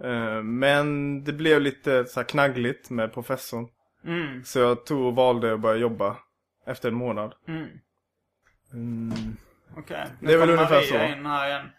Eh, 0.00 0.42
men 0.42 1.24
det 1.24 1.32
blev 1.32 1.60
lite 1.60 2.04
så 2.04 2.20
här 2.20 2.24
knaggligt 2.28 2.90
med 2.90 3.12
professorn. 3.14 3.68
Mm. 4.04 4.44
Så 4.44 4.58
jag 4.58 4.86
tog 4.86 5.06
och 5.06 5.14
valde 5.14 5.54
att 5.54 5.60
börja 5.60 5.76
jobba 5.76 6.16
efter 6.66 6.88
en 6.88 6.94
månad. 6.94 7.34
Mm. 7.48 7.68
Mm. 8.72 9.36
Okej. 9.76 10.06
Det 10.20 10.32
är 10.32 10.38
väl 10.38 10.50
ungefär 10.50 10.74
Maria 10.74 11.08
så. 11.08 11.18
in 11.18 11.26
här 11.26 11.48
igen. 11.48 11.70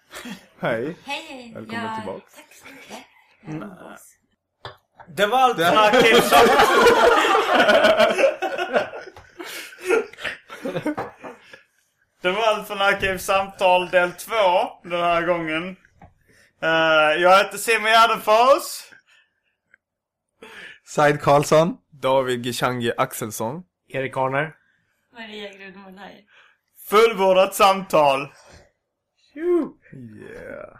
Hej. 0.60 0.98
Hej! 1.04 1.52
Välkommen 1.56 2.02
tillbaks. 2.02 2.36
Tack 2.36 2.54
så 2.54 2.66
mycket. 2.74 3.06
Det 5.08 5.26
var 5.26 5.38
allt 5.38 5.58
från 5.58 5.78
Arkivsamtal. 5.78 6.58
Det 12.22 12.32
var 12.32 12.44
allt 12.48 12.68
från 12.68 12.82
Arkivsamtal 12.82 13.90
del 13.90 14.12
2 14.12 14.34
den 14.84 15.00
här 15.02 15.22
gången. 15.26 15.76
Eh, 16.62 17.22
jag 17.22 17.38
heter 17.38 17.58
Simon 17.58 17.90
Gärdenfors. 17.92 18.92
Said 20.86 21.22
Karlsson. 21.22 21.78
David 22.02 22.46
Gishangi 22.46 22.92
Axelsson. 22.98 23.64
Erik 23.90 24.18
Arner. 24.18 24.56
Maria 25.14 25.50
Grudmund 25.54 26.00
här. 26.00 26.22
Fullbordat 26.90 27.56
samtal. 27.56 28.32
Yeah. 29.36 30.80